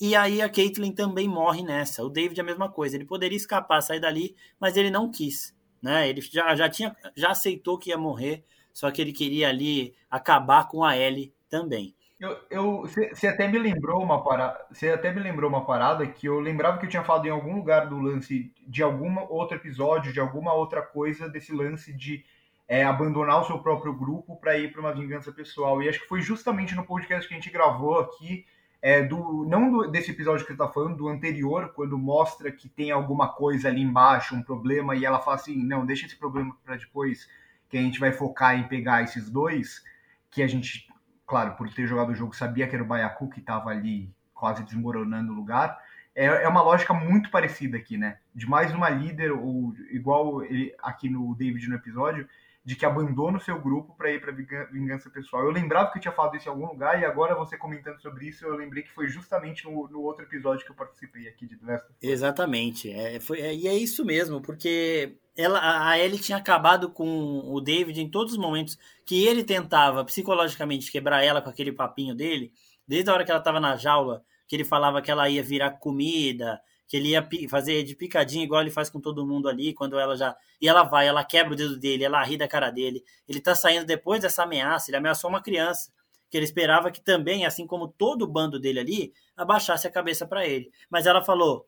E 0.00 0.14
aí 0.14 0.42
a 0.42 0.48
Caitlyn 0.48 0.92
também 0.92 1.26
morre 1.26 1.62
nessa. 1.62 2.04
O 2.04 2.10
David 2.10 2.38
é 2.38 2.42
a 2.42 2.46
mesma 2.46 2.70
coisa. 2.70 2.96
Ele 2.96 3.04
poderia 3.04 3.36
escapar, 3.36 3.80
sair 3.80 4.00
dali, 4.00 4.36
mas 4.60 4.76
ele 4.76 4.90
não 4.90 5.10
quis. 5.10 5.56
Né? 5.82 6.08
Ele 6.08 6.20
já, 6.20 6.54
já, 6.54 6.68
tinha, 6.68 6.94
já 7.16 7.30
aceitou 7.30 7.78
que 7.78 7.90
ia 7.90 7.98
morrer, 7.98 8.44
só 8.72 8.90
que 8.90 9.00
ele 9.00 9.12
queria 9.12 9.48
ali 9.48 9.94
acabar 10.10 10.68
com 10.68 10.84
a 10.84 10.96
Ellie 10.96 11.32
também. 11.48 11.94
Eu, 12.18 12.36
eu, 12.50 12.82
você 12.82 13.26
até 13.26 13.46
me 13.46 13.58
lembrou 13.58 14.02
uma 14.02 14.24
parada. 14.24 14.58
Você 14.70 14.88
até 14.88 15.12
me 15.12 15.20
lembrou 15.20 15.50
uma 15.50 15.66
parada 15.66 16.06
que 16.06 16.26
eu 16.26 16.40
lembrava 16.40 16.78
que 16.78 16.86
eu 16.86 16.90
tinha 16.90 17.04
falado 17.04 17.26
em 17.26 17.30
algum 17.30 17.54
lugar 17.56 17.88
do 17.88 17.98
lance 17.98 18.52
de 18.66 18.82
algum 18.82 19.18
outro 19.28 19.56
episódio, 19.56 20.12
de 20.12 20.20
alguma 20.20 20.54
outra 20.54 20.80
coisa 20.80 21.28
desse 21.28 21.52
lance 21.52 21.92
de 21.92 22.24
é, 22.66 22.84
abandonar 22.84 23.40
o 23.42 23.44
seu 23.44 23.58
próprio 23.58 23.92
grupo 23.94 24.36
para 24.40 24.58
ir 24.58 24.72
para 24.72 24.80
uma 24.80 24.94
vingança 24.94 25.30
pessoal. 25.30 25.82
E 25.82 25.88
acho 25.88 26.00
que 26.00 26.08
foi 26.08 26.22
justamente 26.22 26.74
no 26.74 26.86
podcast 26.86 27.28
que 27.28 27.34
a 27.34 27.36
gente 27.36 27.50
gravou 27.50 27.98
aqui 27.98 28.46
é, 28.80 29.02
do 29.02 29.44
não 29.48 29.70
do, 29.70 29.90
desse 29.90 30.10
episódio 30.10 30.42
que 30.42 30.48
você 30.48 30.52
está 30.52 30.68
falando, 30.68 30.96
do 30.96 31.08
anterior, 31.08 31.72
quando 31.74 31.98
mostra 31.98 32.52
que 32.52 32.68
tem 32.68 32.90
alguma 32.90 33.28
coisa 33.28 33.68
ali 33.68 33.80
embaixo, 33.80 34.34
um 34.34 34.42
problema, 34.42 34.94
e 34.94 35.04
ela 35.04 35.18
fala 35.18 35.36
assim, 35.36 35.56
não, 35.56 35.84
deixa 35.84 36.06
esse 36.06 36.16
problema 36.16 36.56
para 36.64 36.76
depois, 36.76 37.28
que 37.68 37.76
a 37.76 37.82
gente 37.82 37.98
vai 37.98 38.12
focar 38.12 38.58
em 38.58 38.68
pegar 38.68 39.02
esses 39.02 39.28
dois, 39.28 39.82
que 40.30 40.42
a 40.42 40.46
gente, 40.46 40.88
claro, 41.26 41.54
por 41.56 41.68
ter 41.72 41.86
jogado 41.86 42.10
o 42.10 42.14
jogo, 42.14 42.36
sabia 42.36 42.68
que 42.68 42.74
era 42.74 42.84
o 42.84 42.86
Baiacu 42.86 43.28
que 43.28 43.40
estava 43.40 43.70
ali 43.70 44.10
quase 44.34 44.62
desmoronando 44.62 45.32
o 45.32 45.34
lugar. 45.34 45.78
É, 46.14 46.26
é 46.26 46.48
uma 46.48 46.62
lógica 46.62 46.94
muito 46.94 47.30
parecida 47.30 47.76
aqui, 47.76 47.96
né? 47.96 48.18
De 48.34 48.48
mais 48.48 48.72
uma 48.72 48.88
líder, 48.88 49.32
ou 49.32 49.74
igual 49.90 50.42
ele, 50.44 50.74
aqui 50.82 51.08
no 51.08 51.34
David 51.34 51.68
no 51.68 51.74
episódio, 51.74 52.28
de 52.66 52.74
que 52.74 52.84
abandona 52.84 53.38
o 53.38 53.40
seu 53.40 53.60
grupo 53.60 53.94
para 53.96 54.10
ir 54.10 54.20
para 54.20 54.32
vingança 54.32 55.08
pessoal. 55.08 55.44
Eu 55.44 55.52
lembrava 55.52 55.92
que 55.92 55.98
eu 55.98 56.02
tinha 56.02 56.12
falado 56.12 56.36
isso 56.36 56.48
em 56.48 56.50
algum 56.50 56.66
lugar 56.66 57.00
e 57.00 57.04
agora 57.04 57.32
você 57.36 57.56
comentando 57.56 58.02
sobre 58.02 58.26
isso, 58.26 58.44
eu 58.44 58.56
lembrei 58.56 58.82
que 58.82 58.90
foi 58.90 59.06
justamente 59.06 59.64
no, 59.64 59.88
no 59.88 60.00
outro 60.00 60.24
episódio 60.24 60.66
que 60.66 60.72
eu 60.72 60.76
participei 60.76 61.28
aqui 61.28 61.46
de 61.46 61.56
The 61.56 61.64
Last 61.64 61.86
Exatamente. 62.02 62.90
É, 62.90 63.20
foi, 63.20 63.40
é, 63.40 63.54
e 63.54 63.68
é 63.68 63.74
isso 63.74 64.04
mesmo, 64.04 64.42
porque 64.42 65.16
ela, 65.36 65.88
a 65.88 65.96
Ellie 65.96 66.18
tinha 66.18 66.38
acabado 66.38 66.90
com 66.90 67.40
o 67.44 67.60
David 67.60 68.00
em 68.00 68.10
todos 68.10 68.32
os 68.32 68.38
momentos 68.38 68.76
que 69.04 69.24
ele 69.24 69.44
tentava 69.44 70.04
psicologicamente 70.04 70.90
quebrar 70.90 71.22
ela 71.22 71.40
com 71.40 71.50
aquele 71.50 71.70
papinho 71.70 72.16
dele, 72.16 72.52
desde 72.86 73.08
a 73.08 73.14
hora 73.14 73.24
que 73.24 73.30
ela 73.30 73.38
estava 73.38 73.60
na 73.60 73.76
jaula, 73.76 74.24
que 74.48 74.56
ele 74.56 74.64
falava 74.64 75.00
que 75.00 75.10
ela 75.10 75.30
ia 75.30 75.42
virar 75.42 75.70
comida, 75.78 76.60
que 76.88 76.96
ele 76.96 77.10
ia 77.10 77.28
fazer 77.48 77.82
de 77.82 77.96
picadinho 77.96 78.44
igual 78.44 78.60
ele 78.60 78.70
faz 78.70 78.88
com 78.88 79.00
todo 79.00 79.26
mundo 79.26 79.48
ali, 79.48 79.74
quando 79.74 79.98
ela 79.98 80.16
já. 80.16 80.36
E 80.60 80.68
ela 80.68 80.82
vai, 80.84 81.06
ela 81.08 81.24
quebra 81.24 81.52
o 81.52 81.56
dedo 81.56 81.76
dele, 81.78 82.04
ela 82.04 82.22
ri 82.22 82.36
da 82.36 82.46
cara 82.46 82.70
dele. 82.70 83.04
Ele 83.28 83.40
tá 83.40 83.54
saindo 83.54 83.84
depois 83.84 84.20
dessa 84.20 84.44
ameaça, 84.44 84.90
ele 84.90 84.96
ameaçou 84.96 85.28
uma 85.28 85.42
criança, 85.42 85.90
que 86.30 86.36
ele 86.36 86.44
esperava 86.44 86.90
que 86.90 87.00
também, 87.00 87.44
assim 87.44 87.66
como 87.66 87.88
todo 87.88 88.22
o 88.22 88.26
bando 88.26 88.60
dele 88.60 88.80
ali, 88.80 89.12
abaixasse 89.36 89.86
a 89.86 89.90
cabeça 89.90 90.26
para 90.26 90.46
ele. 90.46 90.70
Mas 90.90 91.06
ela 91.06 91.22
falou: 91.24 91.66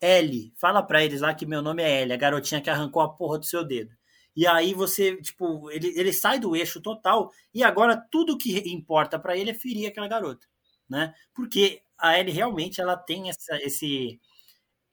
Ellie, 0.00 0.52
fala 0.56 0.82
pra 0.82 1.04
eles 1.04 1.20
lá 1.20 1.34
que 1.34 1.46
meu 1.46 1.62
nome 1.62 1.82
é 1.82 2.02
Ellie, 2.02 2.12
a 2.14 2.16
garotinha 2.16 2.60
que 2.60 2.70
arrancou 2.70 3.02
a 3.02 3.08
porra 3.08 3.38
do 3.38 3.44
seu 3.44 3.64
dedo. 3.64 3.92
E 4.36 4.46
aí 4.46 4.72
você, 4.72 5.16
tipo, 5.20 5.70
ele, 5.70 5.88
ele 5.98 6.12
sai 6.12 6.38
do 6.38 6.54
eixo 6.54 6.80
total 6.80 7.32
e 7.52 7.64
agora 7.64 7.96
tudo 8.10 8.38
que 8.38 8.56
importa 8.70 9.18
para 9.18 9.36
ele 9.36 9.50
é 9.50 9.54
ferir 9.54 9.88
aquela 9.88 10.06
garota, 10.06 10.46
né? 10.88 11.12
Porque 11.34 11.82
a 11.98 12.18
Ellie 12.18 12.32
realmente 12.32 12.80
ela 12.80 12.96
tem 12.96 13.28
essa, 13.28 13.56
esse 13.56 14.20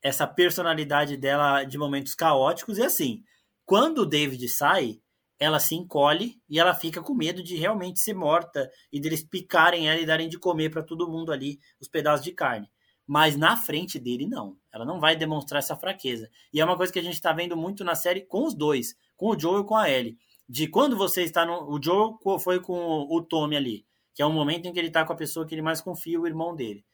essa 0.06 0.28
personalidade 0.28 1.18
dela 1.18 1.64
de 1.64 1.80
momentos 1.80 2.14
caóticos. 2.14 2.78
E 2.78 2.84
assim, 2.84 3.24
quando 3.66 4.04
o 4.04 4.06
David 4.06 4.48
sai, 4.48 5.00
ela 5.40 5.60
se 5.60 5.74
encolhe 5.74 6.40
e 6.48 6.60
ela 6.60 6.76
fica 6.76 7.02
com 7.02 7.16
medo 7.16 7.42
de 7.42 7.56
realmente 7.56 8.00
ser 8.00 8.14
morta 8.14 8.70
e 8.94 9.00
deles 9.00 9.24
picarem 9.24 9.90
ela 9.90 10.00
e 10.00 10.06
darem 10.06 10.30
de 10.30 10.38
comer 10.38 10.70
para 10.70 10.84
todo 10.84 11.10
mundo 11.10 11.32
ali 11.32 11.60
os 11.82 11.88
pedaços 11.88 12.24
de 12.24 12.32
carne. 12.34 12.70
Mas 13.08 13.36
na 13.36 13.58
frente 13.58 13.98
dele, 13.98 14.28
não. 14.28 14.56
Ela 14.72 14.86
não 14.86 15.00
vai 15.00 15.16
demonstrar 15.16 15.58
essa 15.58 15.76
fraqueza. 15.76 16.30
E 16.54 16.62
é 16.62 16.66
uma 16.66 16.78
coisa 16.78 16.94
que 16.94 17.00
a 17.00 17.04
gente 17.04 17.16
está 17.16 17.34
vendo 17.34 17.58
muito 17.58 17.84
na 17.84 17.96
série 17.96 18.22
com 18.22 18.46
os 18.46 18.54
dois, 18.54 18.96
com 19.18 19.30
o 19.30 19.40
Joe 19.40 19.62
e 19.62 19.66
com 19.66 19.76
a 19.76 19.90
Ellie. 19.90 20.20
De 20.48 20.68
quando 20.68 20.96
você 20.96 21.24
está 21.24 21.44
no. 21.44 21.68
O 21.68 21.82
Joe 21.82 22.14
foi 22.40 22.60
com 22.60 23.08
o 23.10 23.24
Tommy 23.24 23.56
ali, 23.56 23.86
que 24.14 24.22
é 24.22 24.26
o 24.26 24.32
momento 24.32 24.68
em 24.68 24.72
que 24.72 24.78
ele 24.78 24.90
está 24.90 25.04
com 25.04 25.14
a 25.14 25.18
pessoa 25.18 25.48
que 25.48 25.56
ele 25.56 25.64
mais 25.64 25.82
confia, 25.82 26.22
o 26.22 26.28
irmão 26.28 26.56
dele. 26.56 26.86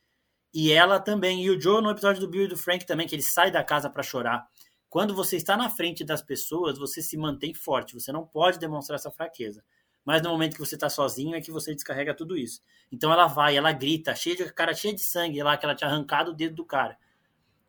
E 0.53 0.71
ela 0.71 0.99
também, 0.99 1.43
e 1.43 1.49
o 1.49 1.59
Joe 1.59 1.81
no 1.81 1.91
episódio 1.91 2.21
do 2.21 2.27
Bill 2.27 2.43
e 2.43 2.47
do 2.47 2.57
Frank 2.57 2.85
também, 2.85 3.07
que 3.07 3.15
ele 3.15 3.21
sai 3.21 3.49
da 3.49 3.63
casa 3.63 3.89
para 3.89 4.03
chorar. 4.03 4.45
Quando 4.89 5.15
você 5.15 5.37
está 5.37 5.55
na 5.55 5.69
frente 5.69 6.03
das 6.03 6.21
pessoas, 6.21 6.77
você 6.77 7.01
se 7.01 7.15
mantém 7.15 7.53
forte, 7.53 7.93
você 7.93 8.11
não 8.11 8.25
pode 8.25 8.59
demonstrar 8.59 8.99
essa 8.99 9.09
fraqueza. 9.09 9.63
Mas 10.03 10.21
no 10.21 10.29
momento 10.29 10.53
que 10.53 10.59
você 10.59 10.75
está 10.75 10.89
sozinho 10.89 11.35
é 11.35 11.41
que 11.41 11.51
você 11.51 11.73
descarrega 11.73 12.13
tudo 12.13 12.37
isso. 12.37 12.61
Então 12.91 13.11
ela 13.11 13.27
vai, 13.27 13.55
ela 13.55 13.71
grita, 13.71 14.13
cheia 14.15 14.35
de 14.35 14.51
cara 14.51 14.73
cheia 14.73 14.93
de 14.93 15.01
sangue 15.01 15.41
lá 15.41 15.55
que 15.55 15.65
ela 15.65 15.75
tinha 15.75 15.89
arrancado 15.89 16.31
o 16.31 16.33
dedo 16.33 16.55
do 16.55 16.65
cara. 16.65 16.97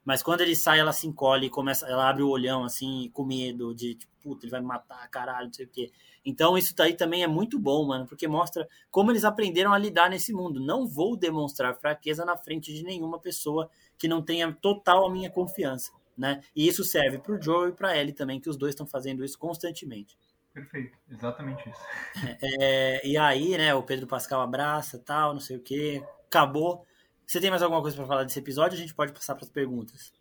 Mas 0.04 0.22
quando 0.22 0.40
ele 0.40 0.56
sai, 0.56 0.80
ela 0.80 0.92
se 0.92 1.06
encolhe, 1.06 1.48
começa, 1.48 1.86
ela 1.86 2.08
abre 2.08 2.22
o 2.22 2.28
olhão 2.28 2.64
assim, 2.64 3.10
com 3.12 3.24
medo 3.24 3.74
de, 3.74 3.94
tipo, 3.94 4.12
puta, 4.20 4.44
ele 4.44 4.50
vai 4.50 4.60
me 4.60 4.66
matar, 4.66 5.08
caralho, 5.08 5.46
não 5.46 5.52
sei 5.52 5.66
o 5.66 5.68
quê. 5.68 5.90
Então 6.24 6.56
isso 6.56 6.74
daí 6.74 6.94
também 6.94 7.22
é 7.22 7.26
muito 7.26 7.58
bom, 7.58 7.86
mano, 7.86 8.06
porque 8.06 8.26
mostra 8.28 8.68
como 8.90 9.10
eles 9.10 9.24
aprenderam 9.24 9.72
a 9.72 9.78
lidar 9.78 10.10
nesse 10.10 10.32
mundo. 10.32 10.60
Não 10.60 10.86
vou 10.86 11.16
demonstrar 11.16 11.74
fraqueza 11.76 12.24
na 12.24 12.36
frente 12.36 12.72
de 12.72 12.82
nenhuma 12.82 13.18
pessoa 13.18 13.68
que 13.98 14.08
não 14.08 14.22
tenha 14.22 14.52
total 14.52 15.06
a 15.06 15.10
minha 15.10 15.30
confiança, 15.30 15.92
né? 16.16 16.42
E 16.54 16.66
isso 16.66 16.84
serve 16.84 17.18
para 17.18 17.34
o 17.34 17.42
Joe 17.42 17.70
e 17.70 17.72
para 17.72 17.96
Ellie 17.96 18.12
também, 18.12 18.40
que 18.40 18.48
os 18.48 18.56
dois 18.56 18.72
estão 18.72 18.86
fazendo 18.86 19.24
isso 19.24 19.38
constantemente. 19.38 20.16
Perfeito, 20.52 20.98
exatamente 21.10 21.68
isso. 21.68 21.80
É, 22.60 23.06
e 23.06 23.16
aí, 23.16 23.56
né, 23.56 23.74
o 23.74 23.82
Pedro 23.82 24.06
Pascal 24.06 24.40
abraça, 24.40 24.98
tal, 24.98 25.32
não 25.32 25.40
sei 25.40 25.56
o 25.56 25.60
que, 25.60 26.02
acabou. 26.26 26.84
Você 27.26 27.40
tem 27.40 27.50
mais 27.50 27.62
alguma 27.62 27.80
coisa 27.80 27.96
para 27.96 28.06
falar 28.06 28.24
desse 28.24 28.38
episódio? 28.38 28.76
A 28.76 28.80
gente 28.80 28.94
pode 28.94 29.12
passar 29.12 29.34
para 29.34 29.44
as 29.44 29.50
perguntas. 29.50 30.12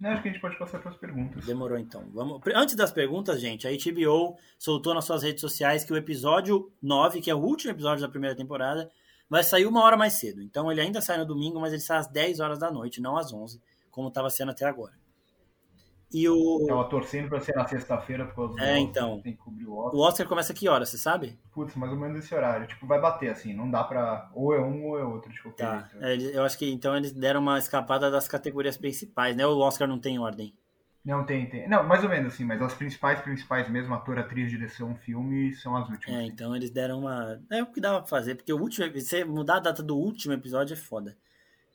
Não, 0.00 0.10
acho 0.10 0.22
que 0.22 0.28
a 0.28 0.32
gente 0.32 0.40
pode 0.40 0.56
passar 0.56 0.78
para 0.78 0.90
as 0.90 0.96
perguntas. 0.96 1.44
Demorou 1.44 1.76
então. 1.76 2.04
Vamos... 2.12 2.40
Antes 2.54 2.76
das 2.76 2.92
perguntas, 2.92 3.40
gente, 3.40 3.66
a 3.66 3.70
HBO 3.70 4.36
soltou 4.56 4.94
nas 4.94 5.04
suas 5.04 5.22
redes 5.22 5.40
sociais 5.40 5.84
que 5.84 5.92
o 5.92 5.96
episódio 5.96 6.72
9, 6.80 7.20
que 7.20 7.30
é 7.30 7.34
o 7.34 7.38
último 7.38 7.72
episódio 7.72 8.02
da 8.02 8.08
primeira 8.08 8.36
temporada, 8.36 8.88
vai 9.28 9.42
sair 9.42 9.66
uma 9.66 9.82
hora 9.82 9.96
mais 9.96 10.14
cedo. 10.14 10.40
Então 10.40 10.70
ele 10.70 10.80
ainda 10.80 11.00
sai 11.00 11.18
no 11.18 11.26
domingo, 11.26 11.60
mas 11.60 11.72
ele 11.72 11.82
sai 11.82 11.98
às 11.98 12.06
10 12.06 12.38
horas 12.38 12.58
da 12.60 12.70
noite, 12.70 13.00
não 13.00 13.16
às 13.16 13.32
11, 13.32 13.60
como 13.90 14.08
estava 14.08 14.30
sendo 14.30 14.52
até 14.52 14.64
agora. 14.64 14.94
E 16.12 16.26
o. 16.28 16.64
Tava 16.66 16.84
torcendo 16.84 17.28
pra 17.28 17.38
ser 17.40 17.54
na 17.54 17.66
sexta-feira, 17.66 18.24
por 18.26 18.34
causa 18.34 18.54
do 18.54 18.60
É, 18.60 18.78
então. 18.78 19.20
Tem 19.20 19.32
que 19.34 19.38
cobrir 19.38 19.66
o 19.66 19.76
Oscar. 19.76 19.94
O 19.94 20.02
Oscar 20.02 20.26
começa 20.26 20.54
que 20.54 20.68
hora, 20.68 20.86
você 20.86 20.96
sabe? 20.96 21.38
Putz, 21.52 21.74
mais 21.74 21.92
ou 21.92 21.98
menos 21.98 22.18
esse 22.24 22.34
horário. 22.34 22.66
Tipo, 22.66 22.86
vai 22.86 22.98
bater 23.00 23.28
assim, 23.30 23.52
não 23.52 23.70
dá 23.70 23.84
pra. 23.84 24.30
Ou 24.34 24.54
é 24.54 24.60
um 24.60 24.86
ou 24.86 24.98
é 24.98 25.04
outro, 25.04 25.30
de 25.30 25.42
qualquer 25.42 25.66
Tá. 25.66 25.88
jeito. 25.92 26.04
É, 26.32 26.36
eu 26.38 26.44
acho 26.44 26.56
que 26.58 26.70
então 26.70 26.96
eles 26.96 27.12
deram 27.12 27.40
uma 27.40 27.58
escapada 27.58 28.10
das 28.10 28.26
categorias 28.26 28.76
principais, 28.78 29.36
né? 29.36 29.46
O 29.46 29.58
Oscar 29.58 29.86
não 29.86 29.98
tem 29.98 30.18
ordem. 30.18 30.54
Não, 31.04 31.24
tem, 31.24 31.46
tem. 31.48 31.68
Não, 31.68 31.82
mais 31.84 32.02
ou 32.02 32.10
menos 32.10 32.34
assim, 32.34 32.44
mas 32.44 32.60
as 32.60 32.74
principais, 32.74 33.20
principais 33.20 33.68
mesmo, 33.70 33.94
ator, 33.94 34.18
atriz, 34.18 34.50
direção, 34.50 34.94
filme, 34.96 35.54
são 35.54 35.76
as 35.76 35.88
últimas. 35.88 36.18
É, 36.20 36.24
então 36.24 36.54
eles 36.56 36.70
deram 36.70 37.00
uma. 37.00 37.40
É 37.50 37.62
o 37.62 37.66
que 37.66 37.80
dava 37.80 38.00
pra 38.00 38.08
fazer, 38.08 38.34
porque 38.34 38.52
o 38.52 38.58
último. 38.60 38.90
Você 38.92 39.24
mudar 39.24 39.56
a 39.56 39.60
data 39.60 39.82
do 39.82 39.96
último 39.96 40.32
episódio 40.34 40.72
é 40.72 40.76
foda. 40.76 41.16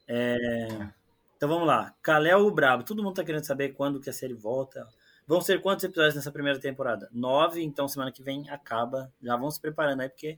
É... 0.08 0.68
Então 1.38 1.50
vamos 1.50 1.68
lá. 1.68 1.94
Kalel 2.02 2.40
o 2.46 2.52
Brabo. 2.52 2.84
Todo 2.84 3.04
mundo 3.04 3.16
tá 3.16 3.24
querendo 3.24 3.44
saber 3.46 3.70
quando 3.70 4.00
que 4.00 4.10
a 4.10 4.14
série 4.14 4.34
volta. 4.34 4.88
Vão 5.28 5.40
ser 5.42 5.62
quantos 5.62 5.84
episódios 5.86 6.16
nessa 6.16 6.32
primeira 6.32 6.60
temporada? 6.60 7.10
Nove, 7.12 7.64
então 7.64 7.88
semana 7.88 8.12
que 8.12 8.22
vem 8.24 8.50
acaba. 8.50 9.12
Já 9.22 9.36
vão 9.38 9.50
se 9.50 9.60
preparando 9.60 10.02
aí, 10.02 10.10
porque 10.10 10.38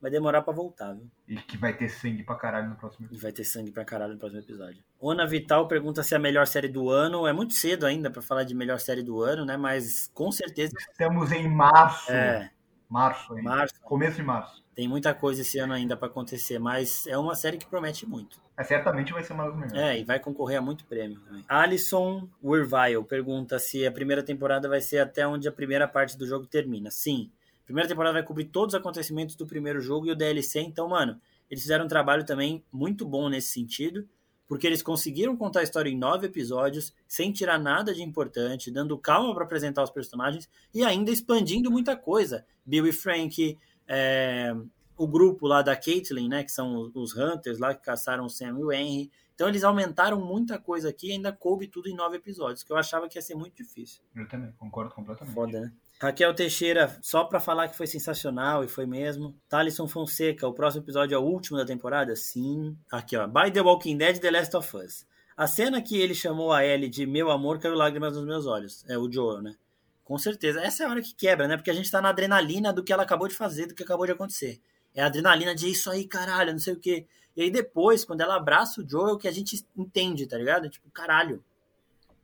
vai 0.00 0.10
demorar 0.10 0.42
pra 0.42 0.52
voltar, 0.52 0.92
viu? 0.94 1.10
E 1.28 1.36
que 1.36 1.56
vai 1.56 1.76
ter 1.76 1.88
sangue 1.88 2.22
pra 2.22 2.36
caralho 2.36 2.68
no 2.70 2.76
próximo 2.76 3.04
E 3.04 3.06
episódio. 3.06 3.22
vai 3.22 3.32
ter 3.32 3.44
sangue 3.44 3.70
pra 3.72 3.84
caralho 3.84 4.12
no 4.14 4.18
próximo 4.18 4.40
episódio. 4.40 4.82
Ona 5.00 5.26
Vital 5.26 5.66
pergunta 5.68 6.02
se 6.02 6.14
é 6.14 6.16
a 6.16 6.20
melhor 6.20 6.46
série 6.46 6.68
do 6.68 6.90
ano. 6.90 7.26
É 7.26 7.32
muito 7.32 7.54
cedo 7.54 7.84
ainda 7.86 8.10
pra 8.10 8.22
falar 8.22 8.44
de 8.44 8.54
melhor 8.54 8.78
série 8.78 9.02
do 9.02 9.20
ano, 9.20 9.44
né? 9.44 9.56
Mas 9.56 10.10
com 10.14 10.30
certeza 10.30 10.72
Estamos 10.78 11.32
em 11.32 11.48
março. 11.48 12.10
é. 12.12 12.50
Março 12.90 13.32
ainda. 13.34 13.48
Março. 13.48 13.80
Começo 13.82 14.16
de 14.16 14.22
março. 14.24 14.64
Tem 14.74 14.88
muita 14.88 15.14
coisa 15.14 15.42
esse 15.42 15.58
ano 15.58 15.72
ainda 15.72 15.96
pra 15.96 16.08
acontecer, 16.08 16.58
mas 16.58 17.06
é 17.06 17.16
uma 17.16 17.36
série 17.36 17.56
que 17.56 17.66
promete 17.66 18.04
muito. 18.04 18.40
Mas 18.56 18.66
certamente 18.66 19.12
vai 19.12 19.22
ser 19.22 19.32
uma 19.32 19.44
das 19.44 19.54
melhores. 19.54 19.80
É, 19.80 19.98
e 20.00 20.04
vai 20.04 20.18
concorrer 20.18 20.58
a 20.58 20.60
muito 20.60 20.84
prêmio 20.84 21.20
também. 21.20 21.44
Alison 21.48 22.28
Wirvile 22.42 23.04
pergunta 23.08 23.58
se 23.58 23.86
a 23.86 23.92
primeira 23.92 24.22
temporada 24.22 24.68
vai 24.68 24.80
ser 24.80 24.98
até 24.98 25.26
onde 25.26 25.46
a 25.48 25.52
primeira 25.52 25.86
parte 25.86 26.18
do 26.18 26.26
jogo 26.26 26.46
termina. 26.46 26.90
Sim. 26.90 27.30
A 27.62 27.64
primeira 27.64 27.88
temporada 27.88 28.14
vai 28.14 28.22
cobrir 28.24 28.46
todos 28.46 28.74
os 28.74 28.80
acontecimentos 28.80 29.36
do 29.36 29.46
primeiro 29.46 29.80
jogo 29.80 30.06
e 30.06 30.10
o 30.10 30.16
DLC, 30.16 30.60
então, 30.60 30.88
mano, 30.88 31.20
eles 31.48 31.62
fizeram 31.62 31.84
um 31.84 31.88
trabalho 31.88 32.24
também 32.24 32.64
muito 32.72 33.06
bom 33.06 33.28
nesse 33.28 33.52
sentido, 33.52 34.08
porque 34.50 34.66
eles 34.66 34.82
conseguiram 34.82 35.36
contar 35.36 35.60
a 35.60 35.62
história 35.62 35.88
em 35.88 35.96
nove 35.96 36.26
episódios, 36.26 36.92
sem 37.06 37.30
tirar 37.30 37.56
nada 37.56 37.94
de 37.94 38.02
importante, 38.02 38.68
dando 38.68 38.98
calma 38.98 39.32
para 39.32 39.44
apresentar 39.44 39.84
os 39.84 39.90
personagens 39.90 40.50
e 40.74 40.82
ainda 40.82 41.12
expandindo 41.12 41.70
muita 41.70 41.96
coisa. 41.96 42.44
Bill 42.66 42.84
e 42.88 42.92
Frank, 42.92 43.56
é, 43.86 44.52
o 44.96 45.06
grupo 45.06 45.46
lá 45.46 45.62
da 45.62 45.76
Caitlyn, 45.76 46.28
né, 46.28 46.42
que 46.42 46.50
são 46.50 46.90
os- 46.92 47.16
Hunters 47.16 47.60
lá 47.60 47.72
que 47.72 47.84
caçaram 47.84 48.24
o 48.24 48.28
Sam 48.28 48.58
e 48.58 48.64
o 48.64 48.72
Henry. 48.72 49.08
Então 49.36 49.48
eles 49.48 49.62
aumentaram 49.62 50.20
muita 50.20 50.58
coisa 50.58 50.88
aqui 50.88 51.10
e 51.10 51.12
ainda 51.12 51.32
coube 51.32 51.68
tudo 51.68 51.88
em 51.88 51.94
nove 51.94 52.16
episódios, 52.16 52.64
que 52.64 52.72
eu 52.72 52.76
achava 52.76 53.08
que 53.08 53.16
ia 53.16 53.22
ser 53.22 53.36
muito 53.36 53.54
difícil. 53.54 54.02
Eu 54.16 54.28
também, 54.28 54.50
concordo 54.58 54.92
completamente. 54.92 55.32
Foda, 55.32 55.60
né? 55.60 55.72
Raquel 56.02 56.32
Teixeira, 56.32 56.98
só 57.02 57.24
pra 57.24 57.38
falar 57.38 57.68
que 57.68 57.76
foi 57.76 57.86
sensacional 57.86 58.64
e 58.64 58.68
foi 58.68 58.86
mesmo. 58.86 59.36
Thalisson 59.50 59.86
Fonseca, 59.86 60.48
o 60.48 60.54
próximo 60.54 60.82
episódio 60.82 61.14
é 61.14 61.18
o 61.18 61.22
último 61.22 61.58
da 61.58 61.66
temporada? 61.66 62.16
Sim. 62.16 62.74
Aqui, 62.90 63.18
ó. 63.18 63.26
By 63.26 63.50
The 63.50 63.60
Walking 63.60 63.98
Dead, 63.98 64.18
The 64.18 64.30
Last 64.30 64.56
of 64.56 64.76
Us. 64.78 65.06
A 65.36 65.46
cena 65.46 65.82
que 65.82 66.00
ele 66.00 66.14
chamou 66.14 66.54
a 66.54 66.64
Ellie 66.64 66.88
de 66.88 67.04
meu 67.04 67.30
amor 67.30 67.58
caiu 67.58 67.74
lágrimas 67.74 68.16
nos 68.16 68.24
meus 68.24 68.46
olhos. 68.46 68.82
É 68.88 68.96
o 68.96 69.12
Joel, 69.12 69.42
né? 69.42 69.54
Com 70.02 70.16
certeza. 70.16 70.62
Essa 70.62 70.84
é 70.84 70.86
a 70.86 70.90
hora 70.90 71.02
que 71.02 71.14
quebra, 71.14 71.46
né? 71.46 71.58
Porque 71.58 71.70
a 71.70 71.74
gente 71.74 71.90
tá 71.90 72.00
na 72.00 72.08
adrenalina 72.08 72.72
do 72.72 72.82
que 72.82 72.94
ela 72.94 73.02
acabou 73.02 73.28
de 73.28 73.34
fazer, 73.34 73.66
do 73.66 73.74
que 73.74 73.82
acabou 73.82 74.06
de 74.06 74.12
acontecer. 74.12 74.58
É 74.94 75.02
a 75.02 75.06
adrenalina 75.06 75.54
de 75.54 75.70
isso 75.70 75.90
aí, 75.90 76.06
caralho, 76.06 76.52
não 76.52 76.58
sei 76.58 76.72
o 76.72 76.80
quê. 76.80 77.06
E 77.36 77.42
aí 77.42 77.50
depois, 77.50 78.06
quando 78.06 78.22
ela 78.22 78.36
abraça 78.36 78.80
o 78.80 78.88
Joel, 78.88 79.18
que 79.18 79.28
a 79.28 79.32
gente 79.32 79.62
entende, 79.76 80.26
tá 80.26 80.38
ligado? 80.38 80.70
Tipo, 80.70 80.90
caralho, 80.90 81.44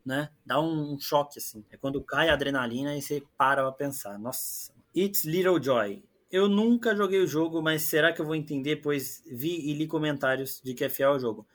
né? 0.06 0.30
Dá 0.44 0.60
um, 0.60 0.94
um 0.94 0.98
choque, 0.98 1.38
assim. 1.38 1.64
É 1.70 1.76
quando 1.76 2.00
cai 2.00 2.28
a 2.28 2.34
adrenalina 2.34 2.96
e 2.96 3.02
você 3.02 3.22
para 3.36 3.62
pra 3.62 3.72
pensar. 3.72 4.18
Nossa. 4.18 4.72
It's 4.94 5.24
Little 5.24 5.60
Joy. 5.60 6.02
Eu 6.30 6.48
nunca 6.48 6.94
joguei 6.94 7.20
o 7.20 7.26
jogo, 7.26 7.60
mas 7.60 7.82
será 7.82 8.12
que 8.12 8.20
eu 8.20 8.24
vou 8.24 8.34
entender? 8.34 8.76
Pois 8.76 9.22
vi 9.26 9.70
e 9.70 9.74
li 9.74 9.86
comentários 9.86 10.60
de 10.64 10.74
que 10.74 10.84
é 10.84 10.88
fiel 10.88 11.10
ao 11.10 11.20
jogo. 11.20 11.46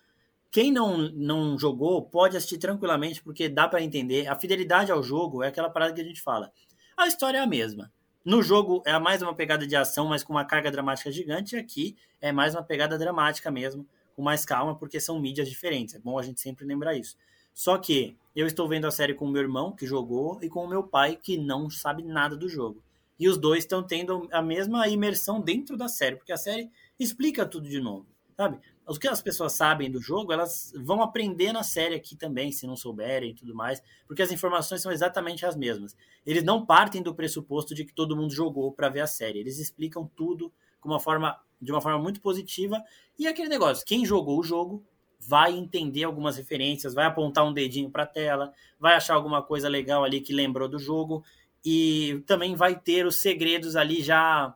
Quem 0.52 0.72
não, 0.72 0.98
não 0.98 1.58
jogou 1.58 2.04
pode 2.04 2.36
assistir 2.36 2.58
tranquilamente, 2.58 3.24
porque 3.24 3.48
dá 3.48 3.68
pra 3.70 3.82
entender. 3.82 4.28
A 4.28 4.36
fidelidade 4.36 4.92
ao 4.92 5.02
jogo 5.02 5.42
é 5.44 5.48
aquela 5.48 5.70
parada 5.70 5.94
que 5.94 6.02
a 6.02 6.04
gente 6.04 6.22
fala. 6.22 6.52
A 6.98 7.08
história 7.08 7.38
é 7.38 7.42
a 7.42 7.48
mesma. 7.48 7.92
No 8.24 8.44
jogo 8.44 8.84
é 8.86 8.98
mais 9.00 9.22
uma 9.22 9.34
pegada 9.34 9.66
de 9.66 9.76
ação, 9.76 10.08
mas 10.08 10.24
com 10.24 10.34
uma 10.34 10.46
carga 10.46 10.70
dramática 10.70 11.10
gigante. 11.10 11.56
E 11.56 11.60
aqui 11.60 11.96
é 12.20 12.32
mais 12.32 12.54
uma 12.54 12.64
pegada 12.64 12.98
dramática 12.98 13.50
mesmo, 13.50 13.88
com 14.14 14.22
mais 14.22 14.44
calma, 14.44 14.78
porque 14.78 15.00
são 15.00 15.20
mídias 15.20 15.50
diferentes. 15.50 15.96
É 15.96 16.00
bom 16.00 16.20
a 16.20 16.22
gente 16.22 16.42
sempre 16.42 16.66
lembrar 16.66 16.96
isso. 16.96 17.18
Só 17.54 17.78
que 17.78 18.18
eu 18.36 18.48
estou 18.48 18.68
vendo 18.68 18.88
a 18.88 18.92
série 18.92 19.14
com 19.14 19.26
o 19.26 19.32
meu 19.32 19.42
irmão, 19.42 19.72
que 19.72 19.86
jogou, 19.86 20.40
e 20.42 20.50
com 20.50 20.64
o 20.64 20.70
meu 20.70 20.84
pai, 20.84 21.18
que 21.22 21.38
não 21.38 21.70
sabe 21.70 22.04
nada 22.04 22.36
do 22.36 22.48
jogo. 22.48 22.82
E 23.20 23.28
os 23.28 23.38
dois 23.38 23.60
estão 23.64 23.84
tendo 23.84 24.28
a 24.32 24.42
mesma 24.42 24.88
imersão 24.88 25.40
dentro 25.40 25.78
da 25.78 25.88
série, 25.88 26.16
porque 26.16 26.32
a 26.32 26.38
série 26.38 26.70
explica 27.00 27.46
tudo 27.46 27.70
de 27.70 27.80
novo, 27.80 28.08
sabe? 28.36 28.60
O 28.88 28.98
que 28.98 29.08
as 29.08 29.22
pessoas 29.22 29.54
sabem 29.54 29.92
do 29.92 30.02
jogo, 30.02 30.34
elas 30.34 30.74
vão 30.76 31.02
aprender 31.02 31.54
na 31.54 31.62
série 31.62 31.96
aqui 31.96 32.16
também, 32.16 32.52
se 32.52 32.66
não 32.66 32.76
souberem 32.76 33.32
e 33.32 33.36
tudo 33.36 33.54
mais, 33.54 33.82
porque 34.08 34.22
as 34.22 34.32
informações 34.32 34.82
são 34.82 34.92
exatamente 34.92 35.46
as 35.46 35.56
mesmas. 35.56 35.96
Eles 36.26 36.44
não 36.44 36.66
partem 36.66 37.02
do 37.02 37.14
pressuposto 37.14 37.76
de 37.76 37.86
que 37.86 37.94
todo 37.94 38.16
mundo 38.16 38.34
jogou 38.34 38.72
para 38.72 38.90
ver 38.90 39.02
a 39.02 39.08
série. 39.08 39.40
Eles 39.40 39.60
explicam 39.60 40.10
tudo 40.16 40.52
com 40.80 40.90
uma 40.90 41.00
forma, 41.00 41.40
de 41.62 41.72
uma 41.72 41.80
forma 41.80 42.00
muito 42.00 42.20
positiva. 42.20 42.84
E 43.20 43.28
aquele 43.28 43.50
negócio, 43.50 43.86
quem 43.86 44.06
jogou 44.06 44.40
o 44.40 44.44
jogo 44.44 44.84
vai 45.28 45.54
entender 45.56 46.04
algumas 46.04 46.38
referências, 46.38 46.94
vai 46.94 47.06
apontar 47.06 47.46
um 47.46 47.54
dedinho 47.54 47.90
para 47.90 48.04
a 48.04 48.08
tela, 48.08 48.52
vai 48.80 48.96
achar 48.96 49.14
alguma 49.14 49.42
coisa 49.42 49.70
legal 49.70 50.04
ali 50.04 50.20
que 50.20 50.34
lembrou 50.34 50.68
do 50.68 50.80
jogo 50.80 51.24
e 51.64 52.24
também 52.26 52.56
vai 52.56 52.76
ter 52.76 53.06
os 53.06 53.18
segredos 53.18 53.76
ali 53.76 54.02
já 54.02 54.54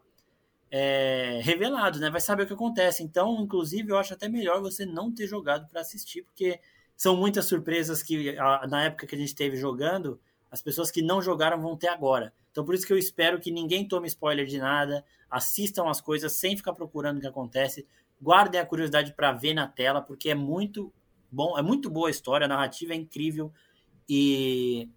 é, 0.72 1.39
revelados, 1.43 1.99
né? 1.99 2.09
Vai 2.09 2.20
saber 2.20 2.43
o 2.43 2.47
que 2.47 2.53
acontece. 2.53 3.03
Então, 3.03 3.39
inclusive, 3.41 3.91
eu 3.91 3.97
acho 3.97 4.13
até 4.13 4.28
melhor 4.28 4.59
você 4.59 4.86
não 4.86 5.13
ter 5.13 5.28
jogado 5.28 5.68
para 5.70 5.82
assistir, 5.82 6.24
porque 6.24 6.59
são 6.97 7.16
muitas 7.16 7.45
surpresas 7.45 8.01
que 8.01 8.36
na 8.68 8.86
época 8.86 9.05
que 9.05 9.16
a 9.16 9.18
gente 9.18 9.36
teve 9.36 9.57
jogando, 9.57 10.20
as 10.49 10.61
pessoas 10.61 10.89
que 10.89 11.01
não 11.01 11.22
jogaram 11.22 11.61
vão 11.61 11.78
ter 11.78 11.89
agora. 11.89 12.34
Então, 12.51 12.66
por 12.66 12.74
isso 12.74 12.88
que 12.88 12.93
eu 12.93 12.97
espero 12.97 13.39
que 13.39 13.51
ninguém 13.51 13.88
tome 13.88 14.07
spoiler 14.07 14.45
de 14.45 14.57
nada, 14.57 15.05
assistam 15.30 15.89
as 15.89 16.01
coisas 16.01 16.34
sem 16.34 16.55
ficar 16.57 16.74
procurando 16.74 17.18
o 17.18 17.22
que 17.22 17.28
acontece, 17.28 17.86
guardem 18.22 18.59
a 18.59 18.66
curiosidade 18.66 19.13
para 19.13 19.32
ver 19.32 19.53
na 19.53 19.68
tela, 19.68 20.01
porque 20.01 20.30
é 20.30 20.36
muito 20.36 20.93
bom, 21.32 21.57
é 21.57 21.61
muito 21.61 21.89
boa 21.89 22.07
a 22.07 22.11
história, 22.11 22.45
a 22.45 22.47
narrativa 22.47 22.93
é 22.93 22.95
incrível 22.95 23.51
e 24.07 24.89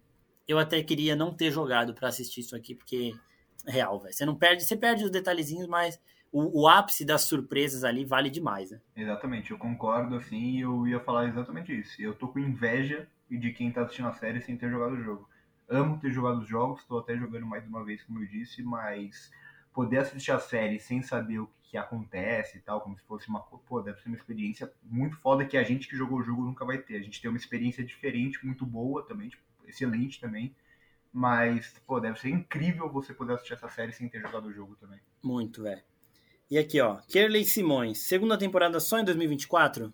eu 0.47 0.57
até 0.57 0.81
queria 0.81 1.15
não 1.15 1.33
ter 1.33 1.51
jogado 1.51 1.93
para 1.93 2.07
assistir 2.07 2.41
isso 2.41 2.55
aqui, 2.55 2.73
porque 2.73 3.13
é 3.67 3.71
real, 3.71 3.99
velho. 3.99 4.13
Você 4.13 4.25
não 4.25 4.35
perde, 4.35 4.63
você 4.63 4.75
perde 4.75 5.03
os 5.03 5.11
detalhezinhos, 5.11 5.67
mas 5.67 5.99
o, 6.31 6.61
o, 6.63 6.67
ápice 6.67 7.05
das 7.05 7.23
surpresas 7.23 7.83
ali 7.83 8.05
vale 8.05 8.29
demais, 8.29 8.71
né? 8.71 8.79
Exatamente, 8.95 9.51
eu 9.51 9.57
concordo, 9.57 10.15
assim, 10.15 10.57
e 10.57 10.61
eu 10.61 10.87
ia 10.87 10.99
falar 10.99 11.27
exatamente 11.27 11.77
isso. 11.77 12.01
Eu 12.01 12.13
tô 12.13 12.27
com 12.27 12.39
inveja 12.39 13.07
de 13.29 13.51
quem 13.51 13.71
tá 13.71 13.83
assistindo 13.83 14.07
a 14.07 14.13
série 14.13 14.41
sem 14.41 14.57
ter 14.57 14.69
jogado 14.69 14.93
o 14.93 15.03
jogo. 15.03 15.29
Amo 15.67 15.99
ter 15.99 16.11
jogado 16.11 16.39
os 16.39 16.47
jogos, 16.47 16.83
tô 16.85 16.97
até 16.97 17.15
jogando 17.15 17.45
mais 17.45 17.65
uma 17.67 17.83
vez, 17.83 18.03
como 18.03 18.19
eu 18.19 18.27
disse, 18.27 18.63
mas 18.63 19.31
poder 19.73 19.99
assistir 19.99 20.31
a 20.31 20.39
série 20.39 20.79
sem 20.79 21.01
saber 21.01 21.39
o 21.39 21.49
que 21.63 21.77
acontece 21.77 22.57
e 22.57 22.61
tal, 22.61 22.81
como 22.81 22.97
se 22.97 23.03
fosse 23.03 23.27
uma. 23.29 23.41
Pô, 23.41 23.81
deve 23.81 24.01
ser 24.01 24.09
uma 24.09 24.17
experiência 24.17 24.71
muito 24.83 25.15
foda 25.17 25.45
que 25.45 25.55
a 25.55 25.63
gente 25.63 25.87
que 25.87 25.95
jogou 25.95 26.19
o 26.19 26.23
jogo 26.23 26.43
nunca 26.43 26.65
vai 26.65 26.79
ter. 26.79 26.95
A 26.95 27.01
gente 27.01 27.21
tem 27.21 27.29
uma 27.29 27.37
experiência 27.37 27.83
diferente, 27.83 28.43
muito 28.43 28.65
boa 28.65 29.05
também, 29.05 29.29
tipo, 29.29 29.43
excelente 29.67 30.19
também. 30.19 30.55
Mas, 31.11 31.73
pô, 31.85 31.99
deve 31.99 32.19
ser 32.19 32.29
incrível 32.29 32.89
você 32.89 33.13
poder 33.13 33.33
assistir 33.33 33.53
essa 33.53 33.69
série 33.69 33.91
sem 33.93 34.09
ter 34.09 34.21
jogado 34.21 34.47
o 34.47 34.53
jogo 34.53 34.75
também. 34.75 34.99
Muito, 35.23 35.63
velho. 35.63 35.81
E 36.49 36.57
aqui, 36.57 36.81
ó, 36.81 36.97
Kerley 37.07 37.45
Simões, 37.45 37.99
segunda 37.99 38.37
temporada 38.37 38.79
só 38.79 38.99
em 38.99 39.05
2024? 39.05 39.93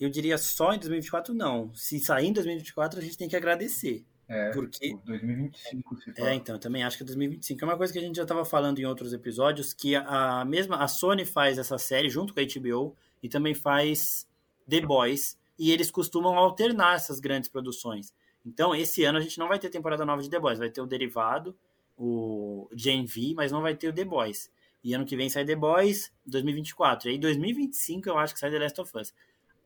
Eu 0.00 0.10
diria 0.10 0.38
só 0.38 0.72
em 0.72 0.78
2024, 0.78 1.34
não. 1.34 1.72
Se 1.74 1.98
sair 2.00 2.26
em 2.26 2.32
2024, 2.32 2.98
a 2.98 3.02
gente 3.02 3.16
tem 3.16 3.28
que 3.28 3.36
agradecer. 3.36 4.04
É, 4.28 4.50
porque 4.50 4.94
2025 5.06 5.96
se 5.96 6.12
fala. 6.12 6.30
É, 6.30 6.34
então, 6.34 6.54
eu 6.56 6.58
também 6.58 6.84
acho 6.84 6.98
que 6.98 7.02
é 7.02 7.06
2025. 7.06 7.64
É 7.64 7.68
uma 7.68 7.76
coisa 7.78 7.92
que 7.92 7.98
a 7.98 8.02
gente 8.02 8.16
já 8.16 8.22
estava 8.22 8.44
falando 8.44 8.78
em 8.78 8.84
outros 8.84 9.14
episódios, 9.14 9.72
que 9.72 9.96
a 9.96 10.44
mesma 10.44 10.76
a 10.76 10.86
Sony 10.86 11.24
faz 11.24 11.56
essa 11.56 11.78
série 11.78 12.10
junto 12.10 12.34
com 12.34 12.40
a 12.40 12.44
HBO 12.44 12.94
e 13.22 13.28
também 13.28 13.54
faz 13.54 14.28
The 14.68 14.82
Boys, 14.82 15.38
e 15.58 15.72
eles 15.72 15.90
costumam 15.90 16.36
alternar 16.36 16.96
essas 16.96 17.18
grandes 17.18 17.48
produções. 17.48 18.12
Então, 18.44 18.74
esse 18.74 19.02
ano 19.02 19.18
a 19.18 19.20
gente 19.20 19.38
não 19.38 19.48
vai 19.48 19.58
ter 19.58 19.70
temporada 19.70 20.04
nova 20.04 20.22
de 20.22 20.28
The 20.28 20.38
Boys, 20.38 20.58
vai 20.58 20.70
ter 20.70 20.82
o 20.82 20.86
Derivado, 20.86 21.56
o 21.96 22.68
Gen 22.76 23.06
V, 23.06 23.32
mas 23.34 23.50
não 23.50 23.62
vai 23.62 23.74
ter 23.74 23.88
o 23.88 23.92
The 23.92 24.04
Boys. 24.04 24.50
E 24.84 24.94
ano 24.94 25.04
que 25.04 25.16
vem 25.16 25.28
sai 25.28 25.44
The 25.44 25.56
Boys, 25.56 26.12
2024. 26.26 27.08
E 27.08 27.12
aí, 27.12 27.18
2025 27.18 28.08
eu 28.08 28.18
acho 28.18 28.34
que 28.34 28.40
sai 28.40 28.50
The 28.50 28.58
Last 28.58 28.80
of 28.80 28.98
Us. 28.98 29.14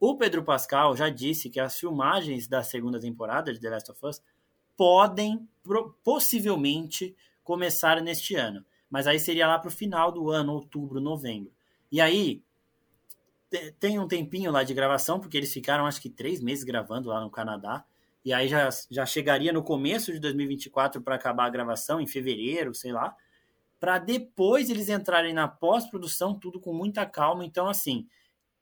O 0.00 0.16
Pedro 0.16 0.42
Pascal 0.42 0.96
já 0.96 1.08
disse 1.08 1.50
que 1.50 1.60
as 1.60 1.78
filmagens 1.78 2.48
da 2.48 2.62
segunda 2.62 2.98
temporada 2.98 3.52
de 3.52 3.60
The 3.60 3.70
Last 3.70 3.90
of 3.90 4.06
Us 4.06 4.22
podem 4.76 5.48
possivelmente 6.02 7.16
começar 7.42 8.00
neste 8.00 8.34
ano. 8.34 8.64
Mas 8.90 9.06
aí 9.06 9.18
seria 9.18 9.46
lá 9.46 9.58
para 9.58 9.68
o 9.68 9.72
final 9.72 10.12
do 10.12 10.30
ano, 10.30 10.52
outubro, 10.52 11.00
novembro. 11.00 11.52
E 11.90 12.00
aí 12.00 12.42
tem 13.78 13.98
um 13.98 14.08
tempinho 14.08 14.50
lá 14.50 14.62
de 14.62 14.74
gravação, 14.74 15.20
porque 15.20 15.36
eles 15.36 15.52
ficaram 15.52 15.86
acho 15.86 16.00
que 16.00 16.10
três 16.10 16.40
meses 16.40 16.64
gravando 16.64 17.08
lá 17.08 17.20
no 17.20 17.30
Canadá. 17.30 17.84
E 18.24 18.32
aí 18.32 18.48
já, 18.48 18.68
já 18.90 19.04
chegaria 19.04 19.52
no 19.52 19.62
começo 19.62 20.12
de 20.12 20.20
2024 20.20 21.02
para 21.02 21.16
acabar 21.16 21.46
a 21.46 21.50
gravação, 21.50 22.00
em 22.00 22.06
fevereiro, 22.06 22.74
sei 22.74 22.92
lá. 22.92 23.14
Para 23.80 23.98
depois 23.98 24.70
eles 24.70 24.88
entrarem 24.88 25.34
na 25.34 25.48
pós-produção, 25.48 26.38
tudo 26.38 26.60
com 26.60 26.72
muita 26.72 27.04
calma. 27.04 27.44
Então, 27.44 27.68
assim, 27.68 28.06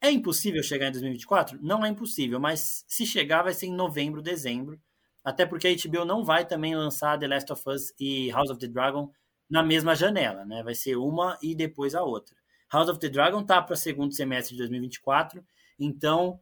é 0.01 0.11
impossível 0.11 0.63
chegar 0.63 0.89
em 0.89 0.93
2024? 0.93 1.59
Não 1.61 1.85
é 1.85 1.89
impossível, 1.89 2.41
mas 2.41 2.85
se 2.89 3.05
chegar 3.05 3.43
vai 3.43 3.53
ser 3.53 3.67
em 3.67 3.75
novembro, 3.75 4.23
dezembro. 4.23 4.81
Até 5.25 5.45
porque 5.45 5.68
a 5.68 5.75
HBO 5.75 6.05
não 6.05 6.25
vai 6.25 6.47
também 6.47 6.75
lançar 6.75 7.18
The 7.18 7.29
Last 7.29 7.53
of 7.53 7.62
Us 7.68 7.95
e 7.99 8.31
House 8.31 8.51
of 8.51 8.59
the 8.59 8.66
Dragon 8.66 9.11
na 9.49 9.62
mesma 9.62 9.95
janela, 9.95 10.45
né? 10.45 10.62
Vai 10.62 10.75
ser 10.75 10.97
uma 10.97 11.37
e 11.43 11.55
depois 11.55 11.95
a 11.95 12.03
outra. 12.03 12.35
House 12.73 12.89
of 12.89 13.01
the 13.01 13.09
Dragon 13.09 13.45
tá 13.45 13.61
para 13.61 13.75
segundo 13.75 14.14
semestre 14.14 14.55
de 14.55 14.59
2024, 14.62 15.45
então 15.79 16.41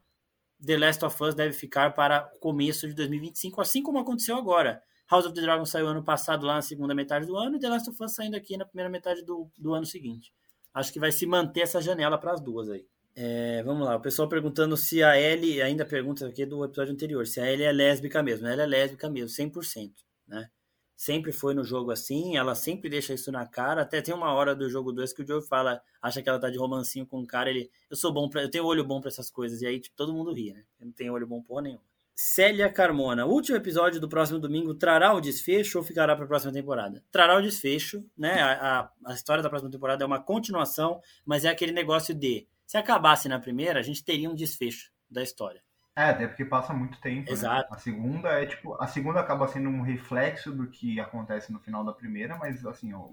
The 0.64 0.76
Last 0.76 1.05
of 1.05 1.24
Us 1.24 1.35
deve 1.35 1.55
ficar 1.55 1.95
para 1.95 2.31
o 2.37 2.39
começo 2.39 2.87
de 2.87 2.95
2025, 2.95 3.61
assim 3.61 3.83
como 3.83 3.99
aconteceu 3.99 4.37
agora. 4.37 4.83
House 5.11 5.24
of 5.24 5.35
the 5.35 5.41
Dragon 5.41 5.64
saiu 5.64 5.89
ano 5.89 6.05
passado 6.05 6.45
lá 6.45 6.57
na 6.57 6.62
segunda 6.62 6.95
metade 6.95 7.26
do 7.26 7.37
ano 7.37 7.57
e 7.57 7.59
The 7.59 7.68
Last 7.68 7.89
of 7.89 8.05
Us 8.05 8.14
saindo 8.14 8.37
aqui 8.37 8.57
na 8.57 8.66
primeira 8.66 8.91
metade 8.91 9.24
do, 9.24 9.51
do 9.57 9.72
ano 9.72 9.87
seguinte. 9.87 10.33
Acho 10.74 10.93
que 10.93 11.01
vai 11.01 11.11
se 11.11 11.24
manter 11.26 11.62
essa 11.62 11.81
janela 11.81 12.18
para 12.18 12.33
as 12.33 12.41
duas 12.41 12.68
aí. 12.68 12.85
É, 13.21 13.64
vamos 13.64 13.85
lá, 13.85 13.97
o 13.97 14.01
pessoal 14.01 14.29
perguntando 14.29 14.77
se 14.77 15.03
a 15.03 15.21
Ellie, 15.21 15.61
ainda 15.61 15.85
pergunta 15.85 16.25
aqui 16.25 16.47
do 16.47 16.64
episódio 16.64 16.93
anterior, 16.93 17.27
se 17.27 17.41
a 17.41 17.53
Ellie 17.53 17.64
é 17.64 17.73
lésbica 17.73 18.23
mesmo. 18.23 18.47
Ela 18.47 18.62
é 18.62 18.66
lésbica 18.66 19.11
mesmo, 19.11 19.29
100%, 19.29 19.91
né? 20.29 20.49
Sempre 20.97 21.33
foi 21.33 21.53
no 21.53 21.64
jogo 21.64 21.91
assim, 21.91 22.37
ela 22.37 22.55
sempre 22.55 22.89
deixa 22.89 23.12
isso 23.12 23.33
na 23.33 23.45
cara. 23.45 23.83
Até 23.83 24.01
tem 24.01 24.14
uma 24.14 24.33
hora 24.33 24.55
do 24.55 24.71
jogo 24.71 24.93
2 24.93 25.12
que 25.12 25.23
o 25.23 25.27
Joe 25.27 25.45
fala, 25.45 25.83
acha 26.01 26.23
que 26.23 26.29
ela 26.29 26.39
tá 26.39 26.49
de 26.49 26.59
romancinho 26.59 27.05
com 27.05 27.21
o 27.21 27.27
cara, 27.27 27.51
ele, 27.51 27.69
eu 27.91 27.97
sou 27.97 28.12
bom 28.12 28.31
eu 28.37 28.51
tenho 28.51 28.64
olho 28.64 28.85
bom 28.85 29.01
para 29.01 29.09
essas 29.09 29.29
coisas. 29.29 29.62
E 29.62 29.66
aí, 29.66 29.81
tipo, 29.81 29.97
todo 29.97 30.14
mundo 30.14 30.33
ri, 30.33 30.53
né? 30.53 30.62
Eu 30.79 30.87
não 30.87 30.93
tenho 30.93 31.12
olho 31.12 31.27
bom 31.27 31.43
porra 31.43 31.62
nenhuma. 31.62 31.83
Célia 32.14 32.73
Carmona, 32.73 33.27
o 33.27 33.31
último 33.31 33.57
episódio 33.57 34.01
do 34.01 34.09
próximo 34.09 34.39
domingo 34.39 34.75
trará 34.75 35.12
o 35.12 35.21
desfecho 35.21 35.79
ou 35.79 35.85
ficará 35.85 36.14
para 36.14 36.25
a 36.25 36.29
próxima 36.29 36.53
temporada? 36.53 37.03
Trará 37.11 37.37
o 37.37 37.43
desfecho, 37.43 38.05
né? 38.16 38.41
A, 38.41 38.81
a, 38.81 38.91
a 39.07 39.12
história 39.12 39.43
da 39.43 39.49
próxima 39.49 39.73
temporada 39.73 40.05
é 40.05 40.07
uma 40.07 40.23
continuação, 40.23 41.01
mas 41.27 41.45
é 41.45 41.49
aquele 41.49 41.73
negócio 41.73 42.14
de 42.14 42.47
se 42.69 42.77
acabasse 42.77 43.31
na 43.31 43.41
primeira, 43.41 43.81
a 43.81 43.83
gente 43.83 44.05
teria 44.05 44.29
um 44.29 44.35
desfecho 44.35 44.93
da 45.11 45.23
história. 45.23 45.62
É, 45.97 46.11
até 46.11 46.29
porque 46.29 46.45
passa 46.45 46.75
muito 46.75 47.01
tempo. 47.01 47.25
Né? 47.25 47.33
Exato. 47.33 47.71
Né? 47.71 47.77
A 47.77 47.79
segunda 47.79 48.29
é 48.29 48.45
tipo. 48.45 48.75
A 48.75 48.87
segunda 48.87 49.21
acaba 49.21 49.49
sendo 49.49 49.71
um 49.71 49.81
reflexo 49.81 50.53
do 50.53 50.69
que 50.69 51.01
acontece 51.01 51.51
no 51.51 51.59
final 51.59 51.83
da 51.83 51.95
primeira, 51.95 52.37
mas 52.37 52.66
assim, 52.66 52.93
ó, 52.93 53.09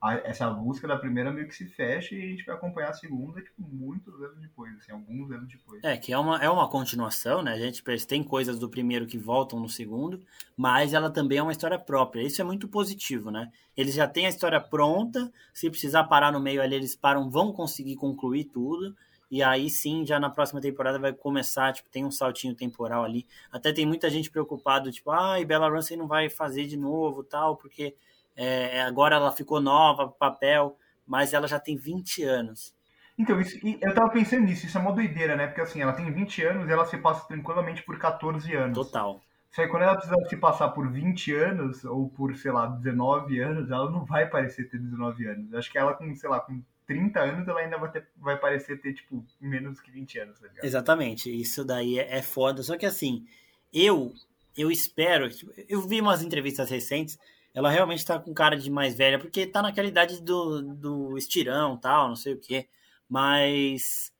a, 0.00 0.14
essa 0.24 0.48
busca 0.48 0.88
da 0.88 0.96
primeira 0.96 1.30
meio 1.30 1.46
que 1.46 1.54
se 1.54 1.66
fecha 1.66 2.14
e 2.14 2.22
a 2.22 2.26
gente 2.26 2.44
vai 2.44 2.54
acompanhar 2.54 2.88
a 2.88 2.94
segunda, 2.94 3.40
tipo, 3.42 3.62
muitos 3.62 4.14
anos 4.14 4.40
depois, 4.40 4.74
assim, 4.76 4.92
alguns 4.92 5.30
anos 5.30 5.48
depois. 5.48 5.84
É, 5.84 5.96
que 5.96 6.12
é 6.12 6.18
uma, 6.18 6.42
é 6.42 6.48
uma 6.48 6.68
continuação, 6.68 7.42
né? 7.42 7.52
A 7.52 7.58
gente 7.58 7.82
tem 8.06 8.24
coisas 8.24 8.58
do 8.58 8.68
primeiro 8.68 9.06
que 9.06 9.18
voltam 9.18 9.60
no 9.60 9.68
segundo, 9.68 10.24
mas 10.56 10.94
ela 10.94 11.10
também 11.10 11.38
é 11.38 11.42
uma 11.42 11.52
história 11.52 11.78
própria. 11.78 12.22
Isso 12.22 12.40
é 12.40 12.44
muito 12.44 12.66
positivo, 12.66 13.30
né? 13.30 13.52
Eles 13.76 13.94
já 13.94 14.08
têm 14.08 14.24
a 14.24 14.30
história 14.30 14.60
pronta, 14.60 15.30
se 15.52 15.68
precisar 15.68 16.04
parar 16.04 16.32
no 16.32 16.40
meio 16.40 16.62
ali, 16.62 16.76
eles 16.76 16.96
param, 16.96 17.28
vão 17.28 17.52
conseguir 17.52 17.96
concluir 17.96 18.44
tudo. 18.44 18.96
E 19.30 19.42
aí 19.42 19.68
sim, 19.70 20.04
já 20.04 20.18
na 20.18 20.28
próxima 20.28 20.60
temporada 20.60 20.98
vai 20.98 21.12
começar, 21.12 21.72
tipo, 21.72 21.88
tem 21.90 22.04
um 22.04 22.10
saltinho 22.10 22.54
temporal 22.54 23.04
ali. 23.04 23.26
Até 23.52 23.72
tem 23.72 23.86
muita 23.86 24.10
gente 24.10 24.30
preocupado, 24.30 24.90
tipo, 24.90 25.10
ah, 25.10 25.38
e 25.38 25.44
Bella 25.44 25.68
Ramsey 25.68 25.96
não 25.96 26.08
vai 26.08 26.28
fazer 26.28 26.66
de 26.66 26.76
novo, 26.76 27.22
tal, 27.22 27.56
porque 27.56 27.94
é, 28.36 28.82
agora 28.82 29.16
ela 29.16 29.32
ficou 29.32 29.60
nova, 29.60 30.08
papel, 30.08 30.76
mas 31.06 31.32
ela 31.32 31.48
já 31.48 31.58
tem 31.58 31.76
20 31.76 32.22
anos. 32.22 32.74
Então, 33.18 33.38
isso, 33.40 33.58
eu 33.62 33.94
tava 33.94 34.10
pensando 34.10 34.44
nisso, 34.44 34.64
isso 34.64 34.78
é 34.78 34.80
uma 34.80 34.92
doideira, 34.92 35.36
né? 35.36 35.46
Porque 35.46 35.60
assim, 35.60 35.82
ela 35.82 35.92
tem 35.92 36.10
20 36.10 36.42
anos 36.44 36.68
e 36.68 36.72
ela 36.72 36.86
se 36.86 36.96
passa 36.96 37.26
tranquilamente 37.26 37.82
por 37.82 37.98
14 37.98 38.54
anos. 38.54 38.74
Total. 38.74 39.20
Só 39.50 39.62
que 39.62 39.68
quando 39.68 39.82
ela 39.82 39.96
precisa 39.96 40.16
se 40.28 40.36
passar 40.36 40.68
por 40.68 40.90
20 40.90 41.34
anos, 41.34 41.84
ou 41.84 42.08
por, 42.08 42.36
sei 42.36 42.52
lá, 42.52 42.66
19 42.66 43.40
anos, 43.40 43.70
ela 43.70 43.90
não 43.90 44.04
vai 44.04 44.28
parecer 44.28 44.70
ter 44.70 44.78
19 44.78 45.26
anos. 45.26 45.52
Eu 45.52 45.58
acho 45.58 45.70
que 45.70 45.76
ela 45.76 45.92
com, 45.92 46.14
sei 46.14 46.30
lá, 46.30 46.40
com 46.40 46.62
30 46.86 47.20
anos, 47.20 47.48
ela 47.48 47.60
ainda 47.60 47.76
vai, 47.76 47.90
ter, 47.90 48.08
vai 48.16 48.36
parecer 48.36 48.80
ter, 48.80 48.94
tipo, 48.94 49.24
menos 49.40 49.80
que 49.80 49.90
20 49.90 50.18
anos, 50.20 50.40
tá 50.40 50.46
ligado? 50.46 50.64
Exatamente, 50.64 51.30
isso 51.30 51.64
daí 51.64 51.98
é, 51.98 52.18
é 52.18 52.22
foda. 52.22 52.62
Só 52.62 52.78
que 52.78 52.86
assim, 52.86 53.26
eu, 53.72 54.12
eu 54.56 54.70
espero, 54.70 55.28
eu 55.68 55.82
vi 55.82 56.00
umas 56.00 56.22
entrevistas 56.22 56.70
recentes, 56.70 57.18
ela 57.54 57.70
realmente 57.70 58.04
tá 58.04 58.18
com 58.18 58.32
cara 58.32 58.56
de 58.56 58.70
mais 58.70 58.94
velha, 58.94 59.18
porque 59.18 59.46
tá 59.46 59.62
naquela 59.62 59.88
idade 59.88 60.22
do, 60.22 60.62
do 60.62 61.18
estirão 61.18 61.76
tal, 61.76 62.08
não 62.08 62.16
sei 62.16 62.34
o 62.34 62.38
quê. 62.38 62.68
Mas 63.08 64.12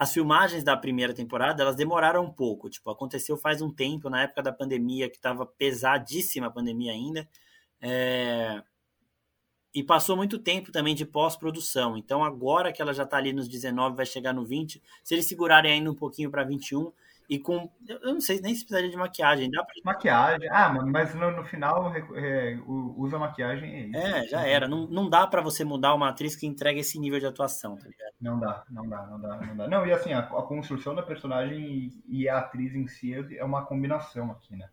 as 0.00 0.14
filmagens 0.14 0.64
da 0.64 0.74
primeira 0.76 1.12
temporada, 1.12 1.62
elas 1.62 1.76
demoraram 1.76 2.24
um 2.24 2.32
pouco. 2.32 2.70
Tipo, 2.70 2.90
aconteceu 2.90 3.36
faz 3.36 3.60
um 3.60 3.70
tempo, 3.70 4.08
na 4.08 4.22
época 4.22 4.42
da 4.42 4.50
pandemia, 4.50 5.10
que 5.10 5.20
tava 5.20 5.44
pesadíssima 5.44 6.46
a 6.46 6.50
pandemia 6.50 6.92
ainda. 6.92 7.28
É... 7.82 8.62
e 9.74 9.82
passou 9.82 10.16
muito 10.16 10.38
tempo 10.38 10.72
também 10.72 10.94
de 10.94 11.04
pós-produção. 11.04 11.98
Então, 11.98 12.24
agora 12.24 12.72
que 12.72 12.80
ela 12.80 12.94
já 12.94 13.02
está 13.02 13.18
ali 13.18 13.32
nos 13.32 13.46
19, 13.46 13.94
vai 13.94 14.06
chegar 14.06 14.32
no 14.32 14.44
20. 14.44 14.82
Se 15.04 15.14
eles 15.14 15.26
segurarem 15.26 15.72
ainda 15.72 15.90
um 15.90 15.94
pouquinho 15.94 16.30
para 16.30 16.44
21, 16.44 16.90
e 17.30 17.38
com. 17.38 17.70
Eu 17.86 18.14
não 18.14 18.20
sei 18.20 18.40
nem 18.40 18.52
se 18.52 18.62
precisaria 18.62 18.90
de 18.90 18.96
maquiagem. 18.96 19.48
Dá 19.48 19.62
pra... 19.62 19.72
Maquiagem. 19.84 20.48
Ah, 20.50 20.68
mas 20.84 21.14
no, 21.14 21.30
no 21.30 21.44
final 21.44 21.94
é, 21.94 22.58
usa 22.66 23.20
maquiagem 23.20 23.72
é 23.72 23.86
isso. 23.86 23.96
É, 23.96 24.26
já 24.26 24.44
era. 24.44 24.66
Não, 24.66 24.88
não 24.88 25.08
dá 25.08 25.24
para 25.28 25.40
você 25.40 25.64
mudar 25.64 25.94
uma 25.94 26.08
atriz 26.08 26.34
que 26.34 26.44
entrega 26.44 26.80
esse 26.80 26.98
nível 26.98 27.20
de 27.20 27.26
atuação, 27.26 27.76
tá 27.76 27.86
ligado? 27.86 28.12
Não 28.20 28.40
dá, 28.40 28.64
não 28.68 28.88
dá, 28.88 29.06
não 29.06 29.20
dá, 29.20 29.36
não 29.36 29.56
dá. 29.56 29.68
Não, 29.68 29.86
e 29.86 29.92
assim, 29.92 30.12
a, 30.12 30.18
a 30.18 30.42
construção 30.42 30.92
da 30.92 31.04
personagem 31.04 31.92
e, 32.08 32.22
e, 32.22 32.28
a 32.28 32.38
atriz 32.38 32.74
em 32.74 32.88
si 32.88 33.14
é 33.14 33.44
uma 33.44 33.64
combinação 33.64 34.32
aqui, 34.32 34.56
né? 34.56 34.68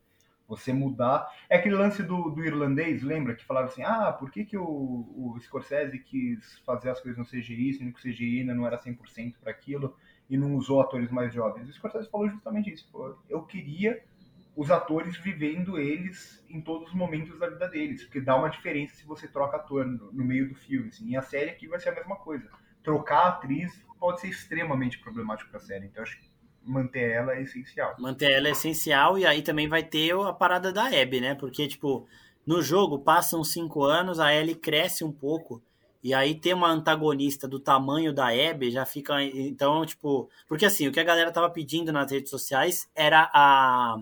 Você 0.48 0.74
mudar. 0.74 1.32
É 1.48 1.58
aquele 1.58 1.76
lance 1.76 2.02
do, 2.02 2.32
do 2.32 2.44
irlandês, 2.44 3.04
lembra? 3.04 3.36
Que 3.36 3.46
falava 3.46 3.68
assim: 3.68 3.84
ah, 3.84 4.12
por 4.12 4.32
que, 4.32 4.44
que 4.44 4.58
o, 4.58 4.64
o 4.66 5.38
Scorsese 5.42 6.00
quis 6.00 6.58
fazer 6.66 6.90
as 6.90 7.00
coisas 7.00 7.20
no 7.20 7.26
CGI, 7.26 7.74
sendo 7.74 7.94
que 7.94 8.00
o 8.00 8.12
CGI 8.12 8.40
ainda 8.40 8.56
não 8.56 8.66
era 8.66 8.80
100% 8.80 9.36
para 9.40 9.52
aquilo? 9.52 9.96
E 10.30 10.38
não 10.38 10.56
usou 10.56 10.82
atores 10.82 11.10
mais 11.10 11.34
jovens. 11.34 11.70
O 11.70 11.74
Scorsese 11.74 12.10
falou 12.10 12.30
justamente 12.30 12.72
isso. 12.72 12.90
Eu 13.30 13.44
queria 13.44 14.04
os 14.56 14.72
atores 14.72 15.16
vivendo 15.18 15.78
eles 15.78 16.44
em 16.50 16.60
todos 16.60 16.90
os 16.90 16.96
momentos 16.96 17.38
da 17.40 17.48
vida 17.48 17.68
deles, 17.68 18.04
porque 18.04 18.20
dá 18.20 18.36
uma 18.36 18.50
diferença 18.50 18.96
se 18.96 19.06
você 19.06 19.28
troca 19.28 19.58
ator 19.58 19.86
no, 19.86 20.12
no 20.12 20.26
meio 20.26 20.50
do 20.50 20.56
filme. 20.56 20.90
Assim. 20.90 21.10
E 21.10 21.16
a 21.16 21.22
série 21.22 21.52
aqui 21.52 21.68
vai 21.68 21.80
ser 21.80 21.90
a 21.90 21.96
mesma 21.96 22.16
coisa. 22.16 22.50
Trocar 22.84 23.20
a 23.20 23.28
atriz 23.30 23.72
pode 24.00 24.22
ser 24.22 24.30
extremamente 24.30 25.00
problemático 25.00 25.50
para 25.50 25.60
a 25.60 25.64
série. 25.64 25.86
Então 25.86 26.04
acho 26.04 26.20
que 26.20 26.28
manter 26.64 27.12
ela 27.12 27.34
é 27.34 27.42
essencial. 27.42 27.96
Manter 28.00 28.32
ela 28.32 28.48
é 28.48 28.52
essencial 28.52 29.18
e 29.18 29.26
aí 29.26 29.42
também 29.42 29.68
vai 29.68 29.84
ter 29.84 30.14
a 30.14 30.34
parada 30.34 30.74
da 30.74 30.88
Abby, 30.88 31.22
né? 31.22 31.36
Porque 31.36 31.68
tipo 31.68 32.08
no 32.46 32.62
jogo 32.62 33.00
passam 33.00 33.44
cinco 33.44 33.84
anos, 33.84 34.20
a 34.20 34.34
Ellie 34.34 34.56
cresce 34.56 35.04
um 35.04 35.12
pouco 35.12 35.62
e 36.04 36.14
aí 36.14 36.36
ter 36.36 36.54
uma 36.54 36.70
antagonista 36.70 37.48
do 37.48 37.60
tamanho 37.60 38.14
da 38.14 38.28
Abby 38.28 38.72
já 38.72 38.86
fica. 38.86 39.22
Então, 39.22 39.86
tipo. 39.86 40.30
Porque 40.48 40.66
assim, 40.66 40.88
o 40.88 40.92
que 40.92 41.00
a 41.00 41.04
galera 41.04 41.32
tava 41.32 41.50
pedindo 41.50 41.92
nas 41.92 42.12
redes 42.12 42.30
sociais 42.30 42.90
era 42.96 43.30
a 43.34 43.98